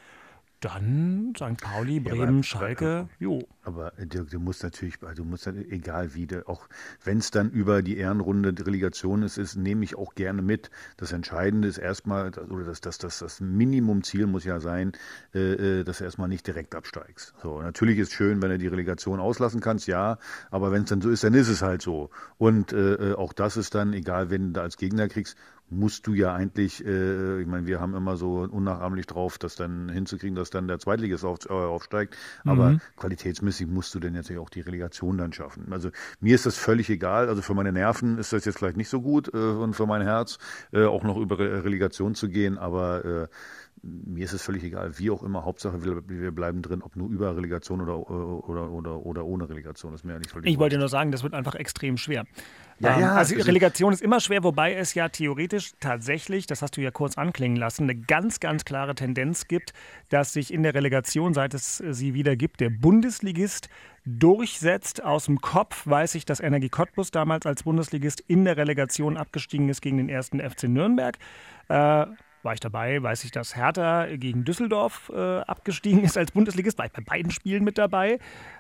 dann 0.63 1.33
St. 1.35 1.61
Pauli, 1.61 1.95
Ja, 1.97 2.13
Bremen, 2.13 2.35
aber- 2.35 2.43
Schalke, 2.43 3.09
jo. 3.19 3.39
Aber 3.63 3.97
äh, 3.97 4.05
du, 4.05 4.23
du 4.25 4.39
musst 4.39 4.63
natürlich, 4.63 4.95
also 5.01 5.23
du 5.23 5.29
musst 5.29 5.47
dann, 5.47 5.57
egal 5.69 6.13
wie, 6.15 6.27
auch 6.45 6.67
wenn 7.03 7.17
es 7.19 7.31
dann 7.31 7.49
über 7.51 7.81
die 7.81 7.97
Ehrenrunde 7.97 8.53
die 8.53 8.61
Relegation 8.63 9.23
ist, 9.23 9.37
ist, 9.37 9.55
nehme 9.55 9.83
ich 9.83 9.95
auch 9.97 10.15
gerne 10.15 10.41
mit. 10.41 10.69
Das 10.97 11.11
Entscheidende 11.11 11.67
ist 11.67 11.77
erstmal, 11.77 12.27
oder 12.49 12.65
das, 12.65 12.81
das, 12.81 12.97
das, 12.97 13.19
das 13.19 13.39
Minimumziel 13.39 14.27
muss 14.27 14.43
ja 14.43 14.59
sein, 14.59 14.91
äh, 15.33 15.79
äh, 15.79 15.83
dass 15.83 15.99
du 15.99 16.03
erstmal 16.03 16.27
nicht 16.27 16.45
direkt 16.47 16.75
absteigst. 16.75 17.33
So, 17.41 17.61
natürlich 17.61 17.97
ist 17.99 18.11
schön, 18.13 18.41
wenn 18.41 18.49
du 18.49 18.57
die 18.57 18.67
Relegation 18.67 19.19
auslassen 19.19 19.61
kannst, 19.61 19.87
ja, 19.87 20.17
aber 20.51 20.71
wenn 20.71 20.83
es 20.83 20.89
dann 20.89 21.01
so 21.01 21.09
ist, 21.09 21.23
dann 21.23 21.33
ist 21.33 21.47
es 21.49 21.61
halt 21.61 21.81
so. 21.81 22.09
Und 22.37 22.73
äh, 22.73 23.11
äh, 23.11 23.13
auch 23.15 23.33
das 23.33 23.57
ist 23.57 23.75
dann, 23.75 23.93
egal 23.93 24.29
wen 24.29 24.47
du 24.47 24.51
da 24.53 24.61
als 24.61 24.77
Gegner 24.77 25.07
kriegst, 25.07 25.37
musst 25.73 26.07
du 26.07 26.13
ja 26.13 26.33
eigentlich, 26.33 26.85
äh, 26.85 27.41
ich 27.41 27.47
meine, 27.47 27.67
wir 27.67 27.79
haben 27.79 27.95
immer 27.95 28.15
so 28.17 28.47
unnachahmlich 28.49 29.07
drauf, 29.07 29.37
das 29.37 29.55
dann 29.55 29.89
hinzukriegen, 29.89 30.35
dass 30.35 30.49
dann 30.49 30.67
der 30.67 30.79
Zweitligist 30.79 31.25
auf, 31.25 31.39
äh, 31.49 31.53
aufsteigt. 31.53 32.15
Aber 32.45 32.71
Mhm. 32.71 32.81
qualitätsmäßig 32.97 33.67
musst 33.67 33.93
du 33.95 33.99
dann 33.99 34.13
natürlich 34.13 34.41
auch 34.41 34.49
die 34.49 34.61
Relegation 34.61 35.17
dann 35.17 35.33
schaffen. 35.33 35.67
Also 35.71 35.89
mir 36.19 36.35
ist 36.35 36.45
das 36.45 36.57
völlig 36.57 36.89
egal. 36.89 37.27
Also 37.29 37.41
für 37.41 37.53
meine 37.53 37.71
Nerven 37.71 38.17
ist 38.17 38.33
das 38.33 38.45
jetzt 38.45 38.57
vielleicht 38.57 38.77
nicht 38.77 38.89
so 38.89 39.01
gut 39.01 39.33
äh, 39.33 39.37
und 39.37 39.73
für 39.75 39.85
mein 39.87 40.01
Herz 40.01 40.37
äh, 40.71 40.85
auch 40.85 41.03
noch 41.03 41.17
über 41.17 41.39
Re 41.39 41.63
Relegation 41.63 42.15
zu 42.15 42.29
gehen, 42.29 42.57
aber 42.57 43.05
äh, 43.05 43.27
mir 43.81 44.23
ist 44.23 44.33
es 44.33 44.41
völlig 44.41 44.63
egal, 44.63 44.97
wie 44.97 45.09
auch 45.11 45.23
immer. 45.23 45.43
Hauptsache, 45.43 45.83
wir, 45.83 46.07
wir 46.07 46.31
bleiben 46.31 46.61
drin, 46.61 46.81
ob 46.81 46.95
nur 46.95 47.09
über 47.09 47.35
Relegation 47.35 47.81
oder, 47.81 48.09
oder, 48.09 48.71
oder, 48.71 49.05
oder 49.05 49.25
ohne 49.25 49.49
Relegation. 49.49 49.91
Das 49.91 50.01
ist 50.01 50.05
mir 50.05 50.13
ja 50.13 50.19
nicht 50.19 50.31
völlig 50.31 50.49
Ich 50.49 50.57
wollte 50.57 50.77
nur 50.77 50.87
sagen, 50.87 51.11
das 51.11 51.23
wird 51.23 51.33
einfach 51.33 51.55
extrem 51.55 51.97
schwer. 51.97 52.25
Ja, 52.83 52.95
Ähm, 52.95 53.01
ja, 53.01 53.15
also 53.15 53.35
also- 53.35 53.45
Relegation 53.47 53.93
ist 53.93 54.01
immer 54.01 54.19
schwer, 54.19 54.43
wobei 54.43 54.73
es 54.75 54.93
ja 54.93 55.07
theoretisch 55.09 55.71
tatsächlich, 55.79 56.47
das 56.47 56.61
hast 56.61 56.75
du 56.75 56.81
ja 56.81 56.91
kurz 56.91 57.17
anklingen 57.17 57.55
lassen, 57.57 57.83
eine 57.83 57.95
ganz, 57.95 58.39
ganz 58.39 58.65
klare 58.65 58.93
Tendenz 58.93 59.47
gibt, 59.47 59.73
dass 60.09 60.33
sich 60.33 60.53
in 60.53 60.63
der 60.63 60.73
Relegation, 60.73 61.33
seit 61.33 61.53
es 61.53 61.79
äh, 61.79 61.93
sie 61.93 62.13
wieder 62.13 62.35
gibt, 62.35 62.59
der 62.59 62.69
Bundesligist 62.69 63.69
durchsetzt. 64.05 65.03
Aus 65.03 65.25
dem 65.25 65.39
Kopf 65.39 65.87
weiß 65.87 66.15
ich, 66.15 66.25
dass 66.25 66.41
Energie 66.41 66.69
Cottbus 66.69 67.11
damals 67.11 67.45
als 67.45 67.63
Bundesligist 67.63 68.19
in 68.19 68.43
der 68.43 68.57
Relegation 68.57 69.15
abgestiegen 69.17 69.69
ist 69.69 69.81
gegen 69.81 69.97
den 69.97 70.09
ersten 70.09 70.39
FC 70.41 70.63
Nürnberg. 70.63 71.17
Äh, 71.69 72.05
war 72.43 72.53
ich 72.53 72.59
dabei, 72.59 73.01
weiß 73.01 73.23
ich, 73.23 73.31
dass 73.31 73.55
Hertha 73.55 74.07
gegen 74.15 74.43
Düsseldorf 74.43 75.11
äh, 75.13 75.39
abgestiegen 75.39 76.03
ist 76.03 76.17
als 76.17 76.31
Bundesligist, 76.31 76.77
war 76.77 76.85
ich 76.85 76.91
bei 76.91 77.01
beiden 77.01 77.31
Spielen 77.31 77.63
mit 77.63 77.77
dabei. 77.77 78.19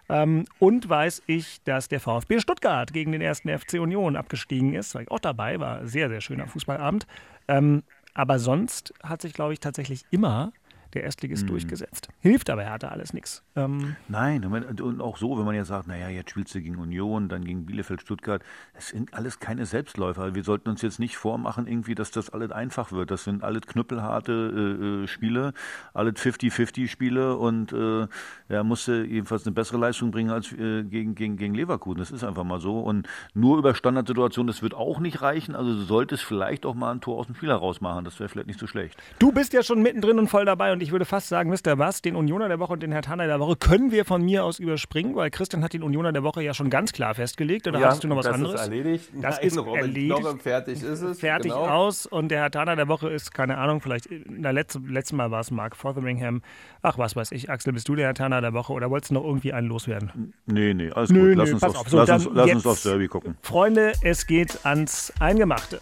Ähm, 0.09 0.45
und 0.59 0.87
weiß 0.87 1.23
ich, 1.27 1.61
dass 1.63 1.87
der 1.87 1.99
VfB 1.99 2.39
Stuttgart 2.39 2.91
gegen 2.93 3.11
den 3.11 3.21
ersten 3.21 3.49
FC 3.49 3.73
Union 3.73 4.15
abgestiegen 4.15 4.73
ist, 4.73 4.95
war 4.95 5.01
ich 5.01 5.11
auch 5.11 5.19
dabei, 5.19 5.59
war 5.59 5.85
sehr, 5.87 6.09
sehr 6.09 6.21
schöner 6.21 6.47
Fußballabend. 6.47 7.07
Ähm, 7.47 7.83
aber 8.13 8.39
sonst 8.39 8.93
hat 9.03 9.21
sich, 9.21 9.33
glaube 9.33 9.53
ich, 9.53 9.59
tatsächlich 9.59 10.05
immer 10.11 10.53
der 10.93 11.03
Erstligist 11.03 11.49
durchgesetzt. 11.49 12.09
Hilft 12.19 12.49
aber 12.49 12.63
Hertha 12.63 12.89
alles 12.89 13.13
nichts. 13.13 13.43
Ähm, 13.55 13.95
Nein, 14.07 14.45
und 14.45 15.01
auch 15.01 15.17
so, 15.17 15.37
wenn 15.37 15.45
man 15.45 15.55
ja 15.55 15.65
sagt, 15.65 15.87
naja, 15.87 16.09
jetzt 16.09 16.31
spielst 16.31 16.53
du 16.55 16.61
gegen 16.61 16.77
Union, 16.77 17.29
dann 17.29 17.43
gegen 17.43 17.65
Bielefeld, 17.65 18.01
Stuttgart, 18.01 18.43
das 18.73 18.89
sind 18.89 19.13
alles 19.13 19.39
keine 19.39 19.65
Selbstläufer. 19.65 20.35
Wir 20.35 20.43
sollten 20.43 20.69
uns 20.69 20.81
jetzt 20.81 20.99
nicht 20.99 21.17
vormachen, 21.17 21.67
irgendwie, 21.67 21.95
dass 21.95 22.11
das 22.11 22.29
alles 22.29 22.51
einfach 22.51 22.91
wird. 22.91 23.11
Das 23.11 23.23
sind 23.23 23.43
alles 23.43 23.61
knüppelharte 23.63 24.31
äh, 24.31 25.03
äh, 25.03 25.07
Spiele, 25.07 25.53
alles 25.93 26.15
50-50 26.15 26.87
Spiele 26.87 27.37
und 27.37 27.73
äh, 27.73 28.07
er 28.47 28.63
musste 28.63 29.03
jedenfalls 29.03 29.45
eine 29.45 29.53
bessere 29.53 29.77
Leistung 29.77 30.11
bringen 30.11 30.29
als 30.29 30.51
äh, 30.51 30.83
gegen, 30.83 31.15
gegen, 31.15 31.37
gegen 31.37 31.53
Leverkusen. 31.53 31.99
Das 31.99 32.11
ist 32.11 32.23
einfach 32.23 32.43
mal 32.43 32.59
so. 32.59 32.79
Und 32.79 33.07
nur 33.33 33.57
über 33.57 33.73
Standardsituationen, 33.73 34.47
das 34.47 34.61
wird 34.61 34.73
auch 34.73 34.99
nicht 34.99 35.21
reichen. 35.21 35.55
Also 35.55 35.73
du 35.73 35.81
solltest 35.81 36.23
vielleicht 36.23 36.65
auch 36.65 36.75
mal 36.75 36.91
ein 36.91 37.01
Tor 37.01 37.19
aus 37.19 37.25
dem 37.25 37.35
Spiel 37.35 37.49
herausmachen. 37.49 38.05
Das 38.05 38.19
wäre 38.19 38.29
vielleicht 38.29 38.47
nicht 38.47 38.59
so 38.59 38.67
schlecht. 38.67 39.01
Du 39.19 39.31
bist 39.31 39.53
ja 39.53 39.63
schon 39.63 39.81
mittendrin 39.81 40.19
und 40.19 40.27
voll 40.27 40.45
dabei 40.45 40.71
und 40.71 40.82
ich 40.83 40.91
würde 40.91 41.05
fast 41.05 41.29
sagen, 41.29 41.51
wisst 41.51 41.65
ihr 41.65 41.79
was, 41.79 42.01
den 42.01 42.15
Unioner 42.15 42.49
der 42.49 42.59
Woche 42.59 42.73
und 42.73 42.83
den 42.83 42.91
Herr 42.91 43.01
Tanner 43.01 43.25
der 43.25 43.39
Woche 43.39 43.55
können 43.55 43.91
wir 43.91 44.03
von 44.05 44.21
mir 44.21 44.43
aus 44.43 44.59
überspringen, 44.59 45.15
weil 45.15 45.31
Christian 45.31 45.63
hat 45.63 45.73
den 45.73 45.81
Unioner 45.81 46.11
der 46.11 46.23
Woche 46.23 46.43
ja 46.43 46.53
schon 46.53 46.69
ganz 46.69 46.91
klar 46.91 47.15
festgelegt. 47.15 47.67
Oder 47.67 47.79
hast 47.79 48.03
du 48.03 48.07
noch 48.07 48.17
was 48.17 48.25
das 48.25 48.35
anderes? 48.35 48.55
ist 48.55 48.67
erledigt. 48.67 49.09
Das 49.21 49.37
Nein, 49.37 49.47
ist 49.47 49.57
Robin 49.57 49.75
erledigt. 49.75 50.19
Knoche, 50.19 50.37
fertig 50.37 50.83
ist 50.83 51.01
es. 51.01 51.19
Fertig 51.19 51.53
genau. 51.53 51.65
aus 51.65 52.05
und 52.05 52.29
der 52.29 52.41
Herr 52.41 52.51
Tanner 52.51 52.75
der 52.75 52.87
Woche 52.89 53.09
ist, 53.09 53.33
keine 53.33 53.57
Ahnung, 53.57 53.79
vielleicht, 53.79 54.09
na, 54.29 54.51
letzte, 54.51 54.79
letztes 54.79 55.15
Mal 55.15 55.31
war 55.31 55.39
es 55.39 55.51
Mark 55.51 55.75
Fotheringham. 55.77 56.41
Ach, 56.81 56.97
was 56.97 57.15
weiß 57.15 57.31
ich, 57.31 57.49
Axel, 57.49 57.71
bist 57.71 57.87
du 57.87 57.95
der 57.95 58.07
Herr 58.07 58.13
Tanner 58.13 58.41
der 58.41 58.53
Woche 58.53 58.73
oder 58.73 58.89
wolltest 58.89 59.11
du 59.11 59.15
noch 59.15 59.23
irgendwie 59.23 59.53
einen 59.53 59.69
loswerden? 59.69 60.33
Nee, 60.45 60.73
nee, 60.73 60.91
alles 60.91 61.09
Nö, 61.09 61.29
gut. 61.29 61.37
Lass, 61.37 61.47
nö, 61.47 61.53
uns, 61.53 61.61
pass 61.61 61.75
auf, 61.75 61.81
auf. 61.81 61.89
So, 61.89 61.97
lass, 61.97 62.09
uns, 62.09 62.29
lass 62.35 62.51
uns 62.51 62.67
aufs 62.67 62.83
Derby 62.83 63.07
gucken. 63.07 63.37
Freunde, 63.41 63.93
es 64.01 64.27
geht 64.27 64.65
ans 64.65 65.13
Eingemachte. 65.19 65.79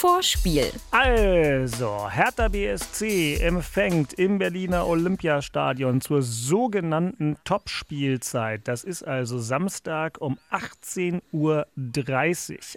Vorspiel. 0.00 0.72
Also, 0.92 2.10
Hertha 2.10 2.48
BSC 2.48 3.36
empfängt 3.36 4.14
im 4.14 4.38
Berliner 4.38 4.86
Olympiastadion 4.86 6.00
zur 6.00 6.22
sogenannten 6.22 7.36
Topspielzeit. 7.44 8.66
Das 8.66 8.82
ist 8.82 9.02
also 9.02 9.38
Samstag 9.38 10.18
um 10.22 10.38
18.30 10.50 11.20
Uhr 11.32 11.66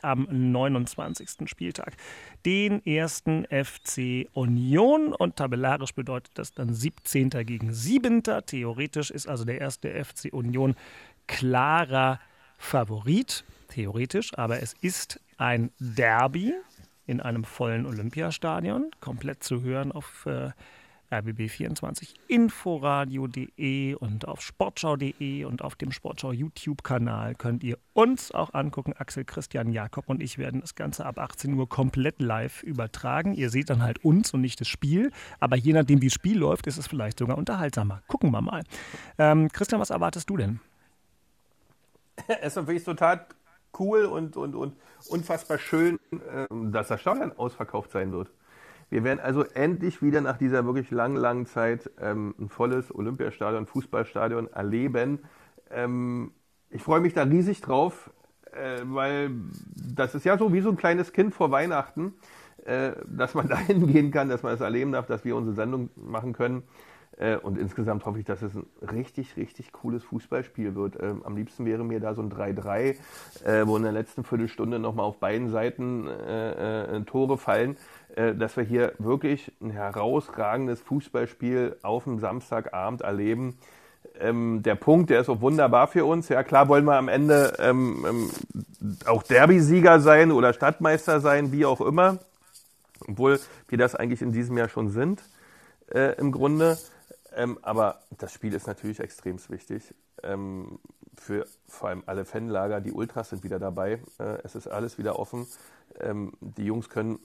am 0.01 0.27
29. 0.29 1.29
Spieltag. 1.45 1.95
Den 2.45 2.85
ersten 2.85 3.45
FC 3.45 4.27
Union 4.33 5.13
und 5.13 5.37
tabellarisch 5.37 5.95
bedeutet 5.95 6.33
das 6.33 6.53
dann 6.53 6.73
17. 6.73 7.29
gegen 7.45 7.73
7. 7.73 8.23
Theoretisch 8.45 9.11
ist 9.11 9.29
also 9.29 9.45
der 9.45 9.61
erste 9.61 10.03
FC 10.03 10.27
Union 10.33 10.75
klarer 11.27 12.19
Favorit, 12.57 13.45
theoretisch, 13.69 14.37
aber 14.37 14.61
es 14.61 14.73
ist 14.81 15.21
ein 15.37 15.71
Derby 15.79 16.53
in 17.05 17.19
einem 17.21 17.43
vollen 17.43 17.85
Olympiastadion, 17.85 18.91
komplett 18.99 19.43
zu 19.43 19.61
hören 19.61 19.91
auf 19.91 20.25
äh, 20.25 20.51
rbb24 21.13 22.15
inforadio.de 22.27 23.95
und 23.95 24.27
auf 24.27 24.41
sportschau.de 24.41 25.45
und 25.45 25.61
auf 25.61 25.75
dem 25.75 25.91
Sportschau 25.91 26.31
YouTube-Kanal 26.31 27.35
könnt 27.35 27.63
ihr 27.63 27.77
uns 27.93 28.31
auch 28.31 28.53
angucken. 28.53 28.93
Axel 28.97 29.23
Christian 29.23 29.71
Jakob 29.71 30.09
und 30.09 30.23
ich 30.23 30.37
werden 30.37 30.61
das 30.61 30.75
Ganze 30.75 31.05
ab 31.05 31.19
18 31.19 31.53
Uhr 31.53 31.69
komplett 31.69 32.21
live 32.21 32.63
übertragen. 32.63 33.33
Ihr 33.33 33.49
seht 33.49 33.69
dann 33.69 33.83
halt 33.83 34.03
uns 34.03 34.33
und 34.33 34.41
nicht 34.41 34.59
das 34.59 34.67
Spiel, 34.67 35.11
aber 35.39 35.55
je 35.55 35.73
nachdem, 35.73 36.01
wie 36.01 36.07
das 36.07 36.13
Spiel 36.13 36.37
läuft, 36.37 36.67
ist 36.67 36.77
es 36.77 36.87
vielleicht 36.87 37.19
sogar 37.19 37.37
unterhaltsamer. 37.37 38.01
Gucken 38.07 38.31
wir 38.31 38.41
mal. 38.41 38.63
Ähm, 39.17 39.49
Christian, 39.49 39.79
was 39.79 39.91
erwartest 39.91 40.29
du 40.29 40.37
denn? 40.37 40.59
Es 42.41 42.55
ist 42.55 42.67
wirklich 42.67 42.83
total 42.83 43.25
cool 43.79 44.05
und, 44.05 44.37
und, 44.37 44.55
und 44.55 44.75
unfassbar 45.09 45.57
schön, 45.57 45.99
äh, 46.11 46.47
dass 46.71 46.87
das 46.87 47.01
Stadion 47.01 47.31
ausverkauft 47.37 47.91
sein 47.91 48.11
wird. 48.11 48.31
Wir 48.89 49.03
werden 49.03 49.19
also 49.19 49.43
endlich 49.43 50.01
wieder 50.01 50.21
nach 50.21 50.37
dieser 50.37 50.65
wirklich 50.65 50.91
langen, 50.91 51.17
langen 51.17 51.45
Zeit 51.47 51.89
ähm, 51.99 52.35
ein 52.39 52.49
volles 52.49 52.93
Olympiastadion, 52.93 53.65
Fußballstadion 53.65 54.53
erleben. 54.53 55.19
Ähm, 55.71 56.31
ich 56.69 56.83
freue 56.83 56.99
mich 56.99 57.13
da 57.13 57.23
riesig 57.23 57.61
drauf, 57.61 58.11
äh, 58.51 58.81
weil 58.83 59.31
das 59.95 60.13
ist 60.13 60.25
ja 60.25 60.37
so 60.37 60.53
wie 60.53 60.61
so 60.61 60.69
ein 60.69 60.77
kleines 60.77 61.11
Kind 61.11 61.33
vor 61.33 61.49
Weihnachten, 61.49 62.13
äh, 62.65 62.91
dass 63.07 63.33
man 63.33 63.47
da 63.49 63.57
hingehen 63.57 64.11
kann, 64.11 64.29
dass 64.29 64.43
man 64.43 64.53
es 64.53 64.61
erleben 64.61 64.91
darf, 64.91 65.07
dass 65.07 65.25
wir 65.25 65.35
unsere 65.35 65.55
Sendung 65.55 65.89
machen 65.95 66.33
können. 66.33 66.63
Äh, 67.17 67.37
Und 67.37 67.57
insgesamt 67.57 68.05
hoffe 68.05 68.19
ich, 68.19 68.25
dass 68.25 68.41
es 68.41 68.55
ein 68.55 68.65
richtig, 68.91 69.37
richtig 69.37 69.71
cooles 69.71 70.03
Fußballspiel 70.03 70.75
wird. 70.75 71.01
Ähm, 71.01 71.21
Am 71.25 71.35
liebsten 71.35 71.65
wäre 71.65 71.83
mir 71.83 71.99
da 71.99 72.15
so 72.15 72.21
ein 72.21 72.29
3-3, 72.31 72.95
äh, 73.45 73.67
wo 73.67 73.77
in 73.77 73.83
der 73.83 73.91
letzten 73.91 74.23
Viertelstunde 74.23 74.79
nochmal 74.79 75.05
auf 75.05 75.19
beiden 75.19 75.49
Seiten 75.49 76.07
äh, 76.07 76.97
äh, 76.97 77.01
Tore 77.01 77.37
fallen, 77.37 77.77
äh, 78.15 78.33
dass 78.33 78.57
wir 78.57 78.63
hier 78.63 78.93
wirklich 78.97 79.51
ein 79.61 79.69
herausragendes 79.69 80.81
Fußballspiel 80.81 81.77
auf 81.83 82.05
dem 82.05 82.19
Samstagabend 82.19 83.01
erleben. 83.01 83.57
Ähm, 84.19 84.61
der 84.63 84.75
Punkt, 84.75 85.09
der 85.09 85.21
ist 85.21 85.29
auch 85.29 85.41
wunderbar 85.41 85.87
für 85.87 86.05
uns. 86.05 86.29
Ja, 86.29 86.43
klar 86.43 86.67
wollen 86.67 86.85
wir 86.85 86.97
am 86.97 87.07
Ende 87.07 87.53
ähm, 87.59 88.05
ähm, 88.07 88.29
auch 89.05 89.23
Derby-Sieger 89.23 89.99
sein 89.99 90.31
oder 90.31 90.53
Stadtmeister 90.53 91.19
sein, 91.19 91.51
wie 91.51 91.65
auch 91.65 91.81
immer. 91.81 92.19
Obwohl 93.07 93.39
wir 93.67 93.77
das 93.77 93.95
eigentlich 93.95 94.21
in 94.21 94.31
diesem 94.31 94.57
Jahr 94.57 94.69
schon 94.69 94.89
sind, 94.89 95.23
äh, 95.93 96.15
im 96.17 96.31
Grunde. 96.31 96.77
Ähm, 97.35 97.57
aber 97.61 98.01
das 98.17 98.31
Spiel 98.33 98.53
ist 98.53 98.67
natürlich 98.67 98.99
extrem 98.99 99.37
wichtig. 99.49 99.93
Ähm, 100.21 100.79
für 101.17 101.45
vor 101.67 101.89
allem 101.89 102.03
alle 102.05 102.25
Fanlager. 102.25 102.81
Die 102.81 102.91
Ultras 102.91 103.29
sind 103.29 103.43
wieder 103.43 103.59
dabei. 103.59 103.99
Äh, 104.19 104.37
es 104.43 104.55
ist 104.55 104.67
alles 104.67 104.97
wieder 104.97 105.19
offen. 105.19 105.47
Ähm, 105.99 106.33
die 106.39 106.65
Jungs 106.65 106.89
können 106.89 107.19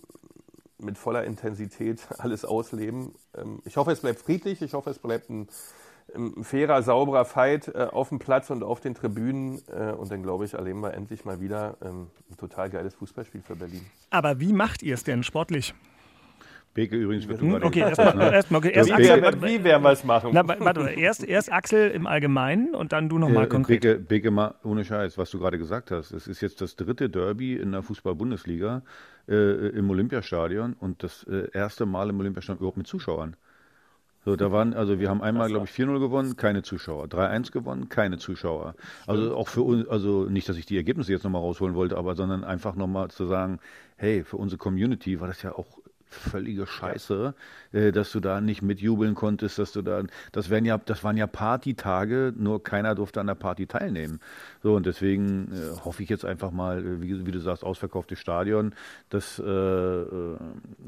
mit 0.78 0.98
voller 0.98 1.24
Intensität 1.24 2.06
alles 2.18 2.44
ausleben. 2.44 3.14
Ähm, 3.36 3.60
ich 3.64 3.76
hoffe, 3.76 3.92
es 3.92 4.00
bleibt 4.00 4.20
friedlich. 4.20 4.62
Ich 4.62 4.74
hoffe, 4.74 4.90
es 4.90 4.98
bleibt 4.98 5.30
ein, 5.30 5.48
ein 6.14 6.44
fairer, 6.44 6.82
sauberer 6.82 7.24
Fight 7.24 7.68
äh, 7.68 7.88
auf 7.90 8.10
dem 8.10 8.18
Platz 8.18 8.50
und 8.50 8.62
auf 8.62 8.80
den 8.80 8.94
Tribünen. 8.94 9.62
Äh, 9.68 9.92
und 9.92 10.10
dann, 10.10 10.22
glaube 10.22 10.44
ich, 10.44 10.54
erleben 10.54 10.80
wir 10.80 10.94
endlich 10.94 11.24
mal 11.24 11.40
wieder 11.40 11.76
ähm, 11.82 12.08
ein 12.30 12.36
total 12.36 12.70
geiles 12.70 12.94
Fußballspiel 12.94 13.42
für 13.42 13.56
Berlin. 13.56 13.84
Aber 14.10 14.40
wie 14.40 14.52
macht 14.52 14.82
ihr 14.82 14.94
es 14.94 15.04
denn 15.04 15.22
sportlich? 15.22 15.74
Beke 16.78 16.94
übrigens 16.94 17.26
wird 17.26 17.40
Hm, 17.40 17.54
okay, 17.60 17.80
erstmal 17.80 18.14
ne? 18.14 18.32
erst 18.32 18.52
okay, 18.52 18.70
erst 18.70 18.92
Axel. 18.92 19.42
Wie, 19.42 19.64
werden 19.64 19.82
wir 19.82 19.90
es 19.90 20.04
machen? 20.04 20.30
Na, 20.32 20.46
wa- 20.46 20.54
warte, 20.60 20.80
mal, 20.82 20.96
erst, 20.96 21.24
erst 21.24 21.50
Axel 21.52 21.90
im 21.90 22.06
Allgemeinen 22.06 22.72
und 22.72 22.92
dann 22.92 23.08
du 23.08 23.18
nochmal 23.18 23.46
Äh, 23.46 23.48
konkret. 23.48 23.80
Beke, 23.80 23.98
Beke, 23.98 24.30
mal 24.30 24.54
ohne 24.62 24.84
Scheiß, 24.84 25.18
was 25.18 25.28
du 25.32 25.40
gerade 25.40 25.58
gesagt 25.58 25.90
hast. 25.90 26.12
Es 26.12 26.28
ist 26.28 26.40
jetzt 26.40 26.60
das 26.60 26.76
dritte 26.76 27.10
Derby 27.10 27.54
in 27.56 27.72
der 27.72 27.82
Fußball-Bundesliga 27.82 28.82
äh, 29.28 29.70
im 29.70 29.90
Olympiastadion 29.90 30.74
und 30.78 31.02
das 31.02 31.24
äh, 31.24 31.48
erste 31.52 31.84
Mal 31.84 32.10
im 32.10 32.20
Olympiastadion 32.20 32.58
überhaupt 32.58 32.76
mit 32.76 32.86
Zuschauern. 32.86 33.34
So, 34.24 34.36
da 34.36 34.52
waren, 34.52 34.72
also 34.72 35.00
wir 35.00 35.10
haben 35.10 35.20
einmal, 35.20 35.48
glaube 35.48 35.66
ich, 35.66 35.72
4-0 35.72 35.98
gewonnen, 35.98 36.36
keine 36.36 36.62
Zuschauer. 36.62 37.06
3-1 37.06 37.50
gewonnen, 37.50 37.88
keine 37.88 38.18
Zuschauer. 38.18 38.76
Also 39.08 39.34
auch 39.34 39.48
für 39.48 39.62
uns, 39.62 39.88
also 39.88 40.26
nicht, 40.26 40.48
dass 40.48 40.56
ich 40.56 40.66
die 40.66 40.76
Ergebnisse 40.76 41.10
jetzt 41.10 41.24
nochmal 41.24 41.40
rausholen 41.42 41.74
wollte, 41.74 41.96
aber 41.96 42.14
sondern 42.14 42.44
einfach 42.44 42.76
nochmal 42.76 43.08
zu 43.10 43.26
sagen, 43.26 43.58
hey, 43.96 44.22
für 44.22 44.36
unsere 44.36 44.58
Community 44.58 45.20
war 45.20 45.26
das 45.26 45.42
ja 45.42 45.52
auch 45.56 45.78
völlige 46.08 46.66
Scheiße, 46.66 47.34
äh, 47.72 47.92
dass 47.92 48.12
du 48.12 48.20
da 48.20 48.40
nicht 48.40 48.62
mitjubeln 48.62 49.14
konntest, 49.14 49.58
dass 49.58 49.72
du 49.72 49.82
da, 49.82 50.02
das 50.32 50.50
wären 50.50 50.64
ja, 50.64 50.78
das 50.78 51.04
waren 51.04 51.16
ja 51.16 51.26
Partytage, 51.26 52.32
nur 52.36 52.62
keiner 52.62 52.94
durfte 52.94 53.20
an 53.20 53.26
der 53.26 53.34
Party 53.34 53.66
teilnehmen. 53.66 54.20
So, 54.62 54.74
und 54.74 54.86
deswegen 54.86 55.52
äh, 55.52 55.84
hoffe 55.84 56.02
ich 56.02 56.08
jetzt 56.08 56.24
einfach 56.24 56.50
mal, 56.50 56.84
äh, 56.84 57.00
wie, 57.00 57.26
wie, 57.26 57.30
du 57.30 57.40
sagst, 57.40 57.64
ausverkauftes 57.64 58.18
Stadion, 58.18 58.74
dass, 59.08 59.38
äh, 59.38 59.42
äh, 59.44 60.36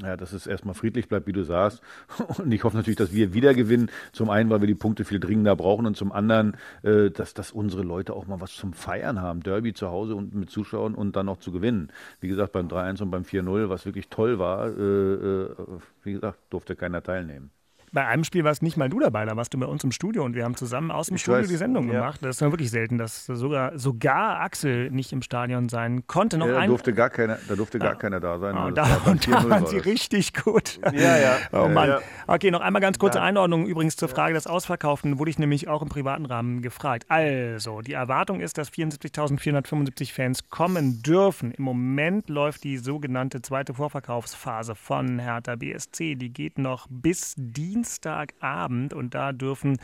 ja, 0.03 0.17
dass 0.17 0.33
es 0.33 0.47
erstmal 0.47 0.75
friedlich 0.75 1.07
bleibt, 1.07 1.27
wie 1.27 1.31
du 1.31 1.43
sagst. 1.43 1.81
Und 2.37 2.51
ich 2.51 2.63
hoffe 2.63 2.77
natürlich, 2.77 2.97
dass 2.97 3.13
wir 3.13 3.33
wieder 3.33 3.53
gewinnen. 3.53 3.89
Zum 4.11 4.29
einen, 4.29 4.49
weil 4.49 4.61
wir 4.61 4.67
die 4.67 4.75
Punkte 4.75 5.05
viel 5.05 5.19
dringender 5.19 5.55
brauchen 5.55 5.85
und 5.85 5.95
zum 5.95 6.11
anderen, 6.11 6.57
äh, 6.83 7.09
dass, 7.09 7.33
dass 7.33 7.51
unsere 7.51 7.83
Leute 7.83 8.13
auch 8.13 8.27
mal 8.27 8.41
was 8.41 8.53
zum 8.53 8.73
Feiern 8.73 9.21
haben. 9.21 9.41
Derby 9.41 9.73
zu 9.73 9.89
Hause 9.89 10.15
und 10.15 10.33
mit 10.35 10.49
Zuschauern 10.49 10.95
und 10.95 11.15
dann 11.15 11.25
noch 11.25 11.39
zu 11.39 11.51
gewinnen. 11.51 11.91
Wie 12.19 12.27
gesagt, 12.27 12.51
beim 12.53 12.67
3-1 12.67 13.03
und 13.03 13.11
beim 13.11 13.23
4-0, 13.23 13.69
was 13.69 13.85
wirklich 13.85 14.09
toll 14.09 14.39
war, 14.39 14.67
äh, 14.67 15.13
äh, 15.13 15.55
wie 16.03 16.13
gesagt, 16.13 16.39
durfte 16.49 16.75
keiner 16.75 17.01
teilnehmen. 17.03 17.51
Bei 17.93 18.07
einem 18.07 18.23
Spiel 18.23 18.45
warst 18.45 18.63
nicht 18.63 18.77
mal 18.77 18.87
du 18.87 19.01
dabei, 19.01 19.25
da 19.25 19.35
warst 19.35 19.53
du 19.53 19.59
bei 19.59 19.65
uns 19.65 19.83
im 19.83 19.91
Studio 19.91 20.23
und 20.23 20.33
wir 20.33 20.45
haben 20.45 20.55
zusammen 20.55 20.91
aus 20.91 21.07
dem 21.07 21.15
ich 21.15 21.23
Studio 21.23 21.41
weiß, 21.41 21.49
die 21.49 21.57
Sendung 21.57 21.87
ja. 21.87 21.95
gemacht. 21.95 22.19
Das 22.21 22.37
ist 22.37 22.39
ja 22.39 22.49
wirklich 22.49 22.71
selten, 22.71 22.97
dass 22.97 23.25
sogar, 23.25 23.77
sogar 23.77 24.39
Axel 24.39 24.89
nicht 24.91 25.11
im 25.11 25.21
Stadion 25.21 25.67
sein 25.67 26.07
konnte. 26.07 26.37
Noch 26.37 26.47
ja, 26.47 26.61
da, 26.61 26.67
durfte 26.67 26.93
gar 26.93 27.09
keiner, 27.09 27.37
da 27.49 27.55
durfte 27.55 27.79
gar 27.79 27.95
keiner 27.95 28.21
da 28.21 28.39
sein. 28.39 28.55
Oh, 28.55 28.71
da, 28.71 29.01
und 29.05 29.27
da 29.27 29.49
waren 29.49 29.65
sie 29.65 29.77
richtig 29.77 30.33
gut. 30.33 30.79
Ja, 30.93 31.17
ja. 31.17 31.37
Oh 31.51 31.67
Mann. 31.67 31.97
Okay, 32.27 32.49
noch 32.49 32.61
einmal 32.61 32.81
ganz 32.81 32.97
kurze 32.97 33.21
Einordnung 33.21 33.65
übrigens 33.65 33.97
zur 33.97 34.07
Frage 34.07 34.35
des 34.35 34.47
Ausverkauften. 34.47 35.19
Wurde 35.19 35.31
ich 35.31 35.37
nämlich 35.37 35.67
auch 35.67 35.81
im 35.81 35.89
privaten 35.89 36.25
Rahmen 36.25 36.61
gefragt. 36.61 37.05
Also, 37.09 37.81
die 37.81 37.93
Erwartung 37.93 38.39
ist, 38.39 38.57
dass 38.57 38.71
74.475 38.71 40.13
Fans 40.13 40.49
kommen 40.49 41.01
dürfen. 41.01 41.51
Im 41.51 41.65
Moment 41.65 42.29
läuft 42.29 42.63
die 42.63 42.77
sogenannte 42.77 43.41
zweite 43.41 43.73
Vorverkaufsphase 43.73 44.75
von 44.75 45.19
Hertha 45.19 45.57
BSC. 45.57 46.15
Die 46.15 46.31
geht 46.31 46.57
noch 46.57 46.87
bis 46.89 47.35
Dienstag. 47.37 47.80
Dienstagabend 47.81 48.93
und 48.93 49.15
da 49.15 49.31
dürfen 49.31 49.79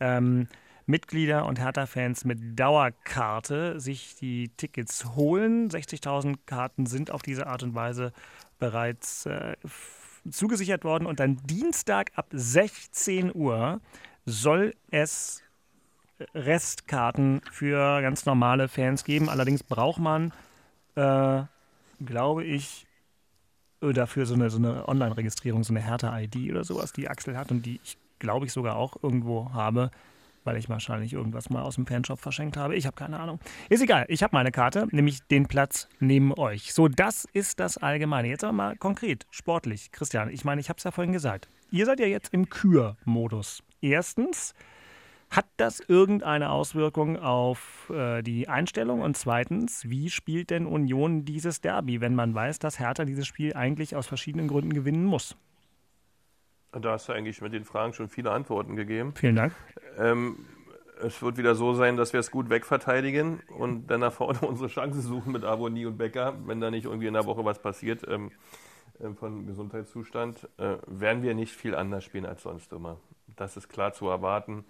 ähm, 0.00 0.48
Mitglieder 0.86 1.44
und 1.44 1.60
Hertha-Fans 1.60 2.24
mit 2.24 2.58
Dauerkarte 2.58 3.78
sich 3.78 4.14
die 4.16 4.48
Tickets 4.56 5.14
holen. 5.16 5.68
60.000 5.68 6.36
Karten 6.46 6.86
sind 6.86 7.10
auf 7.10 7.20
diese 7.20 7.46
Art 7.46 7.62
und 7.62 7.74
Weise 7.74 8.12
bereits 8.58 9.26
äh, 9.26 9.56
zugesichert 10.30 10.84
worden 10.84 11.04
und 11.04 11.20
dann 11.20 11.36
Dienstag 11.44 12.12
ab 12.14 12.28
16 12.32 13.34
Uhr 13.34 13.82
soll 14.24 14.74
es 14.90 15.42
Restkarten 16.34 17.42
für 17.50 18.00
ganz 18.00 18.24
normale 18.24 18.68
Fans 18.68 19.04
geben. 19.04 19.28
Allerdings 19.28 19.62
braucht 19.62 20.00
man, 20.00 20.32
äh, 20.94 21.42
glaube 22.02 22.44
ich, 22.44 22.86
dafür 23.90 24.26
so 24.26 24.34
eine, 24.34 24.50
so 24.50 24.58
eine 24.58 24.88
Online-Registrierung, 24.88 25.64
so 25.64 25.72
eine 25.72 25.80
Hertha-ID 25.80 26.50
oder 26.50 26.62
sowas, 26.62 26.92
die 26.92 27.08
Axel 27.08 27.36
hat 27.36 27.50
und 27.50 27.66
die 27.66 27.80
ich 27.82 27.98
glaube 28.20 28.46
ich 28.46 28.52
sogar 28.52 28.76
auch 28.76 28.96
irgendwo 29.02 29.52
habe, 29.52 29.90
weil 30.44 30.56
ich 30.56 30.68
wahrscheinlich 30.68 31.12
irgendwas 31.12 31.50
mal 31.50 31.62
aus 31.62 31.74
dem 31.74 31.86
Fanshop 31.86 32.20
verschenkt 32.20 32.56
habe. 32.56 32.76
Ich 32.76 32.86
habe 32.86 32.94
keine 32.94 33.18
Ahnung. 33.18 33.40
Ist 33.68 33.82
egal, 33.82 34.06
ich 34.08 34.22
habe 34.22 34.34
meine 34.34 34.52
Karte, 34.52 34.86
nämlich 34.90 35.22
den 35.24 35.46
Platz 35.46 35.88
neben 36.00 36.32
euch. 36.38 36.72
So, 36.72 36.88
das 36.88 37.26
ist 37.32 37.60
das 37.60 37.78
Allgemeine. 37.78 38.28
Jetzt 38.28 38.44
aber 38.44 38.52
mal 38.52 38.76
konkret, 38.76 39.26
sportlich. 39.30 39.90
Christian, 39.92 40.30
ich 40.30 40.44
meine, 40.44 40.60
ich 40.60 40.68
habe 40.68 40.78
es 40.78 40.84
ja 40.84 40.90
vorhin 40.90 41.12
gesagt. 41.12 41.48
Ihr 41.70 41.86
seid 41.86 42.00
ja 42.00 42.06
jetzt 42.06 42.32
im 42.32 42.48
Kür-Modus. 42.48 43.62
Erstens, 43.80 44.54
hat 45.32 45.46
das 45.56 45.80
irgendeine 45.80 46.50
Auswirkung 46.50 47.18
auf 47.18 47.90
äh, 47.90 48.22
die 48.22 48.48
Einstellung? 48.48 49.00
Und 49.00 49.16
zweitens, 49.16 49.88
wie 49.88 50.10
spielt 50.10 50.50
denn 50.50 50.66
Union 50.66 51.24
dieses 51.24 51.60
Derby, 51.60 52.00
wenn 52.00 52.14
man 52.14 52.34
weiß, 52.34 52.58
dass 52.58 52.78
Hertha 52.78 53.04
dieses 53.06 53.26
Spiel 53.26 53.54
eigentlich 53.54 53.96
aus 53.96 54.06
verschiedenen 54.06 54.46
Gründen 54.46 54.74
gewinnen 54.74 55.04
muss? 55.04 55.36
Da 56.72 56.92
hast 56.92 57.08
du 57.08 57.12
eigentlich 57.12 57.40
mit 57.40 57.52
den 57.52 57.64
Fragen 57.64 57.94
schon 57.94 58.08
viele 58.08 58.30
Antworten 58.30 58.76
gegeben. 58.76 59.14
Vielen 59.16 59.36
Dank. 59.36 59.54
Ähm, 59.98 60.46
es 61.02 61.22
wird 61.22 61.38
wieder 61.38 61.54
so 61.54 61.74
sein, 61.74 61.96
dass 61.96 62.12
wir 62.12 62.20
es 62.20 62.30
gut 62.30 62.50
wegverteidigen 62.50 63.40
und 63.58 63.86
dann 63.88 64.00
nach 64.00 64.12
vorne 64.12 64.40
unsere 64.42 64.68
Chance 64.68 65.00
suchen 65.00 65.32
mit 65.32 65.44
Avonie 65.44 65.86
und 65.86 65.96
Becker, 65.96 66.34
wenn 66.46 66.60
da 66.60 66.70
nicht 66.70 66.84
irgendwie 66.84 67.06
in 67.06 67.14
der 67.14 67.24
Woche 67.24 67.44
was 67.44 67.60
passiert 67.60 68.06
ähm, 68.06 68.30
äh, 69.00 69.10
von 69.14 69.46
Gesundheitszustand, 69.46 70.48
äh, 70.58 70.76
werden 70.86 71.22
wir 71.22 71.34
nicht 71.34 71.54
viel 71.54 71.74
anders 71.74 72.04
spielen 72.04 72.26
als 72.26 72.42
sonst 72.42 72.72
immer. 72.72 72.98
Das 73.36 73.56
ist 73.56 73.68
klar 73.68 73.92
zu 73.92 74.08
erwarten. 74.08 74.64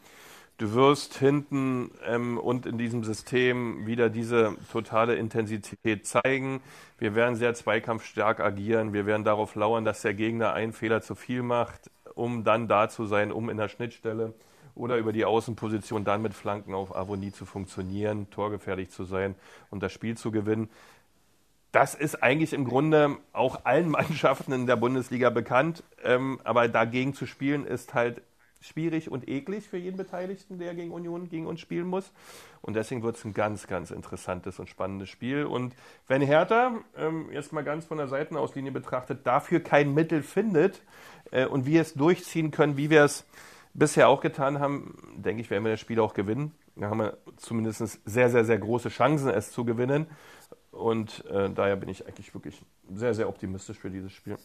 Du 0.62 0.74
wirst 0.74 1.18
hinten 1.18 1.90
ähm, 2.06 2.38
und 2.38 2.66
in 2.66 2.78
diesem 2.78 3.02
System 3.02 3.84
wieder 3.84 4.08
diese 4.08 4.54
totale 4.70 5.16
Intensität 5.16 6.06
zeigen. 6.06 6.60
Wir 6.98 7.16
werden 7.16 7.34
sehr 7.34 7.52
zweikampfstark 7.54 8.38
agieren. 8.38 8.92
Wir 8.92 9.04
werden 9.04 9.24
darauf 9.24 9.56
lauern, 9.56 9.84
dass 9.84 10.02
der 10.02 10.14
Gegner 10.14 10.52
einen 10.52 10.72
Fehler 10.72 11.02
zu 11.02 11.16
viel 11.16 11.42
macht, 11.42 11.90
um 12.14 12.44
dann 12.44 12.68
da 12.68 12.88
zu 12.88 13.06
sein, 13.06 13.32
um 13.32 13.50
in 13.50 13.56
der 13.56 13.68
Schnittstelle 13.68 14.34
oder 14.76 14.98
über 14.98 15.12
die 15.12 15.24
Außenposition 15.24 16.04
dann 16.04 16.22
mit 16.22 16.32
Flanken 16.32 16.74
auf 16.74 16.94
Avonie 16.94 17.32
zu 17.32 17.44
funktionieren, 17.44 18.30
torgefährlich 18.30 18.90
zu 18.90 19.02
sein 19.02 19.34
und 19.70 19.82
das 19.82 19.90
Spiel 19.90 20.16
zu 20.16 20.30
gewinnen. 20.30 20.70
Das 21.72 21.96
ist 21.96 22.22
eigentlich 22.22 22.52
im 22.52 22.66
Grunde 22.66 23.16
auch 23.32 23.64
allen 23.64 23.88
Mannschaften 23.90 24.52
in 24.52 24.68
der 24.68 24.76
Bundesliga 24.76 25.30
bekannt, 25.30 25.82
ähm, 26.04 26.40
aber 26.44 26.68
dagegen 26.68 27.14
zu 27.14 27.26
spielen 27.26 27.66
ist 27.66 27.94
halt 27.94 28.22
schwierig 28.62 29.10
und 29.10 29.28
eklig 29.28 29.68
für 29.68 29.76
jeden 29.76 29.96
Beteiligten, 29.96 30.58
der 30.58 30.74
gegen 30.74 30.92
Union 30.92 31.28
gegen 31.28 31.46
uns 31.46 31.60
spielen 31.60 31.86
muss. 31.86 32.12
Und 32.62 32.74
deswegen 32.74 33.02
wird 33.02 33.16
es 33.16 33.24
ein 33.24 33.34
ganz, 33.34 33.66
ganz 33.66 33.90
interessantes 33.90 34.58
und 34.58 34.70
spannendes 34.70 35.10
Spiel. 35.10 35.44
Und 35.44 35.74
wenn 36.08 36.22
Hertha, 36.22 36.76
ähm, 36.96 37.28
jetzt 37.32 37.52
mal 37.52 37.64
ganz 37.64 37.84
von 37.84 37.98
der 37.98 38.08
Seitenauslinie 38.08 38.72
betrachtet, 38.72 39.26
dafür 39.26 39.60
kein 39.60 39.92
Mittel 39.92 40.22
findet 40.22 40.82
äh, 41.30 41.46
und 41.46 41.66
wir 41.66 41.82
es 41.82 41.94
durchziehen 41.94 42.50
können, 42.50 42.76
wie 42.76 42.88
wir 42.88 43.04
es 43.04 43.26
bisher 43.74 44.08
auch 44.08 44.20
getan 44.20 44.60
haben, 44.60 44.96
denke 45.16 45.42
ich, 45.42 45.50
werden 45.50 45.64
wir 45.64 45.72
das 45.72 45.80
Spiel 45.80 46.00
auch 46.00 46.14
gewinnen. 46.14 46.52
Da 46.76 46.88
haben 46.88 47.00
wir 47.00 47.18
zumindest 47.36 48.00
sehr, 48.04 48.30
sehr, 48.30 48.44
sehr 48.44 48.58
große 48.58 48.88
Chancen, 48.88 49.28
es 49.28 49.52
zu 49.52 49.64
gewinnen. 49.64 50.06
Und 50.70 51.24
äh, 51.26 51.50
daher 51.50 51.76
bin 51.76 51.88
ich 51.88 52.06
eigentlich 52.06 52.32
wirklich 52.32 52.62
sehr, 52.90 53.12
sehr 53.12 53.28
optimistisch 53.28 53.78
für 53.78 53.90
dieses 53.90 54.12
Spiel. 54.12 54.36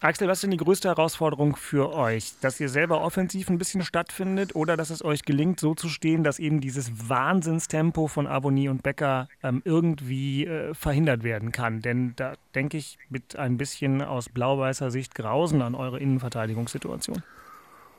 Axel, 0.00 0.28
was 0.28 0.38
ist 0.38 0.42
denn 0.44 0.52
die 0.52 0.58
größte 0.58 0.88
Herausforderung 0.88 1.56
für 1.56 1.92
euch? 1.92 2.34
Dass 2.40 2.60
ihr 2.60 2.68
selber 2.68 3.00
offensiv 3.00 3.50
ein 3.50 3.58
bisschen 3.58 3.82
stattfindet 3.82 4.54
oder 4.54 4.76
dass 4.76 4.90
es 4.90 5.04
euch 5.04 5.22
gelingt, 5.24 5.58
so 5.58 5.74
zu 5.74 5.88
stehen, 5.88 6.22
dass 6.22 6.38
eben 6.38 6.60
dieses 6.60 7.08
Wahnsinnstempo 7.08 8.06
von 8.06 8.28
Abonnie 8.28 8.68
und 8.68 8.84
Becker 8.84 9.28
ähm, 9.42 9.60
irgendwie 9.64 10.46
äh, 10.46 10.72
verhindert 10.72 11.24
werden 11.24 11.50
kann? 11.50 11.80
Denn 11.80 12.12
da 12.14 12.34
denke 12.54 12.76
ich 12.76 12.96
mit 13.08 13.34
ein 13.34 13.58
bisschen 13.58 14.00
aus 14.00 14.28
blau-weißer 14.28 14.92
Sicht 14.92 15.16
Grausen 15.16 15.62
an 15.62 15.74
eure 15.74 15.98
Innenverteidigungssituation. 15.98 17.24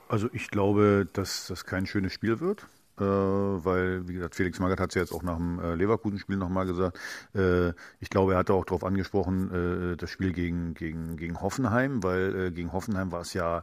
Also 0.07 0.29
ich 0.31 0.49
glaube, 0.49 1.05
dass 1.11 1.47
das 1.47 1.65
kein 1.65 1.85
schönes 1.85 2.13
Spiel 2.13 2.39
wird 2.39 2.65
weil, 3.05 4.07
wie 4.07 4.13
gesagt, 4.13 4.35
Felix 4.35 4.59
Magath 4.59 4.79
hat 4.79 4.89
es 4.89 4.95
ja 4.95 5.01
jetzt 5.01 5.11
auch 5.13 5.23
nach 5.23 5.37
dem 5.37 5.59
äh, 5.59 5.75
Leverkusen-Spiel 5.75 6.37
nochmal 6.37 6.65
gesagt. 6.65 6.99
Äh, 7.33 7.69
ich 7.99 8.09
glaube, 8.09 8.33
er 8.33 8.39
hatte 8.39 8.53
auch 8.53 8.65
darauf 8.65 8.83
angesprochen, 8.83 9.93
äh, 9.93 9.97
das 9.97 10.09
Spiel 10.09 10.33
gegen, 10.33 10.73
gegen, 10.73 11.17
gegen 11.17 11.41
Hoffenheim, 11.41 12.03
weil 12.03 12.35
äh, 12.35 12.51
gegen 12.51 12.73
Hoffenheim 12.73 13.11
war 13.11 13.21
es 13.21 13.33
ja 13.33 13.59
äh, 13.59 13.61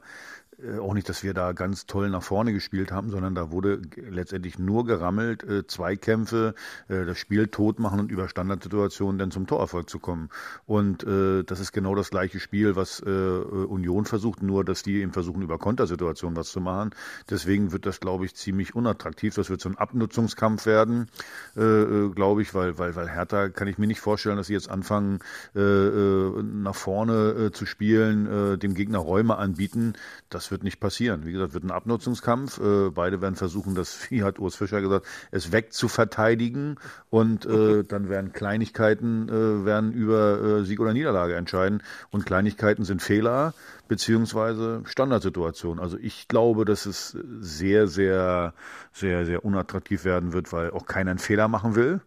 auch 0.80 0.94
nicht, 0.94 1.08
dass 1.08 1.22
wir 1.22 1.34
da 1.34 1.52
ganz 1.52 1.86
toll 1.86 2.08
nach 2.08 2.22
vorne 2.22 2.52
gespielt 2.52 2.90
haben, 2.90 3.10
sondern 3.10 3.34
da 3.34 3.50
wurde 3.50 3.82
letztendlich 3.96 4.58
nur 4.58 4.86
gerammelt, 4.86 5.42
äh, 5.44 5.66
Zweikämpfe, 5.66 6.54
äh, 6.88 7.04
das 7.04 7.18
Spiel 7.18 7.48
tot 7.48 7.78
machen 7.78 8.00
und 8.00 8.10
über 8.10 8.28
Standardsituationen 8.28 9.18
dann 9.18 9.30
zum 9.30 9.46
Torerfolg 9.46 9.90
zu 9.90 9.98
kommen. 9.98 10.30
Und 10.64 11.04
äh, 11.04 11.44
das 11.44 11.60
ist 11.60 11.72
genau 11.72 11.94
das 11.94 12.10
gleiche 12.10 12.40
Spiel, 12.40 12.74
was 12.74 13.00
äh, 13.00 13.10
Union 13.10 14.06
versucht, 14.06 14.42
nur 14.42 14.64
dass 14.64 14.82
die 14.82 15.02
eben 15.02 15.12
versuchen, 15.12 15.42
über 15.42 15.58
Kontersituationen 15.58 16.36
was 16.36 16.48
zu 16.48 16.60
machen. 16.60 16.90
Deswegen 17.28 17.72
wird 17.72 17.84
das, 17.84 18.00
glaube 18.00 18.24
ich, 18.24 18.34
ziemlich 18.34 18.74
unattraktiv. 18.74 19.34
Das 19.34 19.50
wird 19.50 19.60
so 19.60 19.68
ein 19.68 19.76
Abnutzungskampf 19.76 20.64
werden, 20.64 21.08
äh, 21.56 21.62
äh 21.62 22.08
glaube 22.10 22.42
ich, 22.42 22.54
weil, 22.54 22.78
weil, 22.78 22.96
weil 22.96 23.10
Hertha 23.10 23.50
kann 23.50 23.68
ich 23.68 23.78
mir 23.78 23.86
nicht 23.86 24.00
vorstellen, 24.00 24.36
dass 24.36 24.46
sie 24.46 24.54
jetzt 24.54 24.70
anfangen, 24.70 25.18
äh, 25.54 25.60
äh 25.60 26.42
nach 26.42 26.74
vorne 26.74 27.46
äh, 27.46 27.52
zu 27.52 27.66
spielen, 27.66 28.26
äh, 28.54 28.58
dem 28.58 28.74
Gegner 28.74 28.98
Räume 28.98 29.36
anbieten. 29.36 29.94
Das 30.30 30.45
das 30.46 30.52
wird 30.52 30.62
nicht 30.62 30.78
passieren. 30.78 31.26
Wie 31.26 31.32
gesagt, 31.32 31.54
wird 31.54 31.64
ein 31.64 31.72
Abnutzungskampf. 31.72 32.60
Äh, 32.60 32.90
beide 32.90 33.20
werden 33.20 33.34
versuchen, 33.34 33.74
das, 33.74 33.98
wie 34.10 34.22
hat 34.22 34.38
Urs 34.38 34.54
Fischer 34.54 34.80
gesagt, 34.80 35.04
es 35.32 35.50
wegzuverteidigen 35.50 36.78
und 37.10 37.44
äh, 37.46 37.82
dann 37.88 38.08
werden 38.08 38.32
Kleinigkeiten 38.32 39.28
äh, 39.28 39.64
werden 39.64 39.92
über 39.92 40.40
äh, 40.40 40.64
Sieg 40.64 40.78
oder 40.78 40.92
Niederlage 40.92 41.34
entscheiden. 41.34 41.82
Und 42.10 42.26
Kleinigkeiten 42.26 42.84
sind 42.84 43.02
Fehler 43.02 43.54
beziehungsweise 43.88 44.82
Standardsituationen. 44.84 45.82
Also 45.82 45.98
ich 45.98 46.28
glaube, 46.28 46.64
dass 46.64 46.86
es 46.86 47.16
sehr, 47.40 47.88
sehr, 47.88 48.54
sehr, 48.92 49.26
sehr 49.26 49.44
unattraktiv 49.44 50.04
werden 50.04 50.32
wird, 50.32 50.52
weil 50.52 50.70
auch 50.70 50.86
keiner 50.86 51.10
einen 51.10 51.18
Fehler 51.18 51.48
machen 51.48 51.74
will. 51.74 52.00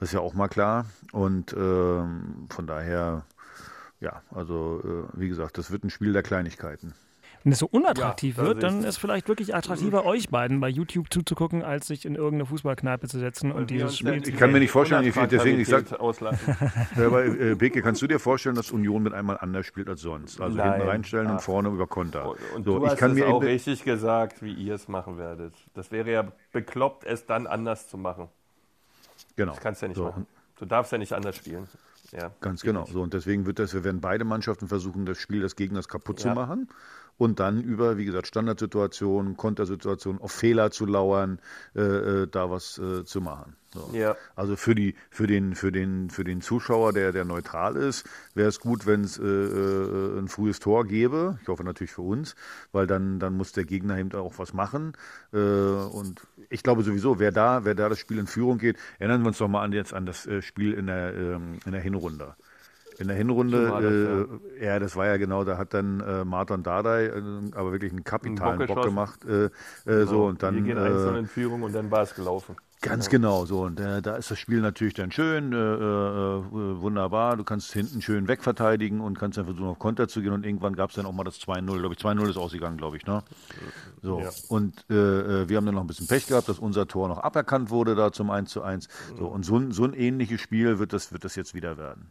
Das 0.00 0.08
ist 0.08 0.14
ja 0.14 0.20
auch 0.20 0.32
mal 0.32 0.48
klar. 0.48 0.86
Und 1.12 1.52
ähm, 1.52 2.46
von 2.48 2.66
daher, 2.66 3.26
ja, 4.00 4.22
also 4.30 4.80
äh, 4.82 5.20
wie 5.20 5.28
gesagt, 5.28 5.58
das 5.58 5.70
wird 5.70 5.84
ein 5.84 5.90
Spiel 5.90 6.14
der 6.14 6.22
Kleinigkeiten. 6.22 6.94
Wenn 7.44 7.52
es 7.52 7.58
so 7.58 7.66
unattraktiv 7.66 8.36
Ja, 8.36 8.44
wird, 8.44 8.62
dann 8.62 8.84
ist 8.84 8.98
vielleicht 8.98 9.28
wirklich 9.28 9.54
attraktiver, 9.54 10.04
euch 10.06 10.28
beiden 10.28 10.60
bei 10.60 10.68
YouTube 10.68 11.12
zuzugucken, 11.12 11.62
als 11.62 11.86
sich 11.88 12.04
in 12.04 12.14
irgendeine 12.14 12.46
Fußballkneipe 12.46 13.08
zu 13.08 13.18
setzen 13.18 13.50
und 13.50 13.68
wir 13.70 13.78
dieses 13.78 13.98
Spiel 13.98 14.22
zu 14.22 14.30
Ich 14.30 14.36
kann 14.36 14.52
mir 14.52 14.60
nicht 14.60 14.70
vorstellen, 14.70 15.04
ich- 15.04 15.14
deswegen, 15.14 15.60
ich 15.60 15.68
sag- 15.68 15.80
Unattraktivität 15.90 16.00
auslassen. 16.00 16.56
Ja, 16.96 17.06
aber 17.06 17.24
äh, 17.24 17.54
Beke, 17.54 17.82
kannst 17.82 18.00
du 18.02 18.06
dir 18.06 18.18
vorstellen, 18.18 18.54
dass 18.54 18.70
Union 18.70 19.02
mit 19.02 19.12
einmal 19.12 19.38
anders 19.38 19.66
spielt 19.66 19.88
als 19.88 20.02
sonst? 20.02 20.40
Also 20.40 20.56
Nein. 20.56 20.72
hinten 20.74 20.88
reinstellen 20.88 21.26
und 21.28 21.36
Ach. 21.36 21.40
vorne 21.42 21.68
über 21.70 21.86
Konter. 21.86 22.30
Und 22.54 22.64
so, 22.64 22.78
du 22.78 22.84
ich 22.84 22.90
hast 22.92 22.98
kann 22.98 23.10
es 23.12 23.16
mir 23.18 23.26
auch 23.28 23.42
richtig 23.42 23.82
gesagt, 23.84 24.42
wie 24.42 24.52
ihr 24.52 24.74
es 24.74 24.88
machen 24.88 25.18
werdet. 25.18 25.54
Das 25.74 25.90
wäre 25.90 26.10
ja 26.12 26.24
bekloppt, 26.52 27.04
es 27.04 27.26
dann 27.26 27.46
anders 27.46 27.88
zu 27.88 27.96
machen. 27.98 28.28
genau. 29.36 29.52
Das 29.52 29.60
kannst 29.60 29.82
du 29.82 29.86
ja 29.86 29.88
nicht 29.88 29.96
so, 29.98 30.04
machen. 30.04 30.26
Du 30.58 30.64
darfst 30.66 30.92
ja 30.92 30.98
nicht 30.98 31.12
anders 31.12 31.36
spielen. 31.36 31.66
Ja. 32.12 32.30
Ganz 32.40 32.62
genau. 32.62 32.84
So, 32.84 33.00
und 33.02 33.14
deswegen 33.14 33.46
wird 33.46 33.58
das, 33.58 33.72
wir 33.72 33.84
werden 33.84 34.00
beide 34.00 34.24
Mannschaften 34.24 34.68
versuchen, 34.68 35.06
das 35.06 35.18
Spiel 35.18 35.40
des 35.40 35.56
Gegners 35.56 35.88
kaputt 35.88 36.20
zu 36.20 36.28
Ja. 36.28 36.34
machen 36.34 36.68
und 37.16 37.40
dann 37.40 37.62
über, 37.62 37.98
wie 37.98 38.04
gesagt, 38.04 38.26
Standardsituationen, 38.26 39.36
Kontersituationen, 39.36 40.20
auf 40.20 40.32
Fehler 40.32 40.70
zu 40.70 40.86
lauern, 40.86 41.40
äh, 41.74 41.80
äh, 41.80 42.26
da 42.26 42.50
was 42.50 42.78
äh, 42.78 43.04
zu 43.04 43.20
machen. 43.20 43.56
So. 43.74 43.90
Ja. 43.94 44.16
Also 44.36 44.56
für 44.56 44.74
die, 44.74 44.94
für 45.10 45.26
den, 45.26 45.54
für 45.54 45.72
den, 45.72 46.10
für 46.10 46.24
den 46.24 46.42
Zuschauer, 46.42 46.92
der, 46.92 47.12
der 47.12 47.24
neutral 47.24 47.76
ist, 47.76 48.06
wäre 48.34 48.48
es 48.48 48.60
gut, 48.60 48.86
wenn 48.86 49.02
es 49.02 49.18
äh, 49.18 49.24
äh, 49.24 50.18
ein 50.18 50.28
frühes 50.28 50.60
Tor 50.60 50.84
gäbe. 50.84 51.38
Ich 51.42 51.48
hoffe 51.48 51.64
natürlich 51.64 51.92
für 51.92 52.02
uns, 52.02 52.34
weil 52.72 52.86
dann, 52.86 53.18
dann 53.18 53.34
muss 53.34 53.52
der 53.52 53.64
Gegner 53.64 53.98
eben 53.98 54.12
auch 54.12 54.38
was 54.38 54.52
machen. 54.52 54.92
Äh, 55.32 55.38
und 55.38 56.22
ich 56.50 56.62
glaube 56.62 56.82
sowieso, 56.82 57.18
wer 57.18 57.32
da, 57.32 57.64
wer 57.64 57.74
da 57.74 57.88
das 57.88 57.98
Spiel 57.98 58.18
in 58.18 58.26
Führung 58.26 58.58
geht, 58.58 58.76
erinnern 58.98 59.22
wir 59.22 59.28
uns 59.28 59.38
doch 59.38 59.48
mal 59.48 59.62
an 59.62 59.72
jetzt 59.72 59.94
an 59.94 60.04
das 60.04 60.26
äh, 60.26 60.42
Spiel 60.42 60.74
in 60.74 60.86
der, 60.86 61.14
ähm, 61.14 61.60
in 61.64 61.72
der 61.72 61.80
Hinrunde. 61.80 62.36
In 62.98 63.08
der 63.08 63.16
Hinrunde, 63.16 63.66
das, 63.66 64.60
äh, 64.60 64.64
ja. 64.66 64.78
das 64.78 64.96
war 64.96 65.06
ja 65.06 65.16
genau, 65.16 65.44
da 65.44 65.56
hat 65.58 65.72
dann 65.74 66.00
äh, 66.00 66.24
Martin 66.24 66.62
Dardai 66.62 67.06
äh, 67.06 67.22
aber 67.54 67.72
wirklich 67.72 67.92
einen 67.92 68.04
kapitalen 68.04 68.58
Bock 68.66 68.82
gemacht. 68.84 69.24
Äh, 69.24 69.50
äh, 69.90 70.06
so 70.06 70.26
und 70.26 70.42
dann 70.42 70.56
Wir 70.56 70.62
gehen 70.62 70.76
äh, 70.78 70.80
einzeln 70.88 71.16
in 71.16 71.26
Führung 71.26 71.62
und 71.62 71.74
dann 71.74 71.90
war 71.90 72.02
es 72.02 72.14
gelaufen. 72.14 72.56
Ganz 72.82 73.08
genau 73.08 73.44
so. 73.44 73.60
Und 73.62 73.78
äh, 73.78 74.02
da 74.02 74.16
ist 74.16 74.32
das 74.32 74.40
Spiel 74.40 74.60
natürlich 74.60 74.94
dann 74.94 75.12
schön, 75.12 75.52
äh, 75.52 75.56
äh, 75.56 76.80
wunderbar. 76.80 77.36
Du 77.36 77.44
kannst 77.44 77.72
hinten 77.72 78.02
schön 78.02 78.26
wegverteidigen 78.26 79.00
und 79.00 79.16
kannst 79.16 79.38
dann 79.38 79.44
versuchen, 79.44 79.68
auf 79.68 79.78
Konter 79.78 80.08
zu 80.08 80.20
gehen. 80.20 80.32
Und 80.32 80.44
irgendwann 80.44 80.74
gab 80.74 80.90
es 80.90 80.96
dann 80.96 81.06
auch 81.06 81.12
mal 81.12 81.22
das 81.22 81.38
2-0. 81.40 81.78
Glaube 81.78 81.94
ich, 81.94 82.00
2-0 82.00 82.28
ist 82.28 82.36
ausgegangen, 82.36 82.76
glaube 82.78 82.96
ich. 82.96 83.06
Ne? 83.06 83.22
So. 84.02 84.20
Ja. 84.20 84.30
Und 84.48 84.84
äh, 84.90 84.94
äh, 85.42 85.48
wir 85.48 85.56
haben 85.58 85.66
dann 85.66 85.76
noch 85.76 85.82
ein 85.82 85.86
bisschen 85.86 86.08
Pech 86.08 86.26
gehabt, 86.26 86.48
dass 86.48 86.58
unser 86.58 86.88
Tor 86.88 87.06
noch 87.06 87.18
aberkannt 87.18 87.70
wurde 87.70 87.94
da 87.94 88.10
zum 88.10 88.30
1 88.30 88.50
zu 88.50 88.62
1. 88.62 88.88
So, 89.16 89.26
und 89.28 89.44
so, 89.44 89.56
ein- 89.58 89.70
so 89.70 89.84
ein 89.84 89.92
ähnliches 89.94 90.40
Spiel 90.40 90.80
wird 90.80 90.92
das, 90.92 91.12
wird 91.12 91.24
das 91.24 91.36
jetzt 91.36 91.54
wieder 91.54 91.78
werden. 91.78 92.10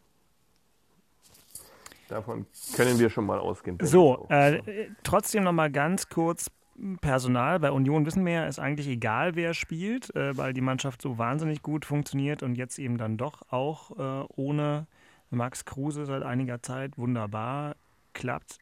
Davon 2.11 2.45
können 2.75 2.99
wir 2.99 3.09
schon 3.09 3.25
mal 3.25 3.39
ausgehen. 3.39 3.77
So, 3.81 4.27
äh, 4.29 4.59
trotzdem 5.03 5.45
noch 5.45 5.53
mal 5.53 5.71
ganz 5.71 6.09
kurz 6.09 6.51
Personal. 6.99 7.59
Bei 7.59 7.71
Union 7.71 8.05
wissen 8.05 8.25
wir 8.25 8.33
ja, 8.33 8.45
ist 8.47 8.59
eigentlich 8.59 8.87
egal, 8.87 9.35
wer 9.35 9.53
spielt, 9.53 10.13
äh, 10.15 10.35
weil 10.35 10.51
die 10.51 10.61
Mannschaft 10.61 11.01
so 11.01 11.17
wahnsinnig 11.17 11.61
gut 11.61 11.85
funktioniert 11.85 12.43
und 12.43 12.55
jetzt 12.55 12.79
eben 12.79 12.97
dann 12.97 13.17
doch 13.17 13.43
auch 13.49 13.91
äh, 13.97 14.25
ohne 14.35 14.87
Max 15.29 15.63
Kruse 15.63 16.05
seit 16.05 16.23
einiger 16.23 16.61
Zeit 16.61 16.97
wunderbar 16.97 17.75
klappt. 18.13 18.57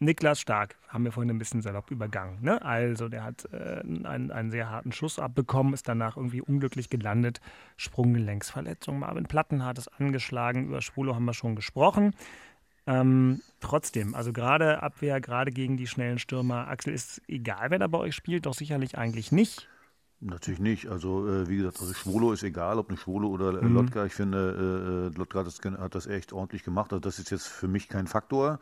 Niklas 0.00 0.40
Stark 0.40 0.76
haben 0.88 1.04
wir 1.04 1.12
vorhin 1.12 1.30
ein 1.30 1.38
bisschen 1.38 1.60
salopp 1.60 1.90
übergangen. 1.90 2.38
Ne? 2.40 2.62
Also, 2.62 3.08
der 3.08 3.24
hat 3.24 3.48
äh, 3.52 3.80
einen, 4.04 4.30
einen 4.30 4.50
sehr 4.50 4.70
harten 4.70 4.92
Schuss 4.92 5.18
abbekommen, 5.18 5.74
ist 5.74 5.88
danach 5.88 6.16
irgendwie 6.16 6.40
unglücklich 6.40 6.88
gelandet. 6.88 7.40
Sprunggelenksverletzung. 7.76 9.00
Marvin 9.00 9.26
Plattenhardt 9.26 9.78
ist 9.78 9.88
angeschlagen. 9.88 10.66
Über 10.66 10.82
Schwulo 10.82 11.14
haben 11.14 11.24
wir 11.24 11.34
schon 11.34 11.56
gesprochen. 11.56 12.14
Ähm, 12.86 13.42
trotzdem, 13.60 14.14
also 14.14 14.32
gerade 14.32 14.82
Abwehr, 14.82 15.20
gerade 15.20 15.50
gegen 15.50 15.76
die 15.76 15.86
schnellen 15.86 16.18
Stürmer. 16.18 16.68
Axel, 16.68 16.94
ist 16.94 17.20
egal, 17.28 17.70
wer 17.70 17.78
da 17.78 17.86
bei 17.86 17.98
euch 17.98 18.14
spielt, 18.14 18.46
doch 18.46 18.54
sicherlich 18.54 18.96
eigentlich 18.96 19.32
nicht. 19.32 19.68
Natürlich 20.20 20.58
nicht. 20.58 20.88
Also 20.88 21.28
äh, 21.28 21.48
wie 21.48 21.58
gesagt, 21.58 21.80
also 21.80 21.94
Schwolo 21.94 22.32
ist 22.32 22.42
egal, 22.42 22.78
ob 22.78 22.88
eine 22.88 22.98
Schwolo 22.98 23.28
oder 23.28 23.62
äh, 23.62 23.68
Mhm. 23.68 23.74
Lotka. 23.74 24.04
Ich 24.04 24.14
finde, 24.14 25.10
äh, 25.12 25.14
äh, 25.14 25.18
Lotka 25.18 25.40
hat 25.40 25.46
das, 25.46 25.60
hat 25.78 25.94
das 25.94 26.08
echt 26.08 26.32
ordentlich 26.32 26.64
gemacht. 26.64 26.92
Also 26.92 27.00
das 27.00 27.20
ist 27.20 27.30
jetzt 27.30 27.46
für 27.46 27.68
mich 27.68 27.88
kein 27.88 28.08
Faktor. 28.08 28.58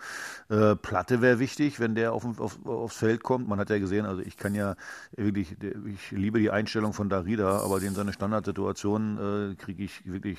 Äh, 0.51 0.77
Platte 0.77 1.23
wäre 1.23 1.39
wichtig, 1.39 1.81
wenn 1.81 1.95
der 1.95 2.13
auf, 2.13 2.27
auf, 2.39 2.67
aufs 2.67 2.97
Feld 2.99 3.23
kommt. 3.23 3.49
Man 3.49 3.59
hat 3.59 3.71
ja 3.71 3.79
gesehen, 3.79 4.05
also 4.05 4.21
ich 4.21 4.37
kann 4.37 4.55
ja 4.55 4.77
wirklich, 5.17 5.57
ich 5.87 6.11
liebe 6.11 6.41
die 6.41 6.51
Einstellung 6.51 6.93
von 6.93 7.09
Darida, 7.09 7.61
aber 7.61 7.81
in 7.81 7.95
seine 7.95 8.13
Standardsituation 8.13 9.53
äh, 9.53 9.55
kriege 9.55 9.83
ich 9.83 10.05
wirklich. 10.05 10.39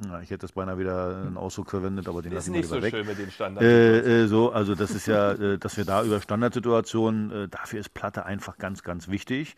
Na, 0.00 0.22
ich 0.22 0.30
hätte 0.30 0.42
das 0.42 0.52
beinahe 0.52 0.78
wieder 0.78 1.22
einen 1.26 1.36
Ausdruck 1.36 1.70
verwendet, 1.70 2.06
aber 2.08 2.22
den 2.22 2.30
Ist 2.30 2.46
lassen 2.46 2.52
wir 2.54 2.60
nicht 2.60 2.70
lieber 2.70 2.76
so 2.80 2.82
weg. 2.86 2.94
schön 2.94 3.06
mit 3.06 3.18
den 3.18 3.32
Standards. 3.32 3.66
Äh, 3.66 4.22
äh, 4.22 4.26
so, 4.28 4.52
also 4.52 4.76
das 4.76 4.92
ist 4.92 5.06
ja, 5.06 5.32
äh, 5.32 5.58
dass 5.58 5.76
wir 5.76 5.84
da 5.84 6.04
über 6.04 6.20
Standardsituationen, 6.20 7.32
äh, 7.32 7.48
dafür 7.48 7.80
ist 7.80 7.94
Platte 7.94 8.24
einfach 8.24 8.58
ganz, 8.58 8.84
ganz 8.84 9.08
wichtig. 9.08 9.56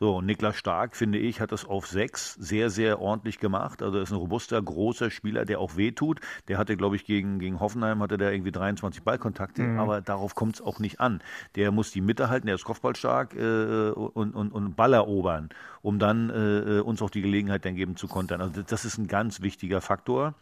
So, 0.00 0.16
und 0.16 0.26
Niklas 0.26 0.56
Stark, 0.56 0.96
finde 0.96 1.18
ich, 1.18 1.40
hat 1.40 1.52
das 1.52 1.64
auf 1.64 1.86
sechs 1.86 2.34
sehr, 2.34 2.68
sehr 2.68 3.00
ordentlich 3.00 3.38
gemacht. 3.38 3.80
Also 3.80 3.98
er 3.98 4.02
ist 4.02 4.10
ein 4.10 4.16
robuster, 4.16 4.60
großer 4.60 5.10
Spieler, 5.10 5.44
der 5.44 5.60
auch 5.60 5.76
wehtut. 5.76 6.20
Der 6.48 6.58
hatte, 6.58 6.76
glaube 6.76 6.96
ich, 6.96 7.04
gegen, 7.06 7.38
gegen 7.38 7.60
Hoffenheim 7.60 8.02
hatte 8.02 8.18
der 8.18 8.32
irgendwie 8.32 8.52
23 8.52 9.04
Ballkontakte, 9.04 9.62
Mhm. 9.62 9.78
aber 9.78 10.00
darauf 10.02 10.34
kommt 10.34 10.56
es 10.56 10.60
auch 10.62 10.80
nicht 10.80 10.98
an. 11.00 11.22
Der 11.54 11.70
muss 11.70 11.92
die 11.92 12.00
Mitte 12.00 12.28
halten, 12.28 12.46
der 12.46 12.56
ist 12.56 12.64
kopfballstark 12.64 13.34
äh, 13.36 13.90
und, 13.90 14.34
und, 14.34 14.50
und 14.52 14.74
Ball 14.76 14.92
erobern, 14.94 15.48
um 15.80 15.98
dann 16.00 16.28
äh, 16.28 16.80
uns 16.80 17.00
auch 17.00 17.10
die 17.10 17.22
Gelegenheit 17.22 17.64
dann 17.64 17.76
geben 17.76 17.96
zu 17.96 18.08
kontern. 18.08 18.40
Also 18.42 18.62
das 18.62 18.84
ist 18.84 18.98
ein 18.98 19.06
ganz 19.06 19.40
wichtiger 19.40 19.75
Faktor. 19.80 20.34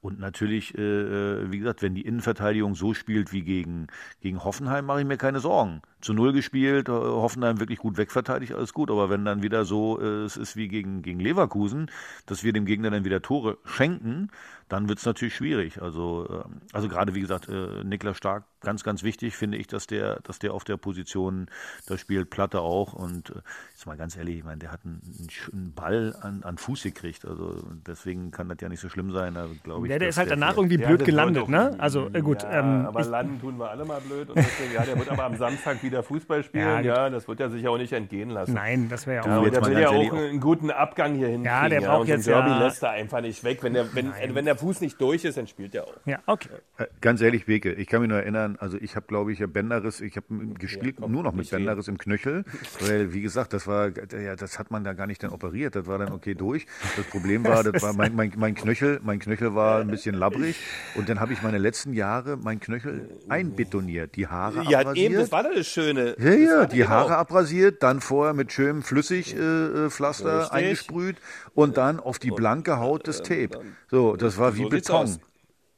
Und 0.00 0.20
natürlich, 0.20 0.78
äh, 0.78 1.50
wie 1.50 1.58
gesagt, 1.58 1.82
wenn 1.82 1.94
die 1.96 2.06
Innenverteidigung 2.06 2.76
so 2.76 2.94
spielt 2.94 3.32
wie 3.32 3.42
gegen, 3.42 3.88
gegen 4.20 4.44
Hoffenheim, 4.44 4.86
mache 4.86 5.00
ich 5.00 5.06
mir 5.06 5.16
keine 5.16 5.40
Sorgen. 5.40 5.82
Zu 6.00 6.12
Null 6.14 6.32
gespielt, 6.32 6.88
äh, 6.88 6.92
Hoffenheim 6.92 7.58
wirklich 7.58 7.80
gut 7.80 7.96
wegverteidigt, 7.96 8.54
alles 8.54 8.72
gut. 8.72 8.92
Aber 8.92 9.10
wenn 9.10 9.24
dann 9.24 9.42
wieder 9.42 9.64
so 9.64 10.00
äh, 10.00 10.22
es 10.24 10.36
ist 10.36 10.56
wie 10.56 10.68
gegen, 10.68 11.02
gegen 11.02 11.18
Leverkusen, 11.18 11.90
dass 12.26 12.44
wir 12.44 12.52
dem 12.52 12.64
Gegner 12.64 12.90
dann 12.90 13.04
wieder 13.04 13.22
Tore 13.22 13.58
schenken, 13.64 14.30
dann 14.68 14.88
wird 14.88 14.98
es 14.98 15.06
natürlich 15.06 15.34
schwierig. 15.34 15.80
Also, 15.80 16.26
ähm, 16.46 16.60
also 16.72 16.88
gerade 16.88 17.14
wie 17.14 17.20
gesagt, 17.20 17.48
äh, 17.48 17.84
Niklas 17.84 18.16
Stark, 18.16 18.44
ganz, 18.60 18.82
ganz 18.84 19.02
wichtig 19.02 19.36
finde 19.36 19.56
ich, 19.58 19.66
dass 19.66 19.86
der, 19.86 20.20
dass 20.24 20.38
der 20.38 20.52
auf 20.52 20.64
der 20.64 20.76
Position 20.76 21.46
da 21.86 21.96
spielt, 21.96 22.30
Platte 22.30 22.60
auch. 22.60 22.92
Und 22.92 23.30
äh, 23.30 23.34
jetzt 23.72 23.86
mal 23.86 23.96
ganz 23.96 24.16
ehrlich, 24.16 24.38
ich 24.38 24.44
meine, 24.44 24.58
der 24.58 24.72
hat 24.72 24.80
einen, 24.84 25.00
einen 25.02 25.28
einen 25.52 25.72
Ball 25.74 26.14
an, 26.20 26.42
an 26.42 26.58
Fuß 26.58 26.82
gekriegt. 26.82 27.24
Also 27.24 27.62
deswegen 27.86 28.30
kann 28.30 28.48
das 28.48 28.58
ja 28.60 28.68
nicht 28.68 28.80
so 28.80 28.88
schlimm 28.88 29.10
sein, 29.12 29.36
also, 29.36 29.54
glaube 29.62 29.86
ich. 29.86 29.90
Der, 29.90 29.98
der 30.00 30.08
ist 30.08 30.18
halt 30.18 30.30
danach 30.30 30.54
vielleicht- 30.54 30.58
irgendwie 30.72 30.82
Ja, 30.82 30.88
blöd 30.88 31.04
gelandet, 31.04 31.48
ne? 31.48 31.74
Also 31.78 32.08
äh, 32.12 32.20
gut. 32.20 32.42
Ja, 32.42 32.60
ähm, 32.60 32.86
aber 32.86 33.00
ich, 33.00 33.06
landen 33.06 33.40
tun 33.40 33.58
wir 33.58 33.70
alle 33.70 33.84
mal 33.84 34.00
blöd. 34.00 34.28
Und 34.28 34.36
deswegen, 34.38 34.74
ja, 34.74 34.84
der 34.84 34.98
wird 34.98 35.08
aber 35.08 35.24
am 35.24 35.36
Samstag 35.36 35.82
wieder 35.82 36.02
Fußball 36.02 36.42
spielen. 36.42 36.64
Ja, 36.66 36.80
Ja, 36.80 37.10
das 37.10 37.28
wird 37.28 37.40
er 37.40 37.50
sich 37.50 37.66
auch 37.68 37.78
nicht 37.78 37.92
entgehen 37.92 38.30
lassen. 38.30 38.52
nein, 38.54 38.88
das 38.88 39.06
wäre 39.06 39.16
ja 39.16 39.22
auch. 39.22 39.26
Ja, 39.44 39.48
Du, 39.48 39.50
der 39.50 39.64
will 39.66 39.78
ja 39.78 39.88
auch 39.88 39.92
ehrlich, 39.94 40.12
einen 40.12 40.40
guten 40.40 40.70
Abgang 40.70 41.14
hier 41.14 41.28
hinkriegen. 41.28 41.44
Ja, 41.44 41.68
der 41.68 41.80
braucht 41.80 42.02
ein 42.02 42.08
jetzt 42.08 42.26
Derby 42.26 42.50
ja- 42.50 42.58
lässt 42.66 42.82
er 42.82 42.90
einfach 42.90 43.20
nicht 43.20 43.42
weg. 43.44 43.62
Wenn 43.62 43.74
der, 43.74 43.94
wenn, 43.94 44.12
wenn 44.34 44.44
der 44.44 44.57
Fuß 44.58 44.80
nicht 44.82 45.00
durch 45.00 45.24
ist, 45.24 45.38
dann 45.38 45.46
spielt 45.46 45.74
er 45.74 45.84
auch. 45.84 45.94
Ja, 46.04 46.18
okay. 46.26 46.48
Äh, 46.76 46.86
Ganz 47.00 47.20
ehrlich, 47.20 47.46
Beke, 47.46 47.72
ich 47.72 47.86
kann 47.86 48.00
mich 48.00 48.08
nur 48.10 48.18
erinnern, 48.18 48.56
also 48.60 48.76
ich 48.80 48.96
habe, 48.96 49.06
glaube 49.06 49.32
ich, 49.32 49.38
ja 49.38 49.46
Bänderriss, 49.46 50.00
ich 50.00 50.16
habe 50.16 50.26
gespielt 50.58 50.96
komm, 51.00 51.12
nur 51.12 51.22
noch 51.22 51.32
mit 51.32 51.40
nicht 51.40 51.52
reden. 51.52 51.64
Bänderriss 51.64 51.88
im 51.88 51.98
Knöchel, 51.98 52.44
weil, 52.80 53.12
wie 53.14 53.22
gesagt, 53.22 53.52
das 53.52 53.66
war, 53.66 53.90
ja, 54.20 54.36
das 54.36 54.58
hat 54.58 54.70
man 54.70 54.84
da 54.84 54.92
gar 54.92 55.06
nicht 55.06 55.22
dann 55.22 55.30
operiert, 55.30 55.74
das 55.76 55.86
war 55.86 55.98
dann 55.98 56.12
okay 56.12 56.34
durch. 56.34 56.66
Das 56.96 57.06
Problem 57.06 57.44
war, 57.44 57.62
das 57.64 57.82
war 57.82 57.92
mein, 57.94 58.14
mein, 58.14 58.32
mein 58.36 58.54
Knöchel, 58.54 59.00
mein 59.02 59.18
Knöchel 59.18 59.54
war 59.54 59.80
ein 59.80 59.88
bisschen 59.88 60.14
labbrig 60.14 60.56
und 60.96 61.08
dann 61.08 61.20
habe 61.20 61.32
ich 61.32 61.42
meine 61.42 61.58
letzten 61.58 61.92
Jahre 61.94 62.36
mein 62.36 62.60
Knöchel 62.60 63.08
einbetoniert, 63.28 64.16
die 64.16 64.26
Haare 64.26 64.62
Ja, 64.68 64.80
abrasiert. 64.80 65.06
eben, 65.12 65.14
das 65.20 65.32
war 65.32 65.42
doch 65.44 65.54
das 65.54 65.66
Schöne. 65.66 66.16
Ja, 66.18 66.24
Das 66.30 66.38
ja, 66.40 66.66
die 66.66 66.76
genau. 66.78 66.88
Haare 66.90 67.16
abrasiert, 67.16 67.82
dann 67.82 68.00
vorher 68.00 68.34
mit 68.34 68.52
schönem 68.52 68.82
Flüssigpflaster 68.82 69.86
äh, 69.86 69.90
Pflaster 69.90 70.38
Richtig. 70.40 70.52
eingesprüht 70.52 71.16
und 71.54 71.76
dann 71.76 72.00
auf 72.00 72.18
die 72.18 72.30
blanke 72.30 72.78
Haut 72.78 73.06
des 73.06 73.22
Tape. 73.22 73.60
So, 73.90 74.16
das 74.16 74.38
war 74.38 74.47
wie 74.56 74.62
so 74.62 74.68
Beton. 74.68 75.18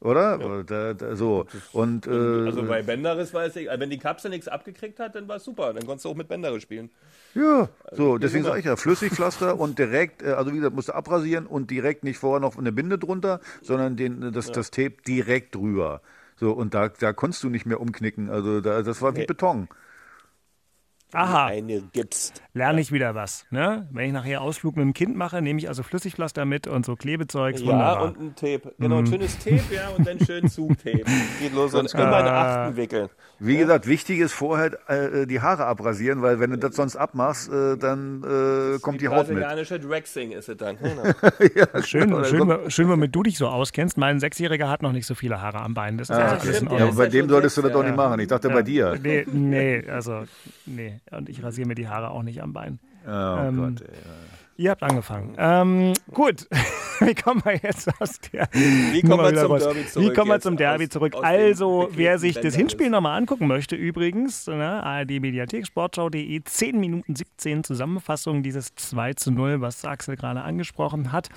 Oder? 0.01 0.64
Da, 0.64 0.95
da, 0.95 1.14
so. 1.14 1.47
Und, 1.73 2.07
äh, 2.07 2.11
Also 2.11 2.64
bei 2.66 2.83
Benderis 2.83 3.35
weiß 3.35 3.57
ich, 3.57 3.68
wenn 3.68 3.91
die 3.91 3.99
Kapsel 3.99 4.31
nichts 4.31 4.49
abgekriegt 4.49 4.99
hat, 4.99 5.14
dann 5.14 5.29
war 5.29 5.37
es 5.37 5.45
super. 5.45 5.75
Dann 5.75 5.85
konntest 5.85 6.07
du 6.07 6.11
auch 6.11 6.14
mit 6.16 6.29
Benderis 6.29 6.62
spielen. 6.62 6.91
ja, 7.35 7.68
so, 7.93 8.18
deswegen 8.18 8.45
sage 8.45 8.61
ich 8.61 8.64
ja, 8.64 8.77
Flüssigpflaster 8.77 9.59
und 9.61 9.79
direkt, 9.79 10.23
äh, 10.23 10.33
also 10.33 10.53
wie 10.53 10.57
gesagt, 10.57 10.75
musst 10.75 10.89
du 10.89 10.95
abrasieren 10.95 11.47
und 11.47 11.71
direkt 11.71 12.03
nicht 12.05 12.18
vorher 12.18 12.41
noch 12.41 12.57
eine 12.57 12.73
Binde 12.73 12.99
drunter, 12.99 13.41
sondern 13.61 13.97
den, 13.97 14.33
das, 14.33 14.51
das 14.53 14.71
Tape 14.71 14.97
direkt 15.07 15.55
drüber. 15.55 16.01
So, 16.37 16.53
und 16.53 16.73
da, 16.75 16.89
da 16.89 17.12
konntest 17.12 17.43
du 17.45 17.51
nicht 17.51 17.66
mehr 17.66 17.81
umknicken. 17.81 18.31
Also 18.31 18.61
da, 18.62 18.83
das 18.83 19.03
war 19.03 19.16
wie 19.16 19.21
Nee. 19.21 19.27
Beton. 19.27 19.68
Aha. 21.13 21.47
eine 21.47 21.83
gibst. 21.93 22.43
Lerne 22.55 22.81
ich 22.81 22.93
wieder 22.93 23.15
was. 23.15 23.47
Ne? 23.51 23.89
Wenn 23.93 24.07
ich 24.07 24.13
nachher 24.13 24.41
Ausflug 24.43 24.77
mit 24.77 24.85
dem 24.85 24.93
Kind 24.95 25.17
mache, 25.17 25.41
nehme 25.43 25.59
ich 25.59 25.69
also 25.69 25.83
Flüssigpflaster 25.83 26.45
mit 26.45 26.67
und 26.67 26.85
so 26.87 26.97
Klebezeugs. 26.97 27.61
Ja, 27.61 27.67
Wunderbar. 27.67 28.03
und 28.03 28.21
ein 28.21 28.35
Tape. 28.35 28.75
Genau, 28.79 28.99
ein 28.99 29.07
schönes 29.07 29.39
Tape, 29.39 29.61
ja, 29.75 29.89
und 29.97 30.07
dann 30.07 30.19
schön 30.25 30.49
Zugtape. 30.49 31.05
Geht 31.41 31.55
los 31.55 31.75
und 31.75 31.93
immer 31.95 32.21
in 32.21 32.27
Achten 32.27 32.77
wickeln. 32.77 33.09
Wie 33.39 33.57
gesagt, 33.57 33.87
wichtig 33.87 34.19
ist 34.19 34.33
vorher 34.35 34.79
äh, 34.89 35.27
die 35.27 35.41
Haare 35.41 35.65
abrasieren, 35.67 36.21
weil 36.23 36.41
wenn 36.41 36.51
du 36.51 36.59
das 36.59 36.77
sonst 36.77 36.97
abmachst, 36.97 37.51
äh, 37.51 37.77
dann 37.79 38.23
äh, 38.23 38.79
kommt 38.81 39.01
die 39.01 39.09
Haut 39.09 39.29
mit. 39.29 39.39
Brasilianische 39.39 39.81
Dragsing 39.81 40.33
ist 40.33 40.49
es 40.49 40.57
dann. 40.57 40.77
Genau. 40.91 41.05
ja, 41.55 41.83
Schön, 41.83 42.13
oder 42.13 42.25
schön, 42.25 42.71
schön, 42.71 42.89
womit 42.89 43.15
du 43.15 43.23
dich 43.23 43.39
so 43.39 43.47
auskennst. 43.49 43.97
Mein 43.97 44.19
Sechsjähriger 44.21 44.69
hat 44.69 44.83
noch 44.83 44.93
nicht 44.93 45.07
so 45.07 45.15
viele 45.15 45.41
Haare 45.41 45.61
am 45.61 45.73
Bein. 45.75 45.99
Das 45.99 46.11
ist 46.11 46.17
Ah, 46.17 46.23
also 46.23 46.35
alles 46.35 46.47
in 46.47 46.55
stimmt, 46.67 46.73
Ja, 46.73 46.87
aber 46.87 46.95
bei 46.97 47.05
ja 47.05 47.11
dem 47.11 47.29
solltest 47.29 47.57
du 47.57 47.63
das 47.63 47.73
doch 47.73 47.83
nicht 47.83 47.91
ja. 47.91 47.97
machen. 47.97 48.21
Ich 48.21 48.29
dachte 48.29 48.49
bei 48.51 48.63
dir. 48.63 48.99
Nee, 49.03 49.25
nee, 49.31 49.85
also, 49.89 50.25
nee. 50.67 51.00
Und 51.11 51.29
ich 51.29 51.43
rasiere 51.43 51.67
mir 51.69 51.75
die 51.75 51.89
Haare 51.89 52.11
auch 52.11 52.23
nicht 52.23 52.43
am 52.43 52.53
Bein. 52.53 52.79
Oh 53.07 53.11
Ähm, 53.11 53.57
Gott, 53.77 53.81
ey. 53.89 53.95
Ihr 54.57 54.71
habt 54.73 54.83
angefangen. 54.83 55.35
Ähm, 55.39 55.95
gut, 56.13 56.47
wie 57.01 57.15
kommen 57.15 57.43
wir 57.45 57.55
jetzt 57.57 57.89
aus 57.99 58.19
der 58.31 58.47
Wie 58.53 59.01
kommen 59.01 59.23
wir 59.25 59.35
zum 59.35 59.53
raus? 59.53 59.63
Derby 59.65 59.81
Wie 59.81 59.87
zurück 59.87 60.15
kommen 60.15 60.31
wir 60.31 60.41
zum 60.41 60.57
Derby 60.59 60.85
aus- 60.85 60.91
zurück? 60.91 61.15
aus 61.15 61.25
Also, 61.25 61.89
wer 61.93 62.19
sich 62.19 62.35
das 62.35 62.43
Bänderriss? 62.43 62.57
Hinspiel 62.57 62.91
nochmal 62.91 63.17
angucken 63.19 63.47
möchte, 63.47 63.75
übrigens, 63.75 64.47
ne, 64.49 64.83
ARD 64.83 65.19
Mediathek, 65.19 65.67
sportschau.de, 65.67 66.43
10 66.45 66.79
Minuten 66.79 67.17
17 67.17 67.65
Zusammenfassung 67.65 68.43
dieses 68.43 68.75
2 68.75 69.15
zu 69.15 69.31
0, 69.33 69.63
was 69.63 69.83
Axel 69.87 70.17
gerade 70.17 70.43
angesprochen 70.43 71.11
hat. 71.11 71.31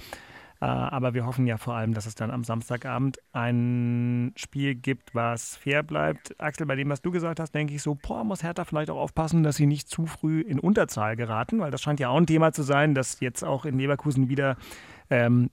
Äh, 0.64 0.66
Aber 0.66 1.14
wir 1.14 1.26
hoffen 1.26 1.46
ja 1.46 1.58
vor 1.58 1.76
allem, 1.76 1.94
dass 1.94 2.06
es 2.06 2.16
dann 2.16 2.32
am 2.32 2.46
Samstagabend 2.46 3.18
ein 3.34 4.32
Spiel 4.38 4.76
gibt, 4.76 5.14
was 5.14 5.58
fair 5.58 5.84
bleibt. 5.84 6.40
Axel, 6.40 6.66
bei 6.66 6.76
dem, 6.76 6.90
was 6.90 7.02
du 7.02 7.12
gesagt 7.12 7.42
hast, 7.42 7.54
denke 7.54 7.74
ich 7.74 7.82
so, 7.82 7.96
boah, 7.96 8.24
muss 8.24 8.44
Hertha 8.44 8.64
vielleicht 8.64 8.90
auch 8.90 8.98
aufpassen, 8.98 9.44
dass 9.44 9.58
sie 9.58 9.66
nicht 9.66 9.90
zu 9.90 10.06
früh 10.06 10.40
in 10.40 10.60
Unterzahl 10.60 11.18
geraten, 11.18 11.60
weil 11.60 11.72
das 11.72 11.82
scheint 11.82 12.00
ja 12.00 12.08
auch 12.10 12.18
ein 12.18 12.28
Thema 12.28 12.54
zu 12.54 12.64
sein, 12.64 12.96
dass 12.96 13.20
jetzt 13.20 13.44
auch 13.44 13.66
in 13.66 13.78
Leverkusen 13.78 14.30
wieder 14.30 14.56
ähm, 15.10 15.50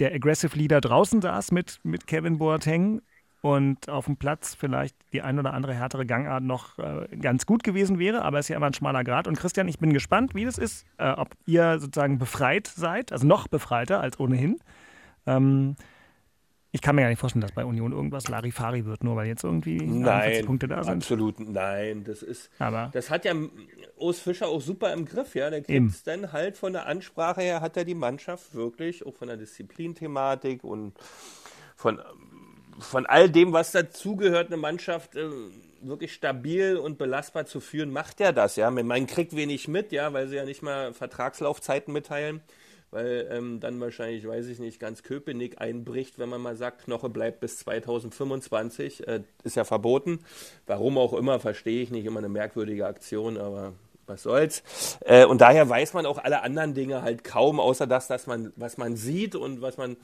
der 0.00 0.12
Aggressive 0.14 0.56
Leader 0.58 0.82
draußen 0.82 1.22
saß 1.22 1.52
mit, 1.52 1.80
mit 1.82 2.06
Kevin 2.06 2.36
Boateng 2.38 3.00
und 3.42 3.88
auf 3.88 4.06
dem 4.06 4.16
Platz 4.16 4.54
vielleicht 4.54 4.96
die 5.12 5.20
ein 5.20 5.38
oder 5.38 5.52
andere 5.52 5.74
härtere 5.74 6.06
Gangart 6.06 6.44
noch 6.44 6.78
äh, 6.78 7.08
ganz 7.16 7.44
gut 7.44 7.64
gewesen 7.64 7.98
wäre, 7.98 8.22
aber 8.22 8.38
es 8.38 8.46
ist 8.46 8.50
ja 8.50 8.56
immer 8.56 8.66
ein 8.66 8.74
schmaler 8.74 9.02
Grad. 9.02 9.26
Und 9.26 9.36
Christian, 9.36 9.66
ich 9.68 9.78
bin 9.80 9.92
gespannt, 9.92 10.34
wie 10.34 10.44
das 10.44 10.58
ist, 10.58 10.86
äh, 10.96 11.10
ob 11.10 11.30
ihr 11.44 11.80
sozusagen 11.80 12.18
befreit 12.18 12.68
seid, 12.68 13.12
also 13.12 13.26
noch 13.26 13.48
befreiter 13.48 14.00
als 14.00 14.18
ohnehin. 14.20 14.60
Ähm, 15.26 15.74
ich 16.70 16.80
kann 16.80 16.94
mir 16.94 17.02
gar 17.02 17.08
nicht 17.08 17.18
vorstellen, 17.18 17.42
dass 17.42 17.52
bei 17.52 17.64
Union 17.64 17.92
irgendwas 17.92 18.28
Larifari 18.28 18.86
wird, 18.86 19.02
nur 19.04 19.16
weil 19.16 19.26
jetzt 19.26 19.42
irgendwie 19.42 19.80
41 19.80 20.02
Nein, 20.04 20.46
Punkte 20.46 20.68
da 20.68 20.84
sind. 20.84 20.94
absolut 20.94 21.38
nein. 21.40 22.04
Das 22.04 22.22
ist, 22.22 22.48
Aber 22.60 22.90
das 22.94 23.10
hat 23.10 23.24
ja 23.24 23.34
Urs 23.96 24.20
Fischer 24.20 24.46
auch 24.46 24.60
super 24.60 24.92
im 24.92 25.04
Griff, 25.04 25.34
ja. 25.34 25.50
Der 25.50 25.62
kriegt 25.62 26.06
dann 26.06 26.32
halt 26.32 26.56
von 26.56 26.72
der 26.72 26.86
Ansprache 26.86 27.42
her, 27.42 27.60
hat 27.60 27.76
er 27.76 27.84
die 27.84 27.94
Mannschaft 27.96 28.54
wirklich, 28.54 29.04
auch 29.04 29.14
von 29.14 29.28
der 29.28 29.36
Disziplinthematik 29.36 30.64
und 30.64 30.94
von, 31.76 32.00
von 32.78 33.06
all 33.06 33.30
dem, 33.30 33.52
was 33.52 33.72
dazugehört, 33.72 34.48
eine 34.48 34.56
Mannschaft 34.56 35.16
äh, 35.16 35.28
wirklich 35.80 36.12
stabil 36.12 36.76
und 36.76 36.98
belastbar 36.98 37.46
zu 37.46 37.60
führen, 37.60 37.92
macht 37.92 38.20
er 38.20 38.32
das, 38.32 38.56
ja. 38.56 38.70
Man 38.70 39.06
kriegt 39.06 39.36
wenig 39.36 39.68
mit, 39.68 39.92
ja, 39.92 40.12
weil 40.12 40.28
sie 40.28 40.36
ja 40.36 40.44
nicht 40.44 40.62
mal 40.62 40.92
Vertragslaufzeiten 40.94 41.92
mitteilen. 41.92 42.40
Weil 42.92 43.26
ähm, 43.30 43.58
dann 43.58 43.80
wahrscheinlich, 43.80 44.28
weiß 44.28 44.48
ich 44.48 44.58
nicht, 44.58 44.78
ganz 44.78 45.02
Köpenick 45.02 45.62
einbricht, 45.62 46.18
wenn 46.18 46.28
man 46.28 46.42
mal 46.42 46.56
sagt, 46.56 46.84
Knoche 46.84 47.08
bleibt 47.08 47.40
bis 47.40 47.56
2025. 47.60 49.08
Äh, 49.08 49.22
ist 49.44 49.56
ja 49.56 49.64
verboten. 49.64 50.18
Warum 50.66 50.98
auch 50.98 51.14
immer, 51.14 51.40
verstehe 51.40 51.82
ich 51.82 51.90
nicht. 51.90 52.04
Immer 52.04 52.18
eine 52.18 52.28
merkwürdige 52.28 52.86
Aktion, 52.86 53.38
aber 53.38 53.72
was 54.06 54.24
soll's. 54.24 54.62
Äh, 55.06 55.24
und 55.24 55.40
daher 55.40 55.68
weiß 55.68 55.94
man 55.94 56.04
auch 56.04 56.18
alle 56.18 56.42
anderen 56.42 56.74
Dinge 56.74 57.00
halt 57.00 57.24
kaum, 57.24 57.60
außer 57.60 57.86
das, 57.86 58.08
dass 58.08 58.26
man, 58.26 58.52
was 58.56 58.76
man 58.76 58.96
sieht 58.96 59.36
und 59.36 59.62
was 59.62 59.78
man 59.78 59.96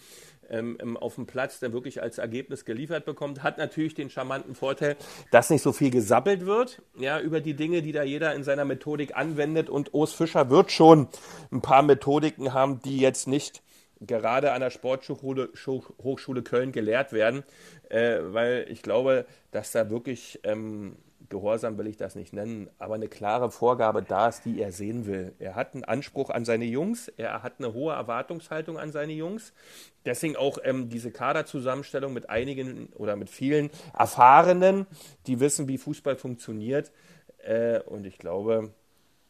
ähm, 0.51 0.77
im- 0.81 0.97
auf 0.97 1.15
dem 1.17 1.27
Platz 1.27 1.61
dann 1.61 1.73
wirklich 1.73 2.03
als 2.03 2.19
Ergebnis 2.19 2.65
geliefert 2.65 3.05
bekommt, 3.05 3.43
hat 3.43 3.59
natürlich 3.59 3.95
den 3.95 4.11
charmanten 4.11 4.55
Vorteil, 4.55 4.97
dass 5.31 5.51
nicht 5.51 5.63
so 5.63 5.73
viel 5.73 5.91
gesabbelt 5.91 6.47
wird, 6.47 6.83
ja, 6.99 7.21
über 7.21 7.41
die 7.41 7.55
Dinge, 7.55 7.83
die 7.83 7.93
da 7.93 8.03
jeder 8.03 8.35
in 8.35 8.45
seiner 8.45 8.65
Methodik 8.65 9.17
anwendet. 9.17 9.69
Und 9.71 9.95
Urs 9.95 10.13
Fischer 10.13 10.51
wird 10.51 10.73
schon 10.73 11.09
ein 11.53 11.61
paar 11.61 11.83
Methodiken 11.83 12.53
haben, 12.55 12.81
die 12.83 12.99
jetzt 12.99 13.29
nicht 13.29 13.63
gerade 14.01 14.53
an 14.53 14.61
der 14.61 14.71
Sporthochschule 14.71 15.51
Hochschule 16.03 16.43
Köln 16.43 16.71
gelehrt 16.73 17.13
werden, 17.13 17.43
äh, 17.89 18.19
weil 18.23 18.67
ich 18.71 18.83
glaube, 18.83 19.27
dass 19.51 19.73
da 19.73 19.91
wirklich 19.91 20.39
ähm, 20.45 20.97
Gehorsam 21.29 21.77
will 21.77 21.87
ich 21.87 21.97
das 21.97 22.15
nicht 22.15 22.33
nennen, 22.33 22.71
aber 22.79 22.95
eine 22.95 23.09
klare 23.09 23.51
Vorgabe 23.51 24.03
da 24.03 24.29
ist, 24.29 24.45
die 24.45 24.61
er 24.61 24.73
sehen 24.73 25.07
will. 25.07 25.35
Er 25.39 25.55
hat 25.55 25.75
einen 25.75 25.85
Anspruch 25.85 26.31
an 26.31 26.45
seine 26.45 26.65
Jungs, 26.65 27.09
er 27.17 27.43
hat 27.43 27.55
eine 27.59 27.75
hohe 27.75 27.93
Erwartungshaltung 27.93 28.79
an 28.79 28.93
seine 28.93 29.13
Jungs. 29.13 29.53
Deswegen 30.07 30.37
auch 30.37 30.59
ähm, 30.65 30.89
diese 30.89 31.11
Kaderzusammenstellung 31.11 32.13
mit 32.13 32.31
einigen 32.31 32.89
oder 32.95 33.17
mit 33.17 33.29
vielen 33.29 33.71
Erfahrenen, 33.97 34.87
die 35.27 35.41
wissen, 35.41 35.69
wie 35.69 35.77
Fußball 35.77 36.17
funktioniert. 36.17 36.93
Äh, 37.39 37.81
und 37.81 38.07
ich 38.07 38.19
glaube, 38.19 38.73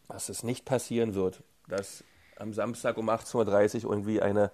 dass 0.08 0.28
es 0.28 0.44
nicht 0.44 0.64
passieren 0.64 1.14
wird, 1.14 1.42
dass 1.66 2.04
am 2.36 2.52
Samstag 2.52 2.96
um 2.96 3.10
18.30 3.10 3.84
Uhr 3.84 3.92
irgendwie 3.92 4.22
eine 4.22 4.52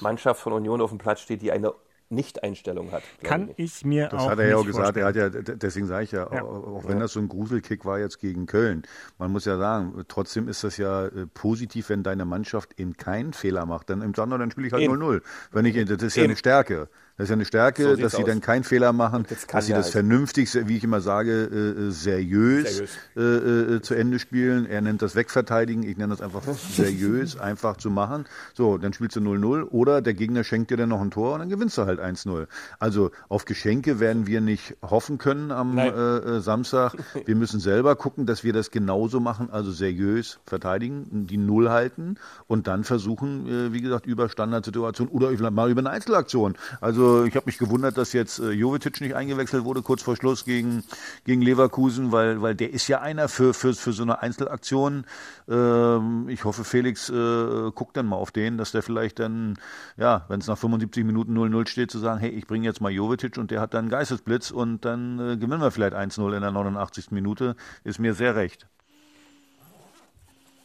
Mannschaft 0.00 0.40
von 0.40 0.52
Union 0.52 0.80
auf 0.80 0.90
dem 0.90 0.98
Platz 0.98 1.20
steht, 1.20 1.42
die 1.42 1.52
eine 1.52 1.74
Nicht-Einstellung 2.08 2.92
hat. 2.92 3.02
kann 3.22 3.46
nicht. 3.46 3.58
ich 3.58 3.84
mir 3.84 4.08
Das 4.08 4.22
auch 4.22 4.30
hat 4.30 4.38
er 4.38 4.48
ja 4.48 4.56
auch 4.56 4.66
gesagt. 4.66 4.96
Er 4.96 5.06
hat 5.06 5.16
ja, 5.16 5.28
deswegen 5.28 5.86
sage 5.86 6.04
ich 6.04 6.12
ja, 6.12 6.28
Ja. 6.32 6.42
Auch, 6.42 6.86
wenn 6.86 7.00
das 7.00 7.12
so 7.12 7.20
ein 7.20 7.28
Gruselkick 7.28 7.84
war 7.84 7.98
jetzt 7.98 8.18
gegen 8.18 8.46
Köln, 8.46 8.82
man 9.18 9.32
muss 9.32 9.44
ja 9.44 9.56
sagen, 9.58 10.04
trotzdem 10.08 10.48
ist 10.48 10.64
das 10.64 10.76
ja 10.76 11.06
äh, 11.06 11.26
positiv, 11.32 11.88
wenn 11.88 12.02
deine 12.02 12.24
Mannschaft 12.24 12.78
eben 12.78 12.96
keinen 12.96 13.32
Fehler 13.32 13.66
macht. 13.66 13.90
Dann 13.90 14.02
im 14.02 14.14
Sondern 14.14 14.40
dann 14.40 14.50
spiele 14.50 14.68
ich 14.68 14.72
halt 14.72 14.82
Eben. 14.82 14.94
0-0. 14.94 15.22
Wenn 15.52 15.64
ich, 15.64 15.74
das 15.86 16.02
ist 16.02 16.16
ja 16.16 16.22
Eben. 16.22 16.30
eine 16.30 16.36
Stärke. 16.36 16.88
Das 17.16 17.24
ist 17.24 17.30
ja 17.30 17.34
eine 17.34 17.46
Stärke, 17.46 17.82
So 17.82 17.96
dass 17.96 18.12
sie 18.12 18.22
aus. 18.22 18.28
dann 18.28 18.42
keinen 18.42 18.62
Fehler 18.62 18.92
machen, 18.92 19.24
dass 19.50 19.66
sie 19.66 19.72
das 19.72 19.88
vernünftig, 19.88 20.52
wie 20.68 20.76
ich 20.76 20.84
immer 20.84 21.00
sage, 21.00 21.44
äh, 21.50 21.86
äh, 21.86 21.90
seriös, 21.90 22.82
Seriös. 23.14 23.76
Äh, 23.78 23.80
zu 23.80 23.94
Ende 23.94 24.18
spielen. 24.18 24.66
Er 24.66 24.82
nennt 24.82 25.00
das 25.00 25.14
Wegverteidigen, 25.16 25.82
ich 25.82 25.96
nenne 25.96 26.10
das 26.14 26.20
einfach 26.20 26.42
seriös, 26.72 27.38
einfach 27.38 27.78
zu 27.78 27.90
machen. 27.90 28.26
So, 28.54 28.76
dann 28.76 28.92
spielst 28.92 29.16
du 29.16 29.20
0-0 29.20 29.62
oder 29.70 30.02
der 30.02 30.12
Gegner 30.12 30.44
schenkt 30.44 30.70
dir 30.70 30.76
dann 30.76 30.90
noch 30.90 31.00
ein 31.00 31.10
Tor 31.10 31.32
und 31.34 31.38
dann 31.40 31.48
gewinnst 31.48 31.78
du 31.78 31.86
halt 31.86 32.00
1-0. 32.00 32.48
Also 32.78 33.10
auf 33.30 33.46
Geschenke 33.46 33.98
werden 33.98 34.26
wir 34.26 34.42
nicht 34.42 34.76
hoffen 34.82 35.16
können 35.16 35.52
am 35.52 35.78
äh, 35.78 36.40
Samstag. 36.40 36.92
Wir 37.24 37.34
müssen 37.34 37.60
selber 37.60 37.96
gucken, 37.96 38.26
dass 38.26 38.44
wir 38.44 38.52
das 38.52 38.70
genauso 38.70 39.20
machen, 39.20 39.48
also 39.50 39.70
seriös 39.72 40.38
verteidigen, 40.44 41.26
die 41.26 41.38
Null 41.38 41.70
halten 41.70 42.16
und 42.46 42.66
dann 42.66 42.84
versuchen, 42.84 43.72
wie 43.72 43.80
gesagt, 43.80 44.06
über 44.06 44.28
Standardsituationen 44.28 45.12
oder 45.12 45.50
mal 45.50 45.70
über 45.70 45.80
eine 45.80 45.90
Einzelaktion. 45.90 46.54
Also 46.80 47.05
ich 47.26 47.36
habe 47.36 47.46
mich 47.46 47.58
gewundert, 47.58 47.96
dass 47.98 48.12
jetzt 48.12 48.38
äh, 48.38 48.50
Jovetic 48.50 49.00
nicht 49.00 49.14
eingewechselt 49.14 49.64
wurde 49.64 49.82
kurz 49.82 50.02
vor 50.02 50.16
Schluss 50.16 50.44
gegen, 50.44 50.84
gegen 51.24 51.42
Leverkusen, 51.42 52.12
weil, 52.12 52.42
weil 52.42 52.54
der 52.54 52.72
ist 52.72 52.88
ja 52.88 53.00
einer 53.00 53.28
für, 53.28 53.54
für, 53.54 53.74
für 53.74 53.92
so 53.92 54.02
eine 54.02 54.22
Einzelaktion. 54.22 55.04
Ähm, 55.48 56.28
ich 56.28 56.44
hoffe, 56.44 56.64
Felix 56.64 57.08
äh, 57.08 57.70
guckt 57.74 57.96
dann 57.96 58.06
mal 58.06 58.16
auf 58.16 58.30
den, 58.30 58.58
dass 58.58 58.72
der 58.72 58.82
vielleicht 58.82 59.18
dann, 59.18 59.58
ja, 59.96 60.24
wenn 60.28 60.40
es 60.40 60.46
nach 60.46 60.58
75 60.58 61.04
Minuten 61.04 61.36
0-0 61.36 61.68
steht, 61.68 61.90
zu 61.90 61.98
sagen, 61.98 62.20
hey, 62.20 62.30
ich 62.30 62.46
bringe 62.46 62.66
jetzt 62.66 62.80
mal 62.80 62.92
Jovetic 62.92 63.38
und 63.38 63.50
der 63.50 63.60
hat 63.60 63.74
dann 63.74 63.88
Geistesblitz 63.88 64.50
und 64.50 64.84
dann 64.84 65.18
äh, 65.18 65.36
gewinnen 65.36 65.60
wir 65.60 65.70
vielleicht 65.70 65.94
1-0 65.94 66.34
in 66.34 66.42
der 66.42 66.50
89. 66.50 67.10
Minute. 67.10 67.56
Ist 67.84 67.98
mir 67.98 68.14
sehr 68.14 68.36
recht. 68.36 68.66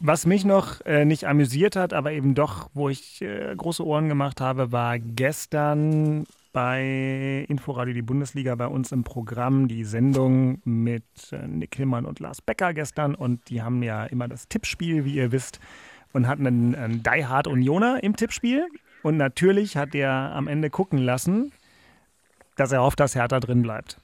Was 0.04 0.26
mich 0.26 0.46
noch 0.46 0.84
äh, 0.84 1.06
nicht 1.06 1.28
amüsiert 1.28 1.76
hat, 1.76 1.94
aber 1.94 2.12
eben 2.12 2.34
doch, 2.34 2.72
wo 2.74 2.90
ich 2.90 3.22
äh, 3.22 3.54
große 3.56 3.86
Ohren 3.86 4.10
gemacht 4.10 4.42
habe, 4.42 4.72
war 4.72 4.98
gestern 4.98 6.26
bei 6.54 7.46
Inforadio 7.48 7.94
die 7.94 8.02
Bundesliga 8.02 8.56
bei 8.56 8.66
uns 8.66 8.92
im 8.92 9.04
Programm 9.04 9.68
die 9.68 9.84
Sendung 9.84 10.60
mit 10.66 11.04
äh, 11.32 11.48
Nick 11.48 11.76
Hillmann 11.76 12.06
und 12.06 12.20
Lars 12.20 12.42
Becker 12.42 12.74
gestern 12.74 13.14
und 13.14 13.48
die 13.50 13.62
haben 13.62 13.84
ja 13.84 14.06
immer 14.06 14.28
das 14.28 14.48
Tippspiel, 14.48 15.06
wie 15.06 15.14
ihr 15.14 15.32
wisst, 15.32 15.60
und 16.14 16.28
hatten 16.28 16.48
einen, 16.48 16.74
einen 16.74 17.04
Die 17.04 17.28
Hard 17.28 17.46
Unioner 17.46 18.02
im 18.02 18.16
Tippspiel 18.16 18.66
und 19.04 19.18
natürlich 19.18 19.78
hat 19.78 19.94
er 19.94 20.34
am 20.34 20.48
Ende 20.48 20.72
gucken 20.72 20.98
lassen, 20.98 21.52
dass 22.56 22.72
er 22.72 22.82
hofft, 22.82 23.00
dass 23.00 23.14
Hertha 23.14 23.40
drin 23.40 23.62
bleibt. 23.62 23.98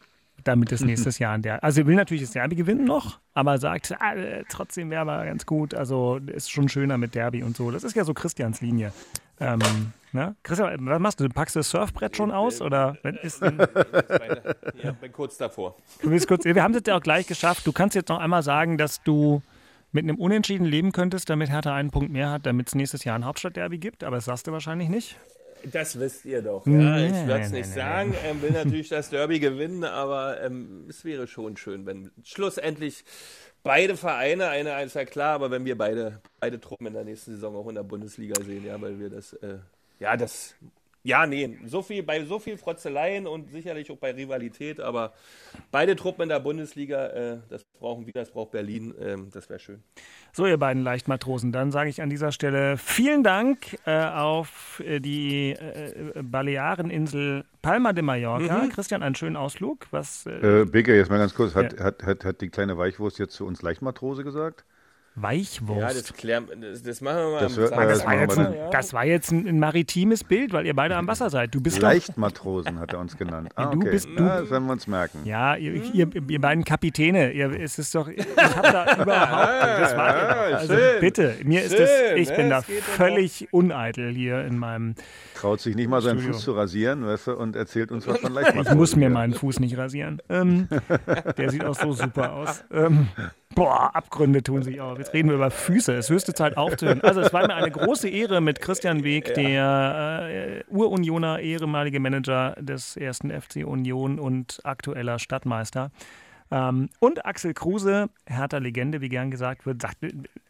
Damit 0.44 0.72
es 0.72 0.82
nächstes 0.82 1.20
Jahr 1.20 1.36
in 1.36 1.42
der. 1.42 1.64
Also 1.64 1.82
er 1.82 1.88
will 1.88 1.96
natürlich 1.96 2.24
das 2.24 2.32
Derby 2.32 2.56
gewinnen 2.56 2.86
noch, 2.86 3.20
aber 3.34 3.58
sagt, 3.58 3.96
ah, 4.00 4.14
äh, 4.14 4.44
trotzdem 4.50 4.90
wäre 4.90 5.02
aber 5.02 5.26
ganz 5.26 5.46
gut. 5.46 5.74
Also 5.74 6.18
ist 6.28 6.52
schon 6.52 6.70
schöner 6.70 6.98
mit 6.98 7.16
Derby 7.16 7.44
und 7.44 7.58
so. 7.58 7.72
Das 7.72 7.84
ist 7.84 7.96
ja 7.96 8.04
so 8.04 8.14
Christians 8.14 8.62
Linie. 8.62 8.94
Ähm, 9.40 9.60
ne? 10.14 10.36
Christian, 10.44 10.86
was 10.88 11.00
machst 11.00 11.20
du? 11.20 11.30
Packst 11.30 11.56
du 11.56 11.60
das 11.60 11.70
Surfbrett 11.70 12.16
schon 12.18 12.32
aus? 12.32 12.62
Oder 12.62 12.98
wenn, 13.04 13.16
ist, 13.16 13.42
du 13.42 13.48
Ja, 14.84 14.92
bin 14.92 15.12
kurz 15.12 15.38
davor. 15.38 15.76
willst 16.02 16.28
kurz, 16.28 16.46
wir 16.46 16.64
haben 16.64 16.72
es 16.72 16.78
jetzt 16.78 16.88
ja 16.88 16.96
auch 16.98 17.02
gleich 17.04 17.28
geschafft. 17.28 17.68
Du 17.68 17.72
kannst 17.72 17.96
jetzt 17.96 18.10
noch 18.10 18.20
einmal 18.20 18.42
sagen, 18.44 18.78
dass 18.78 19.04
du 19.04 19.42
mit 19.92 20.04
einem 20.04 20.18
Unentschieden 20.18 20.66
leben 20.66 20.92
könntest, 20.92 21.30
damit 21.30 21.50
Hertha 21.50 21.74
einen 21.74 21.92
Punkt 21.92 22.12
mehr 22.12 22.30
hat, 22.32 22.46
damit 22.46 22.68
es 22.68 22.76
nächstes 22.76 23.04
Jahr 23.04 23.16
ein 23.16 23.26
Hauptstadtderby 23.26 23.78
gibt, 23.78 24.04
aber 24.04 24.18
das 24.18 24.26
sagst 24.26 24.48
du 24.48 24.52
wahrscheinlich 24.52 24.90
nicht. 24.90 25.18
Das 25.72 26.00
wisst 26.00 26.26
ihr 26.26 26.42
doch. 26.42 26.66
Ja, 26.66 26.98
ich 26.98 27.12
werde 27.28 27.42
es 27.44 27.52
Nee, 27.52 27.60
nicht 27.60 27.70
nee, 27.70 27.76
sagen. 27.76 28.16
Ähm, 28.26 28.42
will 28.42 28.52
natürlich 28.52 28.90
das 28.90 29.10
Derby 29.10 29.40
gewinnen, 29.40 29.84
aber 29.84 30.42
ähm, 30.42 30.86
es 30.90 31.04
wäre 31.06 31.28
schon 31.28 31.58
schön, 31.58 31.86
wenn 31.86 32.12
schlussendlich 32.24 33.04
beide 33.64 33.98
Vereine, 33.98 34.48
einer 34.50 34.82
ist 34.84 34.96
ja 34.96 35.06
klar, 35.06 35.36
aber 35.36 35.52
wenn 35.52 35.66
wir 35.66 35.78
beide, 35.78 36.22
beide 36.40 36.60
Truppen 36.60 36.88
in 36.88 36.94
der 36.94 37.04
nächsten 37.04 37.32
Saison 37.32 37.56
auch 37.56 37.68
in 37.68 37.76
der 37.76 37.84
Bundesliga 37.84 38.42
sehen, 38.44 38.66
ja, 38.66 38.80
weil 38.82 39.00
wir 39.00 39.10
das, 39.10 39.34
äh, 39.34 39.58
ja, 40.00 40.16
das, 40.16 40.56
ja, 41.08 41.26
nee, 41.26 41.58
so 41.66 41.82
viel, 41.82 42.04
bei 42.04 42.26
so 42.26 42.38
viel 42.38 42.58
Frotzeleien 42.58 43.28
und 43.28 43.50
sicherlich 43.50 43.90
auch 43.90 43.98
bei 43.98 44.12
Rivalität, 44.12 44.82
aber 44.82 45.14
beide 45.72 45.96
Truppen 45.96 46.24
in 46.24 46.30
der 46.30 46.42
Bundesliga, 46.42 47.08
äh, 47.08 47.38
das 47.50 47.64
brauchen 47.80 48.06
wir, 48.06 48.12
das 48.12 48.30
braucht 48.32 48.52
Berlin, 48.52 48.94
ähm, 49.00 49.30
das 49.32 49.50
wäre 49.50 49.60
schön. 49.60 49.82
So, 50.34 50.46
ihr 50.46 50.58
beiden 50.58 50.84
Leichtmatrosen, 50.84 51.54
dann 51.54 51.72
sage 51.72 51.90
ich 51.90 52.02
an 52.02 52.10
dieser 52.10 52.34
Stelle 52.34 52.78
vielen 52.78 53.24
Dank 53.24 53.78
äh, 53.86 54.04
auf 54.06 54.82
äh, 54.86 55.00
die 55.00 55.52
äh, 55.52 56.12
Baleareninsel 56.22 57.46
Palma 57.62 57.94
de 57.94 58.04
Mallorca. 58.04 58.64
Mhm. 58.64 58.70
Christian, 58.70 59.02
einen 59.02 59.16
schönen 59.16 59.38
Ausflug. 59.38 59.88
Was, 59.92 60.26
äh, 60.26 60.62
Äh, 60.62 60.66
Beke, 60.66 60.94
jetzt 60.96 61.10
mal 61.10 61.20
ganz 61.20 61.34
kurz, 61.34 61.56
hat, 61.56 61.74
Ja. 61.80 61.86
hat, 61.86 62.04
hat, 62.04 62.26
hat 62.26 62.42
die 62.42 62.50
kleine 62.50 62.78
Weichwurst 62.78 63.18
jetzt 63.18 63.34
zu 63.34 63.46
uns 63.46 63.62
Leichtmatrose 63.62 64.26
gesagt? 64.26 64.66
Weichwurst. 65.20 65.82
Ja, 65.82 65.88
das, 65.88 66.14
klären, 66.14 66.46
das, 66.62 66.84
das 66.84 67.02
machen 67.02 67.18
wir 67.18 67.30
mal 67.32 67.40
Das 67.42 67.52
am 67.54 67.58
wird- 67.58 67.72
das 67.72 68.06
war 68.06 68.16
jetzt 68.20 68.38
ein, 68.38 68.54
das 68.72 68.94
war 68.94 69.06
jetzt 69.06 69.32
ein, 69.32 69.48
ein 69.48 69.60
maritimes 69.60 70.24
Bild, 70.24 70.54
weil 70.54 70.66
ihr 70.68 70.76
beide 70.76 70.96
am 70.96 71.08
Wasser 71.08 71.30
seid. 71.30 71.56
Du 71.56 71.60
bist 71.62 71.78
doch, 71.78 71.84
Leichtmatrosen 71.84 72.80
hat 72.80 72.94
er 72.94 73.00
uns 73.00 73.18
genannt. 73.18 73.50
Ah, 73.56 73.66
du 73.72 73.80
okay. 73.80 73.90
bist- 73.92 74.06
du- 74.08 74.12
Na, 74.24 74.42
das 74.42 74.50
werden 74.52 74.66
wir 74.68 74.74
uns 74.74 74.86
merken. 74.88 75.20
ja, 75.26 75.56
ihr, 75.56 75.74
ihr, 75.94 76.08
ihr 76.30 76.40
beiden 76.42 76.64
Kapitäne, 76.64 77.32
ihr, 77.32 77.50
es 77.60 77.80
ist 77.80 77.96
doch, 77.96 78.08
ich 78.08 78.26
habe 78.38 78.72
da 78.72 78.94
überhaupt, 79.02 79.82
das 79.82 79.98
war. 79.98 80.16
Also 80.58 80.74
schön. 80.76 81.02
bitte, 81.02 81.36
mir 81.44 81.64
ist 81.64 81.78
das, 81.78 81.90
Schön, 81.90 82.18
ich 82.18 82.30
ne? 82.30 82.36
bin 82.36 82.50
da 82.50 82.62
geht 82.62 82.80
doch 82.80 82.84
völlig 82.84 83.48
uneitel 83.52 84.14
hier 84.14 84.46
in 84.46 84.58
meinem, 84.58 84.94
Traut 85.36 85.60
sich 85.62 85.76
nicht 85.76 85.90
mal 85.90 86.02
seinen 86.02 86.18
Studio. 86.20 86.34
Fuß 86.34 86.44
zu 86.44 86.52
rasieren, 86.54 87.06
weißt 87.06 87.28
du, 87.28 87.32
und 87.38 87.56
erzählt 87.56 87.92
uns 87.92 88.08
was 88.08 88.20
von 88.20 88.30
ich 88.32 88.36
Leichtmatrosen. 88.36 88.78
muss 88.78 88.96
mir 88.96 89.10
meinen 89.10 89.34
Fuß 89.34 89.60
nicht 89.60 89.78
rasieren. 89.78 90.22
Ähm, 90.30 90.68
der 91.38 91.50
sieht 91.50 91.64
auch 91.66 91.76
so 91.76 91.92
super 91.94 92.34
aus. 92.34 92.64
Ähm, 92.72 93.08
boah, 93.58 93.96
Abgründe 93.96 94.44
tun 94.44 94.62
sich 94.62 94.80
auf. 94.80 95.00
Jetzt 95.00 95.14
reden 95.14 95.30
wir 95.30 95.36
über 95.36 95.50
Füße. 95.50 95.92
Es 95.94 96.06
ist 96.06 96.12
höchste 96.12 96.34
Zeit 96.36 96.58
aufzuhören. 96.58 97.02
Also 97.02 97.22
es 97.22 97.34
war 97.34 97.48
mir 97.48 97.56
eine 97.56 97.72
große 97.72 98.08
Ehre 98.08 98.40
mit 98.40 98.62
Christian 98.62 99.04
Weg, 99.04 99.34
der 99.34 100.30
äh, 100.32 100.64
Urunioner, 100.70 101.40
ehemalige 101.40 102.00
Manager 102.00 102.56
des 102.60 102.96
ersten 102.96 103.32
FC 103.32 103.66
Union 103.66 104.20
und 104.20 104.62
aktueller 104.64 105.18
Stadtmeister. 105.18 105.90
Ähm, 106.52 106.90
und 107.00 107.26
Axel 107.26 107.56
Kruse, 107.56 108.10
härter 108.28 108.60
Legende, 108.60 109.02
wie 109.02 109.10
gern 109.10 109.32
gesagt 109.32 109.66
wird, 109.66 109.82
sagt, 109.82 109.98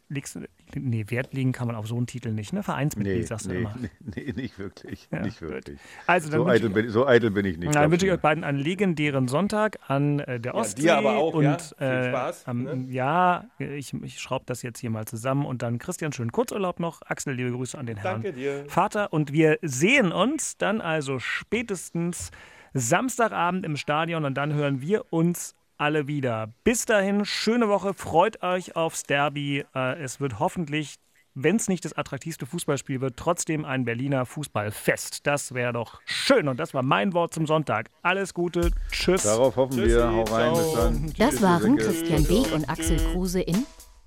legst, 0.10 0.40
nee, 0.76 1.06
Wert 1.10 1.34
legen 1.34 1.52
kann 1.52 1.68
man 1.68 1.76
auf 1.76 1.88
so 1.88 1.98
einen 1.98 2.08
Titel 2.08 2.32
nicht, 2.32 2.54
ne? 2.54 2.64
Vereinsmitglied, 2.64 3.18
Nee, 3.18 3.24
sagst 3.24 3.46
du 3.48 3.50
nee, 3.52 3.58
immer. 3.60 3.76
nee, 3.80 3.90
nee, 4.16 4.34
nicht 4.36 4.58
wirklich. 4.58 5.08
Ja, 5.12 5.20
nicht 5.22 5.42
wirklich. 5.42 5.80
Also 6.06 6.30
dann 6.30 6.40
So 6.42 6.48
eitel, 6.48 6.68
ich- 6.70 6.74
bin, 6.74 6.90
so 6.90 7.06
eitel 7.08 7.32
bin 7.32 7.46
ich 7.46 7.58
nicht. 7.58 7.76
dann 7.76 7.92
wünsche 7.92 8.06
ich 8.06 8.12
euch 8.14 8.20
beiden 8.22 8.44
einen 8.44 8.58
legendären 8.58 9.28
Sonntag 9.28 9.78
an 9.88 10.20
äh, 10.20 10.40
der 10.40 10.54
Ja, 10.54 10.60
Ostsee. 10.60 10.82
dir 10.84 10.98
aber 10.98 11.18
auch, 11.18 11.34
und, 11.34 11.44
ja. 11.44 11.58
Viel 11.58 11.88
äh, 11.88 12.10
Spaß, 12.10 12.48
am- 12.48 12.64
ne? 12.64 12.86
Ja, 12.90 13.46
ich, 13.60 13.94
ich 13.94 14.20
schraube 14.20 14.46
das 14.48 14.62
jetzt 14.62 14.80
hier 14.80 14.90
mal 14.90 15.06
zusammen 15.06 15.46
und 15.46 15.62
dann 15.62 15.78
Christian, 15.78 16.14
schönen 16.14 16.32
Kurzurlaub 16.32 16.80
noch. 16.80 17.02
Axel, 17.06 17.34
liebe 17.34 17.52
Grüße 17.52 17.78
an 17.78 17.86
den 17.86 17.98
Herrn 17.98 18.22
Danke 18.24 18.34
dir. 18.34 18.64
Vater. 18.70 19.12
Und 19.12 19.34
wir 19.34 19.60
sehen 19.62 20.12
uns 20.12 20.58
dann 20.58 20.80
also 20.82 21.20
spätestens 21.20 22.32
Samstagabend 22.74 23.66
im 23.66 23.76
Stadion 23.76 24.24
und 24.26 24.36
dann 24.36 24.54
hören 24.54 24.82
wir 24.82 25.12
uns 25.12 25.56
alle 25.78 26.08
wieder. 26.08 26.54
Bis 26.64 26.86
dahin, 26.86 27.26
schöne 27.26 27.70
Woche, 27.70 27.94
freut 27.94 28.42
euch 28.44 28.76
aufs 28.76 29.04
Derby. 29.04 29.66
Äh, 29.76 30.02
es 30.02 30.20
wird 30.20 30.40
hoffentlich, 30.40 30.96
wenn 31.34 31.56
es 31.58 31.68
nicht 31.68 31.86
das 31.86 31.94
attraktivste 31.94 32.46
Fußballspiel 32.46 33.02
wird, 33.02 33.18
trotzdem 33.18 33.66
ein 33.66 33.86
Berliner 33.86 34.26
Fußballfest. 34.26 35.26
Das 35.28 35.54
wäre 35.54 35.74
doch 35.74 36.02
schön 36.06 36.48
und 36.48 36.60
das 36.60 36.74
war 36.74 36.84
mein 36.84 37.14
Wort 37.14 37.34
zum 37.34 37.46
Sonntag. 37.46 37.90
Alles 38.02 38.34
Gute, 38.34 38.72
tschüss. 38.92 39.24
Darauf 39.24 39.56
hoffen 39.56 39.78
wir. 39.78 40.12
Hau 40.12 40.24
rein, 40.24 40.54
bis 40.54 40.74
dann. 40.74 41.14
Das 41.18 41.30
Tschüss, 41.32 41.42
waren. 41.42 41.78
Christian 41.78 42.24
Beek 42.24 42.52
und 42.54 42.70
Axel 42.70 42.98
Kruse 43.12 43.42
in 43.42 43.66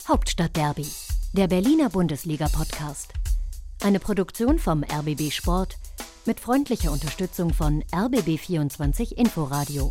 Hauptstadt 0.08 0.56
Derby, 0.56 0.86
der 1.34 1.46
Berliner 1.46 1.90
Bundesliga-Podcast. 1.90 3.12
Eine 3.82 4.00
Produktion 4.00 4.58
vom 4.58 4.84
RBB 4.84 5.30
Sport 5.30 5.78
mit 6.26 6.40
freundlicher 6.40 6.92
Unterstützung 6.92 7.54
von 7.54 7.82
RBB24 7.92 9.14
Inforadio. 9.14 9.90